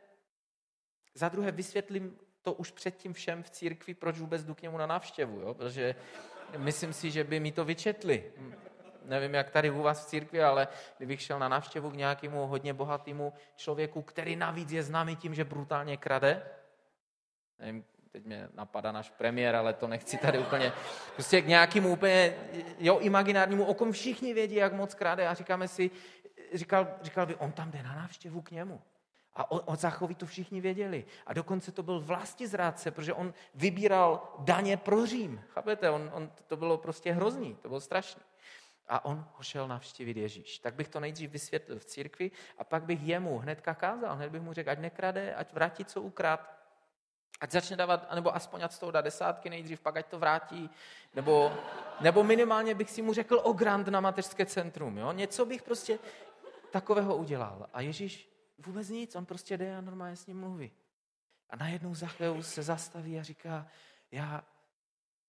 za 1.14 1.28
druhé 1.28 1.53
vysvětlím 1.53 2.18
to 2.43 2.53
už 2.53 2.70
předtím 2.70 3.12
všem 3.12 3.43
v 3.43 3.51
církvi, 3.51 3.95
proč 3.95 4.18
vůbec 4.18 4.45
jdu 4.45 4.55
k 4.55 4.62
němu 4.62 4.78
na 4.78 4.86
návštěvu, 4.86 5.41
jo? 5.41 5.55
protože 5.55 5.95
myslím 6.57 6.93
si, 6.93 7.11
že 7.11 7.24
by 7.24 7.41
mi 7.41 7.53
to 7.53 7.64
vyčetli. 7.64 8.32
Nevím, 9.05 9.34
jak 9.34 9.51
tady 9.51 9.70
u 9.70 9.82
vás 9.82 10.05
v 10.05 10.09
církvi, 10.09 10.43
ale 10.43 10.68
kdybych 10.97 11.22
šel 11.22 11.38
na 11.38 11.49
návštěvu 11.49 11.91
k 11.91 11.97
nějakému 11.97 12.47
hodně 12.47 12.74
bohatému 12.74 13.32
člověku, 13.57 14.03
který 14.03 14.36
navíc 14.36 14.72
je 14.72 14.82
známý 14.82 15.16
tím, 15.16 15.34
že 15.34 15.45
brutálně 15.45 15.97
krade, 15.97 16.43
nevím, 17.59 17.84
teď 18.12 18.24
mě 18.24 18.49
napadá 18.55 18.93
náš 18.93 19.11
premiér, 19.11 19.57
ale 19.57 19.72
to 19.72 19.88
nechci 19.88 20.18
tady 20.18 20.38
úplně, 20.38 20.72
prostě 21.14 21.43
k 21.43 21.47
nějakému 21.47 21.93
úplně, 21.93 22.34
jo, 22.78 22.99
imaginárnímu, 22.99 23.64
okom 23.64 23.93
všichni 23.93 24.34
vědí, 24.34 24.55
jak 24.55 24.72
moc 24.72 24.95
kráde 24.95 25.28
a 25.28 25.34
říkáme 25.34 25.68
si, 25.68 25.91
říkal, 26.55 26.88
říkal 27.03 27.26
by, 27.26 27.34
on 27.34 27.53
tam 27.53 27.70
jde 27.70 27.82
na 27.82 27.95
návštěvu 27.95 28.43
k 28.43 28.51
němu. 28.51 28.82
A 29.35 29.51
o, 29.51 29.61
o 29.61 29.76
Zachovi 29.76 30.14
to 30.14 30.26
všichni 30.26 30.61
věděli. 30.61 31.05
A 31.26 31.33
dokonce 31.33 31.72
to 31.72 31.83
byl 31.83 32.01
vlasti 32.01 32.47
zrádce, 32.47 32.91
protože 32.91 33.14
on 33.14 33.35
vybíral 33.55 34.35
daně 34.39 34.76
pro 34.76 35.07
Řím. 35.07 35.43
Chápete? 35.49 35.91
On, 35.91 36.11
on, 36.14 36.31
to 36.47 36.57
bylo 36.57 36.78
prostě 36.78 37.12
hrozný, 37.12 37.55
to 37.62 37.68
bylo 37.68 37.81
strašný. 37.81 38.22
A 38.89 39.05
on 39.05 39.26
ho 39.37 39.43
šel 39.43 39.68
navštívit 39.68 40.16
Ježíš. 40.16 40.59
Tak 40.59 40.74
bych 40.74 40.89
to 40.89 41.01
nejdřív 41.01 41.31
vysvětlil 41.31 41.78
v 41.78 41.85
církvi 41.85 42.31
a 42.59 42.64
pak 42.64 42.85
bych 42.85 43.03
jemu 43.03 43.39
hnedka 43.39 43.74
kázal. 43.74 44.16
Hned 44.16 44.33
bych 44.33 44.43
mu 44.43 44.53
řekl, 44.53 44.70
ať 44.70 44.78
nekrade, 44.78 45.35
ať 45.35 45.53
vrátí, 45.53 45.85
co 45.85 46.03
ukrát. 46.03 46.61
Ať 47.41 47.51
začne 47.51 47.76
dávat, 47.76 48.14
nebo 48.14 48.35
aspoň 48.35 48.62
ať 48.62 48.72
z 48.72 48.78
toho 48.78 48.93
dá 48.93 49.01
desátky 49.01 49.51
nejdřív, 49.51 49.81
pak 49.81 49.97
ať 49.97 50.07
to 50.07 50.18
vrátí. 50.18 50.70
Nebo, 51.14 51.53
nebo 52.01 52.24
minimálně 52.24 52.74
bych 52.74 52.91
si 52.91 53.03
mu 53.03 53.12
řekl 53.12 53.41
o 53.43 53.53
grant 53.53 53.89
na 53.89 54.01
mateřské 54.01 54.47
centrum. 54.47 54.99
Jo? 54.99 55.12
Něco 55.12 55.47
bych 55.47 55.62
prostě 55.62 55.99
takového 56.70 57.16
udělal. 57.16 57.66
A 57.72 57.81
Ježíš 57.81 58.31
vůbec 58.66 58.88
nic, 58.88 59.14
on 59.14 59.26
prostě 59.26 59.56
jde 59.56 59.76
a 59.76 59.80
normálně 59.80 60.16
s 60.16 60.26
ním 60.26 60.40
mluví. 60.40 60.72
A 61.50 61.56
najednou 61.56 61.94
Zacheus 61.94 62.54
se 62.54 62.62
zastaví 62.62 63.18
a 63.18 63.22
říká, 63.22 63.66
já, 64.11 64.44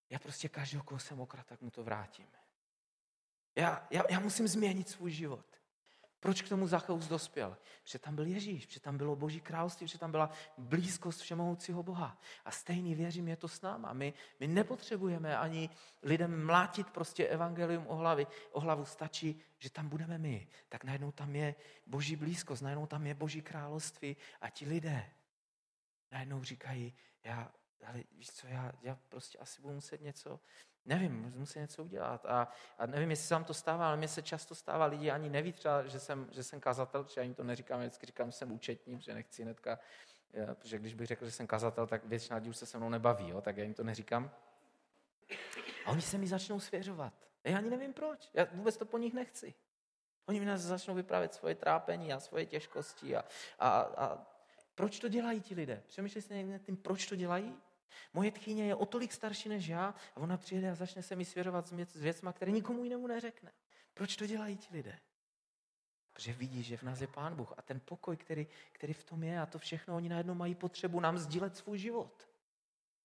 já 0.09 0.19
prostě 0.19 0.49
každého, 0.49 0.83
koho 0.83 0.99
jsem 0.99 1.19
okrat, 1.19 1.47
tak 1.47 1.61
mu 1.61 1.71
to 1.71 1.83
vrátím. 1.83 2.27
Já, 3.55 3.87
já, 3.91 4.03
já 4.09 4.19
musím 4.19 4.47
změnit 4.47 4.89
svůj 4.89 5.11
život. 5.11 5.60
Proč 6.21 6.41
k 6.41 6.49
tomu 6.49 6.67
Zacheus 6.67 7.07
dospěl? 7.07 7.57
Protože 7.83 7.99
tam 7.99 8.15
byl 8.15 8.25
Ježíš, 8.25 8.65
protože 8.65 8.79
tam 8.79 8.97
bylo 8.97 9.15
Boží 9.15 9.41
království, 9.41 9.85
protože 9.85 9.97
tam 9.97 10.11
byla 10.11 10.29
blízkost 10.57 11.21
všemohoucího 11.21 11.83
Boha. 11.83 12.21
A 12.45 12.51
stejný 12.51 12.95
věřím, 12.95 13.27
je 13.27 13.35
to 13.35 13.47
s 13.47 13.61
náma. 13.61 13.93
My, 13.93 14.13
my 14.39 14.47
nepotřebujeme 14.47 15.37
ani 15.37 15.69
lidem 16.03 16.45
mlátit 16.45 16.89
prostě 16.89 17.27
evangelium 17.27 17.87
o, 17.87 17.95
hlavy, 17.95 18.27
o 18.51 18.59
hlavu. 18.59 18.85
Stačí, 18.85 19.41
že 19.57 19.69
tam 19.69 19.89
budeme 19.89 20.17
my. 20.17 20.47
Tak 20.69 20.83
najednou 20.83 21.11
tam 21.11 21.35
je 21.35 21.55
Boží 21.87 22.15
blízkost, 22.15 22.61
najednou 22.61 22.85
tam 22.85 23.07
je 23.07 23.13
Boží 23.13 23.41
království 23.41 24.17
a 24.41 24.49
ti 24.49 24.65
lidé 24.65 25.11
najednou 26.11 26.43
říkají, 26.43 26.93
já, 27.23 27.51
ale 27.85 28.03
víš 28.11 28.31
co, 28.31 28.47
já, 28.47 28.71
já 28.81 28.95
prostě 29.09 29.37
asi 29.37 29.61
budu 29.61 29.73
muset 29.73 30.01
něco, 30.01 30.39
nevím, 30.85 31.33
musím 31.35 31.61
něco 31.61 31.83
udělat. 31.83 32.25
A, 32.25 32.47
a 32.77 32.85
nevím, 32.85 33.09
jestli 33.09 33.27
se 33.27 33.33
vám 33.33 33.43
to 33.43 33.53
stává, 33.53 33.87
ale 33.87 33.97
mně 33.97 34.07
se 34.07 34.21
často 34.21 34.55
stává, 34.55 34.85
lidi 34.85 35.11
ani 35.11 35.29
neví 35.29 35.53
třeba, 35.53 35.87
že 35.87 35.99
jsem, 35.99 36.27
že 36.31 36.43
jsem 36.43 36.59
kazatel, 36.59 37.03
protože 37.03 37.21
ani 37.21 37.33
to 37.33 37.43
neříkám, 37.43 37.79
vždycky 37.79 38.05
říkám, 38.05 38.31
že 38.31 38.37
jsem 38.37 38.51
účetní, 38.51 38.97
protože 38.97 39.13
nechci 39.13 39.43
hnedka, 39.43 39.79
protože 40.53 40.79
když 40.79 40.93
bych 40.93 41.07
řekl, 41.07 41.25
že 41.25 41.31
jsem 41.31 41.47
kazatel, 41.47 41.87
tak 41.87 42.05
většina 42.05 42.35
lidí 42.35 42.49
už 42.49 42.57
se 42.57 42.65
se 42.65 42.77
mnou 42.77 42.89
nebaví, 42.89 43.29
jo, 43.29 43.41
tak 43.41 43.57
já 43.57 43.63
jim 43.63 43.73
to 43.73 43.83
neříkám. 43.83 44.31
A 45.85 45.91
oni 45.91 46.01
se 46.01 46.17
mi 46.17 46.27
začnou 46.27 46.59
svěřovat. 46.59 47.13
Já 47.43 47.57
ani 47.57 47.69
nevím 47.69 47.93
proč, 47.93 48.29
já 48.33 48.47
vůbec 48.51 48.77
to 48.77 48.85
po 48.85 48.97
nich 48.97 49.13
nechci. 49.13 49.53
Oni 50.25 50.39
mi 50.39 50.57
začnou 50.57 50.95
vyprávět 50.95 51.33
svoje 51.33 51.55
trápení 51.55 52.13
a 52.13 52.19
svoje 52.19 52.45
těžkosti 52.45 53.15
a, 53.15 53.23
a, 53.59 53.69
a 53.79 54.27
proč 54.75 54.99
to 54.99 55.07
dělají 55.07 55.41
ti 55.41 55.55
lidé? 55.55 55.83
Přemýšleli 55.87 56.21
jste 56.21 56.33
někdy 56.33 56.59
tím, 56.59 56.77
proč 56.77 57.05
to 57.05 57.15
dělají? 57.15 57.57
Moje 58.13 58.31
tchýně 58.31 58.67
je 58.67 58.75
o 58.75 58.85
tolik 58.85 59.13
starší 59.13 59.49
než 59.49 59.67
já 59.67 59.95
a 60.15 60.17
ona 60.17 60.37
přijede 60.37 60.71
a 60.71 60.75
začne 60.75 61.03
se 61.03 61.15
mi 61.15 61.25
svěřovat 61.25 61.67
s 61.67 62.01
věcma, 62.01 62.33
které 62.33 62.51
nikomu 62.51 62.83
jinému 62.83 63.07
neřekne. 63.07 63.51
Proč 63.93 64.15
to 64.15 64.27
dělají 64.27 64.57
ti 64.57 64.67
lidé? 64.71 64.99
Protože 66.13 66.33
vidí, 66.33 66.63
že 66.63 66.77
v 66.77 66.83
nás 66.83 67.01
je 67.01 67.07
Pán 67.07 67.35
Bůh 67.35 67.53
a 67.57 67.61
ten 67.61 67.79
pokoj, 67.79 68.17
který, 68.17 68.47
který 68.71 68.93
v 68.93 69.03
tom 69.03 69.23
je 69.23 69.41
a 69.41 69.45
to 69.45 69.59
všechno, 69.59 69.95
oni 69.95 70.09
najednou 70.09 70.33
mají 70.33 70.55
potřebu 70.55 70.99
nám 70.99 71.17
sdílet 71.17 71.57
svůj 71.57 71.77
život. 71.77 72.27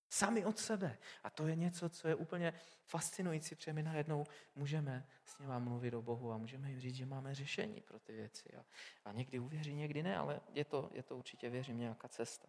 Sami 0.09 0.45
od 0.45 0.59
sebe. 0.59 0.97
A 1.23 1.29
to 1.29 1.47
je 1.47 1.55
něco, 1.55 1.89
co 1.89 2.07
je 2.07 2.15
úplně 2.15 2.53
fascinující, 2.85 3.55
protože 3.55 3.73
my 3.73 3.83
najednou 3.83 4.25
můžeme 4.55 5.07
s 5.25 5.39
nimi 5.39 5.53
mluvit 5.57 5.93
o 5.93 6.01
Bohu 6.01 6.31
a 6.31 6.37
můžeme 6.37 6.69
jim 6.69 6.79
říct, 6.79 6.95
že 6.95 7.05
máme 7.05 7.35
řešení 7.35 7.81
pro 7.81 7.99
ty 7.99 8.13
věci. 8.13 8.49
A, 8.53 8.65
a 9.05 9.11
někdy 9.11 9.39
uvěří, 9.39 9.73
někdy 9.73 10.03
ne, 10.03 10.17
ale 10.17 10.41
je 10.53 10.65
to, 10.65 10.89
je 10.93 11.03
to 11.03 11.17
určitě, 11.17 11.49
věřím, 11.49 11.77
nějaká 11.77 12.07
cesta. 12.07 12.47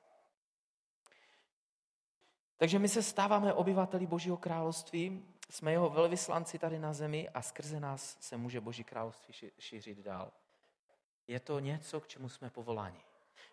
Takže 2.58 2.78
my 2.78 2.88
se 2.88 3.02
stáváme 3.02 3.52
obyvateli 3.52 4.06
Božího 4.06 4.36
království, 4.36 5.24
jsme 5.50 5.72
jeho 5.72 5.90
velvyslanci 5.90 6.58
tady 6.58 6.78
na 6.78 6.92
zemi 6.92 7.28
a 7.28 7.42
skrze 7.42 7.80
nás 7.80 8.16
se 8.20 8.36
může 8.36 8.60
Boží 8.60 8.84
království 8.84 9.50
šířit 9.58 9.98
dál. 9.98 10.32
Je 11.26 11.40
to 11.40 11.58
něco, 11.58 12.00
k 12.00 12.08
čemu 12.08 12.28
jsme 12.28 12.50
povoláni. 12.50 13.00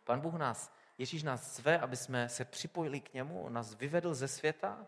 Pan 0.03 0.19
Bůh 0.19 0.33
nás, 0.33 0.71
Ježíš 0.97 1.23
nás 1.23 1.55
zve, 1.55 1.79
aby 1.79 1.97
jsme 1.97 2.29
se 2.29 2.45
připojili 2.45 2.99
k 2.99 3.13
němu, 3.13 3.41
on 3.41 3.53
nás 3.53 3.73
vyvedl 3.73 4.13
ze 4.13 4.27
světa, 4.27 4.87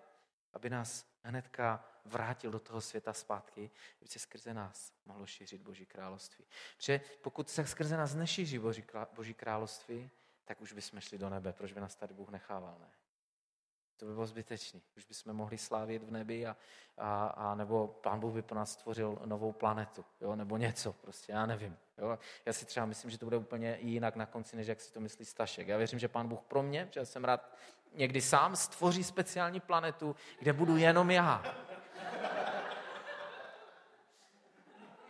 aby 0.53 0.69
nás 0.69 1.05
hnedka 1.23 1.85
vrátil 2.05 2.51
do 2.51 2.59
toho 2.59 2.81
světa 2.81 3.13
zpátky, 3.13 3.71
aby 4.01 4.09
se 4.09 4.19
skrze 4.19 4.53
nás 4.53 4.93
mohlo 5.05 5.25
šířit 5.25 5.61
Boží 5.61 5.85
království. 5.85 6.45
Protože 6.77 7.01
pokud 7.21 7.49
se 7.49 7.67
skrze 7.67 7.97
nás 7.97 8.15
nešíří 8.15 8.59
Boží 9.13 9.33
království, 9.33 10.09
tak 10.45 10.61
už 10.61 10.73
bychom 10.73 10.99
šli 10.99 11.17
do 11.17 11.29
nebe. 11.29 11.53
Proč 11.53 11.73
by 11.73 11.81
nás 11.81 11.95
tady 11.95 12.13
Bůh 12.13 12.29
nechával, 12.29 12.77
ne? 12.79 12.87
To 13.97 14.05
by 14.05 14.13
bylo 14.13 14.25
zbytečné. 14.25 14.79
Už 14.97 15.05
bychom 15.05 15.33
mohli 15.33 15.57
slávit 15.57 16.03
v 16.03 16.11
nebi 16.11 16.47
a, 16.47 16.57
a, 16.97 17.27
a 17.27 17.55
nebo 17.55 17.87
pán 17.87 18.19
Bůh 18.19 18.33
by 18.33 18.41
pro 18.41 18.57
nás 18.57 18.71
stvořil 18.71 19.19
novou 19.25 19.51
planetu, 19.51 20.05
jo? 20.21 20.35
nebo 20.35 20.57
něco, 20.57 20.93
prostě, 20.93 21.31
já 21.31 21.45
nevím. 21.45 21.77
Jo? 21.97 22.19
Já 22.45 22.53
si 22.53 22.65
třeba 22.65 22.85
myslím, 22.85 23.11
že 23.11 23.17
to 23.17 23.25
bude 23.25 23.37
úplně 23.37 23.77
jinak 23.81 24.15
na 24.15 24.25
konci, 24.25 24.55
než 24.55 24.67
jak 24.67 24.81
si 24.81 24.93
to 24.93 24.99
myslí 24.99 25.25
Stašek. 25.25 25.67
Já 25.67 25.77
věřím, 25.77 25.99
že 25.99 26.07
pán 26.07 26.27
Bůh 26.27 26.41
pro 26.41 26.63
mě, 26.63 26.89
že 26.91 27.05
jsem 27.05 27.25
rád 27.25 27.53
někdy 27.93 28.21
sám 28.21 28.55
stvoří 28.55 29.03
speciální 29.03 29.59
planetu, 29.59 30.15
kde 30.39 30.53
budu 30.53 30.77
jenom 30.77 31.11
já. 31.11 31.43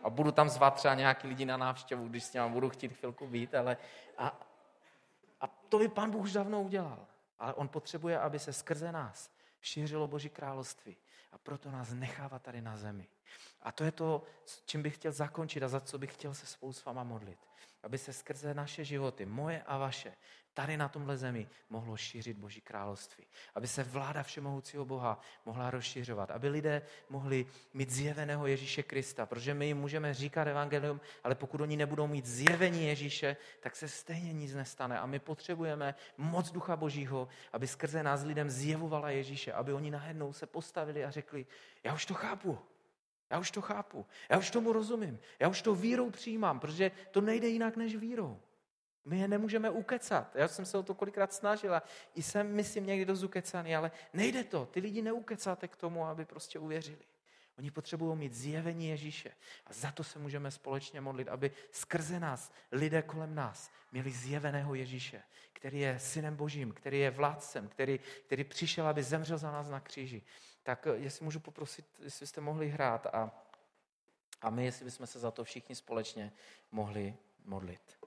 A 0.04 0.10
budu 0.10 0.32
tam 0.32 0.50
zvat 0.50 0.74
třeba 0.74 0.94
nějaký 0.94 1.28
lidi 1.28 1.46
na 1.46 1.58
návštěvu, 1.58 2.08
když 2.08 2.24
s 2.24 2.34
ním 2.34 2.52
budu 2.52 2.70
chtít 2.70 2.94
chvilku 2.94 3.28
být, 3.28 3.56
ale 3.56 3.78
a, 4.18 4.40
a 5.42 5.48
to 5.48 5.80
by 5.80 5.88
pán 5.88 6.12
Bůh 6.12 6.24
už 6.24 6.34
dávno 6.34 6.62
udělal. 6.62 7.08
Ale 7.40 7.54
on 7.54 7.68
potřebuje, 7.68 8.20
aby 8.20 8.40
se 8.40 8.54
skrze 8.54 8.92
nás 8.92 9.32
šířilo 9.62 10.08
Boží 10.08 10.30
království. 10.30 10.98
A 11.32 11.38
proto 11.38 11.72
nás 11.72 11.94
nechává 11.94 12.40
tady 12.40 12.62
na 12.62 12.78
zemi. 12.78 13.08
A 13.62 13.72
to 13.72 13.84
je 13.84 13.92
to, 13.92 14.24
čím 14.66 14.84
bych 14.84 14.96
chtěl 14.96 15.12
zakončit 15.12 15.64
a 15.64 15.68
za 15.68 15.80
co 15.80 15.98
bych 15.98 16.14
chtěl 16.14 16.34
se 16.34 16.46
spolu 16.46 16.74
s 16.74 16.86
váma 16.86 17.04
modlit. 17.04 17.40
Aby 17.84 17.98
se 17.98 18.14
skrze 18.14 18.54
naše 18.54 18.86
životy, 18.86 19.26
moje 19.26 19.64
a 19.64 19.78
vaše, 19.78 20.14
tady 20.58 20.78
na 20.78 20.90
tomhle 20.90 21.18
zemi 21.18 21.48
mohlo 21.70 21.98
šířit 21.98 22.38
Boží 22.38 22.62
království. 22.62 23.26
Aby 23.56 23.68
se 23.68 23.84
vláda 23.84 24.24
všemohoucího 24.24 24.86
Boha 24.86 25.22
mohla 25.46 25.72
rozšiřovat. 25.72 26.32
Aby 26.32 26.50
lidé 26.50 26.82
mohli 27.10 27.46
mít 27.74 27.90
zjeveného 27.90 28.48
Ježíše 28.48 28.84
Krista. 28.84 29.26
Protože 29.26 29.54
my 29.54 29.66
jim 29.66 29.78
můžeme 29.78 30.14
říkat 30.14 30.48
evangelium, 30.48 31.02
ale 31.24 31.36
pokud 31.36 31.62
oni 31.62 31.78
nebudou 31.78 32.08
mít 32.08 32.26
zjevení 32.26 32.88
Ježíše, 32.88 33.38
tak 33.60 33.76
se 33.76 33.88
stejně 33.88 34.34
nic 34.34 34.54
nestane. 34.54 35.00
A 35.00 35.06
my 35.06 35.20
potřebujeme 35.20 35.96
moc 36.18 36.52
Ducha 36.52 36.76
Božího, 36.76 37.28
aby 37.54 37.68
skrze 37.68 38.04
nás 38.04 38.24
lidem 38.24 38.50
zjevovala 38.50 39.10
Ježíše. 39.10 39.54
Aby 39.54 39.74
oni 39.74 39.92
najednou 39.92 40.34
se 40.34 40.46
postavili 40.46 41.06
a 41.06 41.12
řekli, 41.12 41.46
já 41.84 41.94
už 41.94 42.06
to 42.06 42.14
chápu. 42.14 42.60
Já 43.30 43.40
už 43.40 43.52
to 43.52 43.62
chápu. 43.62 44.06
Já 44.30 44.38
už 44.38 44.52
tomu 44.52 44.74
rozumím. 44.74 45.20
Já 45.40 45.48
už 45.48 45.62
to 45.62 45.76
vírou 45.76 46.10
přijímám, 46.10 46.60
protože 46.60 46.92
to 47.12 47.22
nejde 47.22 47.48
jinak 47.48 47.78
než 47.78 47.96
vírou. 47.96 48.40
My 49.06 49.20
je 49.20 49.28
nemůžeme 49.28 49.70
ukecat. 49.70 50.36
Já 50.36 50.48
jsem 50.48 50.66
se 50.66 50.78
o 50.78 50.84
to 50.84 50.96
kolikrát 50.96 51.34
snažila. 51.34 51.84
I 52.16 52.24
jsem, 52.24 52.56
myslím, 52.56 52.86
někdy 52.86 53.06
dost 53.06 53.24
ukecaný, 53.24 53.76
ale 53.76 53.92
nejde 54.14 54.44
to. 54.44 54.66
Ty 54.66 54.80
lidi 54.80 55.02
neukecáte 55.02 55.68
k 55.68 55.76
tomu, 55.76 56.06
aby 56.06 56.26
prostě 56.26 56.60
uvěřili. 56.60 57.04
Oni 57.58 57.72
potřebují 57.72 58.18
mít 58.18 58.34
zjevení 58.34 58.88
Ježíše. 58.88 59.32
A 59.66 59.74
za 59.74 59.92
to 59.92 60.04
se 60.04 60.20
můžeme 60.20 60.52
společně 60.52 61.02
modlit, 61.02 61.28
aby 61.28 61.52
skrze 61.72 62.20
nás, 62.20 62.52
lidé 62.72 63.02
kolem 63.02 63.36
nás, 63.36 63.72
měli 63.92 64.12
zjeveného 64.12 64.76
Ježíše, 64.76 65.24
který 65.54 65.80
je 65.80 66.00
synem 66.00 66.36
Božím, 66.36 66.72
který 66.72 67.00
je 67.00 67.12
vládcem, 67.12 67.68
který, 67.68 68.00
který 68.26 68.44
přišel, 68.44 68.88
aby 68.88 69.04
zemřel 69.04 69.38
za 69.38 69.52
nás 69.52 69.70
na 69.70 69.80
kříži. 69.80 70.24
Tak 70.68 70.88
eh, 70.88 70.96
jestli 70.96 71.26
můžu 71.26 71.40
poprosit, 71.40 71.86
jestli 72.00 72.28
jste 72.28 72.42
mohli 72.42 72.70
hrát 72.70 73.06
a, 73.06 73.32
a 74.42 74.50
my, 74.50 74.66
jestli 74.66 74.86
bychom 74.86 75.08
se 75.08 75.20
za 75.20 75.32
to 75.32 75.44
všichni 75.44 75.76
společně 75.76 76.34
mohli 76.72 77.16
modlit. 77.46 77.98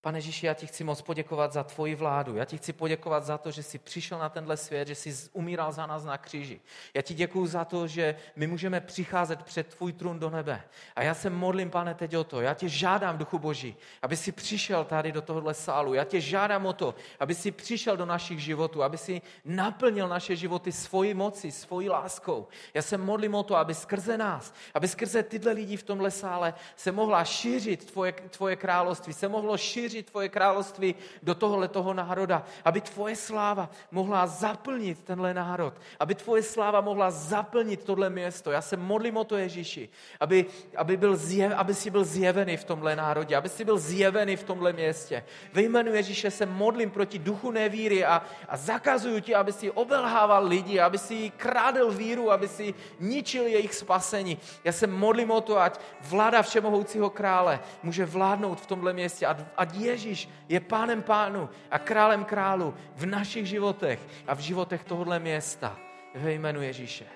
Pane 0.00 0.18
Ježíši, 0.18 0.46
já 0.46 0.54
ti 0.54 0.66
chci 0.66 0.84
moc 0.84 1.02
poděkovat 1.02 1.52
za 1.52 1.64
tvoji 1.64 1.94
vládu. 1.94 2.36
Já 2.36 2.44
ti 2.44 2.56
chci 2.56 2.72
poděkovat 2.72 3.24
za 3.24 3.38
to, 3.38 3.50
že 3.50 3.62
jsi 3.62 3.78
přišel 3.78 4.18
na 4.18 4.28
tenhle 4.28 4.56
svět, 4.56 4.88
že 4.88 4.94
jsi 4.94 5.28
umíral 5.32 5.72
za 5.72 5.86
nás 5.86 6.04
na 6.04 6.18
kříži. 6.18 6.60
Já 6.94 7.02
ti 7.02 7.14
děkuji 7.14 7.46
za 7.46 7.64
to, 7.64 7.86
že 7.86 8.16
my 8.36 8.46
můžeme 8.46 8.80
přicházet 8.80 9.42
před 9.42 9.74
tvůj 9.74 9.92
trůn 9.92 10.18
do 10.18 10.30
nebe. 10.30 10.62
A 10.96 11.02
já 11.02 11.14
se 11.14 11.30
modlím, 11.30 11.70
pane, 11.70 11.94
teď 11.94 12.16
o 12.16 12.24
to. 12.24 12.40
Já 12.40 12.54
tě 12.54 12.68
žádám, 12.68 13.18
Duchu 13.18 13.38
Boží, 13.38 13.76
aby 14.02 14.16
si 14.16 14.32
přišel 14.32 14.84
tady 14.84 15.12
do 15.12 15.22
tohohle 15.22 15.54
sálu. 15.54 15.94
Já 15.94 16.04
tě 16.04 16.20
žádám 16.20 16.66
o 16.66 16.72
to, 16.72 16.94
aby 17.20 17.34
si 17.34 17.50
přišel 17.50 17.96
do 17.96 18.06
našich 18.06 18.40
životů, 18.40 18.82
aby 18.82 18.98
si 18.98 19.22
naplnil 19.44 20.08
naše 20.08 20.36
životy 20.36 20.72
svojí 20.72 21.14
moci, 21.14 21.52
svojí 21.52 21.88
láskou. 21.88 22.48
Já 22.74 22.82
se 22.82 22.98
modlím 22.98 23.34
o 23.34 23.42
to, 23.42 23.56
aby 23.56 23.74
skrze 23.74 24.18
nás, 24.18 24.54
aby 24.74 24.88
skrze 24.88 25.22
tyhle 25.22 25.52
lidi 25.52 25.76
v 25.76 25.82
tomhle 25.82 26.10
sále 26.10 26.54
se 26.76 26.92
mohla 26.92 27.24
šířit 27.24 27.90
tvoje, 27.90 28.12
tvoje 28.12 28.56
království, 28.56 29.12
se 29.12 29.28
mohlo 29.28 29.58
šířit 29.58 29.87
rozšířit 29.88 30.10
tvoje 30.10 30.28
království 30.28 30.94
do 31.22 31.34
tohohle 31.34 31.68
toho 31.68 31.94
národa, 31.94 32.44
aby 32.64 32.80
tvoje 32.80 33.16
sláva 33.16 33.70
mohla 33.90 34.26
zaplnit 34.26 35.02
tenhle 35.04 35.34
národ, 35.34 35.74
aby 36.00 36.14
tvoje 36.14 36.42
sláva 36.42 36.80
mohla 36.80 37.10
zaplnit 37.10 37.84
tohle 37.84 38.10
město. 38.10 38.50
Já 38.50 38.60
se 38.60 38.76
modlím 38.76 39.16
o 39.16 39.24
to, 39.24 39.36
Ježíši, 39.36 39.88
aby, 40.20 40.46
aby, 40.76 40.96
byl 40.96 41.16
zjev, 41.16 41.52
aby 41.56 41.74
si 41.74 41.90
byl 41.90 42.04
zjevený 42.04 42.56
v 42.56 42.64
tomhle 42.64 42.96
národě, 42.96 43.36
aby 43.36 43.48
si 43.48 43.64
byl 43.64 43.78
zjevený 43.78 44.36
v 44.36 44.44
tomhle 44.44 44.72
městě. 44.72 45.24
Ve 45.52 45.62
jménu 45.62 45.94
Ježíše 45.94 46.30
se 46.30 46.46
modlím 46.46 46.90
proti 46.90 47.18
duchu 47.18 47.50
nevíry 47.50 48.04
a, 48.04 48.22
a 48.48 48.56
zakazuju 48.56 49.20
ti, 49.20 49.34
aby 49.34 49.52
si 49.52 49.70
obelhával 49.70 50.44
lidi, 50.46 50.80
aby 50.80 50.98
si 50.98 51.32
krádel 51.36 51.90
víru, 51.90 52.30
aby 52.30 52.48
si 52.48 52.74
ničil 53.00 53.46
jejich 53.46 53.74
spasení. 53.74 54.38
Já 54.64 54.72
se 54.72 54.86
modlím 54.86 55.30
o 55.30 55.40
to, 55.40 55.58
ať 55.58 55.80
vláda 56.00 56.42
všemohoucího 56.42 57.10
krále 57.10 57.60
může 57.82 58.04
vládnout 58.04 58.60
v 58.60 58.66
tomhle 58.66 58.92
městě, 58.92 59.26
ať 59.56 59.77
Ježíš 59.78 60.28
je 60.48 60.60
pánem 60.60 61.02
pánu 61.02 61.48
a 61.70 61.78
králem 61.78 62.24
králu 62.24 62.74
v 62.96 63.06
našich 63.06 63.46
životech 63.46 64.00
a 64.26 64.34
v 64.34 64.40
životech 64.40 64.84
tohohle 64.84 65.18
města. 65.18 65.78
Ve 66.14 66.32
jménu 66.32 66.62
Ježíše. 66.62 67.06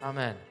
Amen. 0.00 0.49